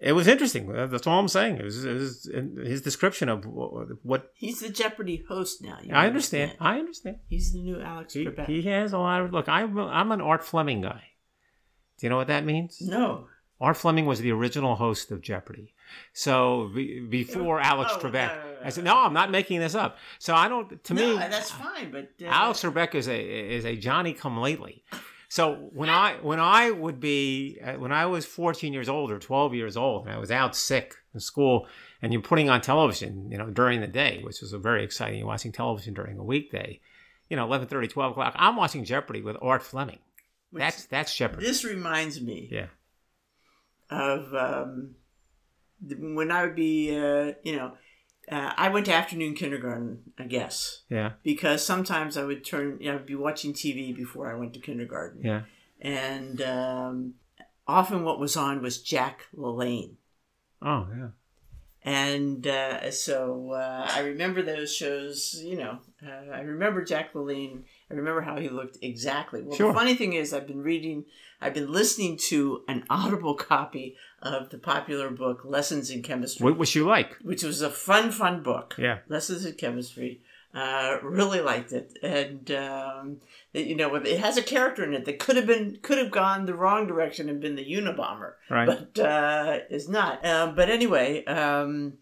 it 0.00 0.12
was 0.12 0.26
interesting. 0.26 0.72
That's 0.72 1.06
all 1.06 1.18
I'm 1.18 1.28
saying. 1.28 1.56
It 1.56 1.64
was, 1.64 1.84
it 1.84 1.94
was 1.94 2.28
his 2.62 2.82
description 2.82 3.28
of 3.28 3.44
what. 3.44 4.32
He's 4.34 4.60
the 4.60 4.70
Jeopardy 4.70 5.24
host 5.28 5.62
now. 5.62 5.78
I 5.92 6.06
understand. 6.06 6.56
I 6.60 6.78
understand. 6.78 7.18
He's 7.28 7.52
the 7.52 7.60
new 7.60 7.80
Alex 7.80 8.14
he, 8.14 8.26
Trebek. 8.26 8.46
he 8.46 8.62
has 8.62 8.92
a 8.92 8.98
lot 8.98 9.22
of. 9.22 9.32
Look, 9.32 9.48
I'm, 9.48 9.78
I'm 9.78 10.12
an 10.12 10.20
Art 10.20 10.44
Fleming 10.44 10.82
guy. 10.82 11.02
Do 11.98 12.06
you 12.06 12.10
know 12.10 12.16
what 12.16 12.28
that 12.28 12.44
means? 12.44 12.78
No. 12.80 13.26
Art 13.60 13.76
Fleming 13.76 14.06
was 14.06 14.20
the 14.20 14.32
original 14.32 14.76
host 14.76 15.10
of 15.10 15.20
Jeopardy. 15.20 15.74
So 16.12 16.70
be, 16.74 17.00
before 17.00 17.60
Alex 17.60 17.92
oh, 17.94 17.98
Trebek, 17.98 18.12
no, 18.28 18.42
no, 18.42 18.52
no, 18.52 18.56
I 18.64 18.70
said, 18.70 18.84
"No, 18.84 18.96
I'm 18.96 19.12
not 19.12 19.30
making 19.30 19.60
this 19.60 19.74
up." 19.74 19.98
So 20.18 20.34
I 20.34 20.48
don't. 20.48 20.82
To 20.84 20.94
no, 20.94 21.14
me, 21.14 21.16
that's 21.16 21.50
fine. 21.50 21.90
But 21.90 22.10
uh, 22.22 22.26
Alex 22.26 22.62
Trebek 22.62 22.94
is 22.94 23.08
a 23.08 23.20
is 23.20 23.64
a 23.66 23.76
Johnny 23.76 24.14
Come 24.14 24.38
Lately. 24.38 24.82
So 25.28 25.68
when 25.72 25.88
I 25.88 26.14
when 26.22 26.40
I 26.40 26.70
would 26.72 26.98
be 26.98 27.60
uh, 27.64 27.74
when 27.74 27.92
I 27.92 28.06
was 28.06 28.26
14 28.26 28.72
years 28.72 28.88
old 28.88 29.12
or 29.12 29.18
12 29.20 29.54
years 29.54 29.76
old 29.76 30.06
and 30.06 30.14
I 30.14 30.18
was 30.18 30.32
out 30.32 30.56
sick 30.56 30.96
in 31.14 31.20
school 31.20 31.68
and 32.02 32.12
you're 32.12 32.20
putting 32.22 32.50
on 32.50 32.60
television, 32.60 33.30
you 33.30 33.38
know, 33.38 33.48
during 33.48 33.80
the 33.80 33.86
day, 33.86 34.20
which 34.24 34.40
was 34.40 34.52
a 34.52 34.58
very 34.58 34.82
exciting. 34.82 35.18
You're 35.20 35.28
watching 35.28 35.52
television 35.52 35.94
during 35.94 36.18
a 36.18 36.24
weekday, 36.24 36.80
you 37.28 37.36
know, 37.36 37.46
11:30, 37.46 37.90
12 37.90 38.10
o'clock. 38.10 38.34
I'm 38.36 38.56
watching 38.56 38.84
Jeopardy 38.84 39.22
with 39.22 39.36
Art 39.40 39.62
Fleming. 39.62 40.00
Which- 40.50 40.62
That's 40.62 40.86
that's 40.86 41.14
Jeopardy. 41.14 41.46
This 41.46 41.64
reminds 41.64 42.20
me 42.20 42.48
Yeah. 42.50 42.66
Of 43.90 44.34
um, 44.34 44.94
when 45.98 46.30
I 46.30 46.44
would 46.44 46.54
be, 46.54 46.90
uh, 46.96 47.32
you 47.42 47.56
know, 47.56 47.72
uh, 48.30 48.52
I 48.56 48.68
went 48.68 48.86
to 48.86 48.92
afternoon 48.94 49.34
kindergarten, 49.34 50.12
I 50.18 50.24
guess, 50.24 50.82
Yeah. 50.88 51.12
because 51.22 51.64
sometimes 51.64 52.16
I 52.16 52.24
would 52.24 52.44
turn, 52.44 52.78
you 52.80 52.90
know, 52.92 52.98
I'd 52.98 53.06
be 53.06 53.14
watching 53.16 53.52
TV 53.52 53.94
before 53.94 54.30
I 54.30 54.36
went 54.38 54.54
to 54.54 54.60
kindergarten. 54.60 55.22
Yeah. 55.24 55.42
And 55.80 56.40
um, 56.42 57.14
often 57.66 58.04
what 58.04 58.20
was 58.20 58.36
on 58.36 58.62
was 58.62 58.80
Jack 58.82 59.26
LaLanne. 59.36 59.94
Oh 60.62 60.86
yeah. 60.96 61.08
And 61.82 62.46
uh, 62.46 62.90
so 62.90 63.52
uh, 63.52 63.88
I 63.90 64.00
remember 64.00 64.42
those 64.42 64.74
shows, 64.74 65.40
you 65.42 65.56
know, 65.56 65.78
uh, 66.06 66.30
I 66.30 66.40
remember 66.40 66.84
Jack 66.84 67.14
LaLanne. 67.14 67.62
I 67.90 67.94
remember 67.94 68.20
how 68.20 68.36
he 68.38 68.48
looked 68.48 68.78
exactly. 68.82 69.42
Well, 69.42 69.56
Sure. 69.56 69.72
the 69.72 69.78
funny 69.78 69.94
thing 69.94 70.12
is, 70.12 70.32
I've 70.32 70.46
been 70.46 70.62
reading, 70.62 71.06
I've 71.40 71.54
been 71.54 71.72
listening 71.72 72.16
to 72.28 72.62
an 72.68 72.84
audible 72.90 73.34
copy 73.34 73.96
of 74.22 74.50
the 74.50 74.58
popular 74.58 75.10
book 75.10 75.42
Lessons 75.44 75.90
in 75.90 76.02
Chemistry, 76.02 76.44
What 76.44 76.56
was 76.58 76.74
you 76.74 76.84
like? 76.86 77.16
which 77.22 77.42
was 77.42 77.62
a 77.62 77.70
fun, 77.70 78.10
fun 78.12 78.42
book. 78.42 78.74
Yeah. 78.78 78.98
Lessons 79.08 79.44
in 79.44 79.54
Chemistry. 79.54 80.20
Uh, 80.52 80.98
really 81.04 81.40
liked 81.40 81.72
it, 81.72 81.96
and 82.02 82.50
um, 82.50 83.18
it, 83.54 83.68
you 83.68 83.76
know, 83.76 83.94
it 83.94 84.18
has 84.18 84.36
a 84.36 84.42
character 84.42 84.82
in 84.82 84.92
it 84.94 85.04
that 85.04 85.20
could 85.20 85.36
have 85.36 85.46
been 85.46 85.78
could 85.80 85.96
have 85.96 86.10
gone 86.10 86.44
the 86.44 86.54
wrong 86.54 86.88
direction 86.88 87.28
and 87.28 87.40
been 87.40 87.54
the 87.54 87.64
Unabomber 87.64 88.32
Right. 88.50 88.66
but 88.66 88.98
uh, 88.98 89.60
is 89.70 89.88
not. 89.88 90.26
Um, 90.26 90.56
but 90.56 90.68
anyway, 90.68 91.24
um, 91.26 91.98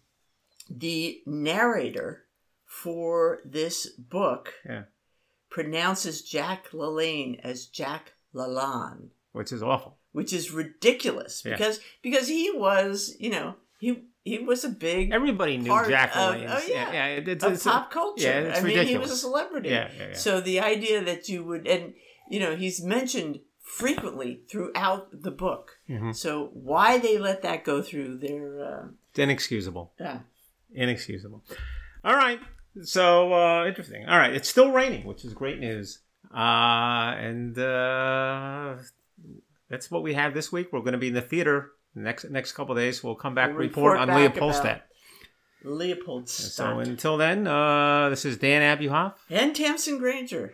the 0.67 1.21
narrator 1.27 2.25
for 2.65 3.41
this 3.45 3.87
book 3.89 4.53
Yeah. 4.65 4.83
Pronounces 5.49 6.21
Jack 6.21 6.69
LaLanne 6.71 7.39
as 7.43 7.65
Jack 7.65 8.13
LaLanne, 8.35 9.09
Which 9.31 9.51
is 9.51 9.61
awful. 9.63 9.97
which 10.11 10.33
is 10.33 10.51
ridiculous 10.51 11.43
Yeah. 11.45 11.53
because 11.57 11.79
because 12.01 12.27
he 12.27 12.51
was, 12.51 13.15
you 13.19 13.29
know, 13.31 13.55
he 13.79 14.03
he 14.23 14.39
was 14.39 14.63
a 14.63 14.69
big 14.69 15.11
Everybody 15.11 15.57
knew 15.57 15.69
Jack 15.87 16.11
LaLanne. 16.13 16.45
oh, 16.49 16.61
yeah. 16.67 16.91
yeah. 16.93 17.05
It's, 17.07 17.43
it's, 17.43 17.63
pop 17.63 17.89
culture. 17.91 18.23
yeah, 18.27 18.39
it's 18.39 18.59
I 18.59 18.63
mean, 18.63 18.85
he 18.87 18.97
was 18.97 19.11
a 19.11 19.17
celebrity. 19.17 19.69
Yeah, 19.69 19.89
yeah, 19.97 20.07
yeah. 20.09 20.13
So 20.15 20.39
the 20.41 20.59
idea 20.59 21.03
that 21.03 21.29
you 21.29 21.43
would, 21.43 21.67
and 21.67 21.93
you 22.29 22.39
know, 22.39 22.55
he's 22.55 22.81
mentioned 22.83 23.39
frequently 23.63 24.41
throughout 24.49 25.07
the 25.23 25.31
book. 25.31 25.77
Mhm. 25.89 26.15
So 26.15 26.49
why 26.53 26.97
they 26.99 27.17
let 27.17 27.41
that 27.43 27.63
go 27.63 27.81
through 27.81 28.17
their 28.17 28.63
uh, 28.63 28.87
It's 29.11 29.19
inexcusable. 29.19 29.93
Yeah. 29.99 30.19
Inexcusable. 30.73 31.43
All 32.03 32.15
right. 32.15 32.39
So 32.83 33.33
uh, 33.33 33.65
interesting. 33.67 34.05
All 34.07 34.17
right. 34.17 34.33
It's 34.33 34.49
still 34.49 34.71
raining, 34.71 35.05
which 35.05 35.25
is 35.25 35.33
great 35.33 35.59
news. 35.59 35.99
Uh, 36.33 37.15
and 37.17 37.57
uh, 37.57 38.75
that's 39.69 39.89
what 39.89 40.03
we 40.03 40.13
have 40.13 40.33
this 40.33 40.51
week. 40.51 40.69
We're 40.71 40.81
going 40.81 40.93
to 40.93 40.97
be 40.99 41.07
in 41.07 41.13
the 41.13 41.21
theater 41.21 41.71
next 41.95 42.29
next 42.29 42.51
couple 42.53 42.75
days. 42.75 43.03
We'll 43.03 43.15
come 43.15 43.33
back 43.35 43.49
We'll 43.49 43.57
report, 43.59 43.99
report 43.99 44.09
on 44.09 44.15
Leopoldstadt. 44.21 44.83
about 45.63 46.29
So 46.29 46.79
until 46.79 47.17
then, 47.17 47.47
uh, 47.47 48.09
this 48.09 48.25
is 48.25 48.37
Dan 48.37 48.77
Abuhoff. 48.77 49.15
and 49.29 49.55
Tamsen 49.55 49.97
Granger. 49.97 50.53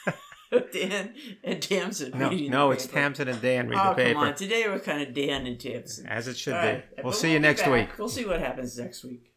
Dan 0.72 1.14
and 1.44 1.62
Tamsen. 1.62 2.18
No, 2.18 2.30
no, 2.30 2.70
it's 2.70 2.86
paper. 2.86 2.98
Tamsen 3.00 3.28
and 3.28 3.40
Dan 3.42 3.68
read 3.68 3.78
Oh, 3.78 3.90
the 3.90 3.94
paper. 3.96 4.14
come 4.14 4.22
on. 4.28 4.34
Today 4.34 4.64
we're 4.66 4.78
kind 4.80 5.02
of 5.06 5.14
Dan 5.14 5.46
and 5.46 5.60
Tamsen. 5.60 6.06
As 6.06 6.26
it 6.26 6.36
should 6.38 6.54
All 6.54 6.62
be. 6.62 6.66
right. 6.68 6.84
We'll 6.96 7.12
But 7.12 7.18
see 7.18 7.32
you 7.32 7.38
be 7.38 7.42
next 7.42 7.62
back. 7.62 7.72
week. 7.72 7.98
We'll 7.98 8.08
see 8.08 8.24
what 8.24 8.40
happens 8.40 8.78
next 8.78 9.04
week. 9.04 9.30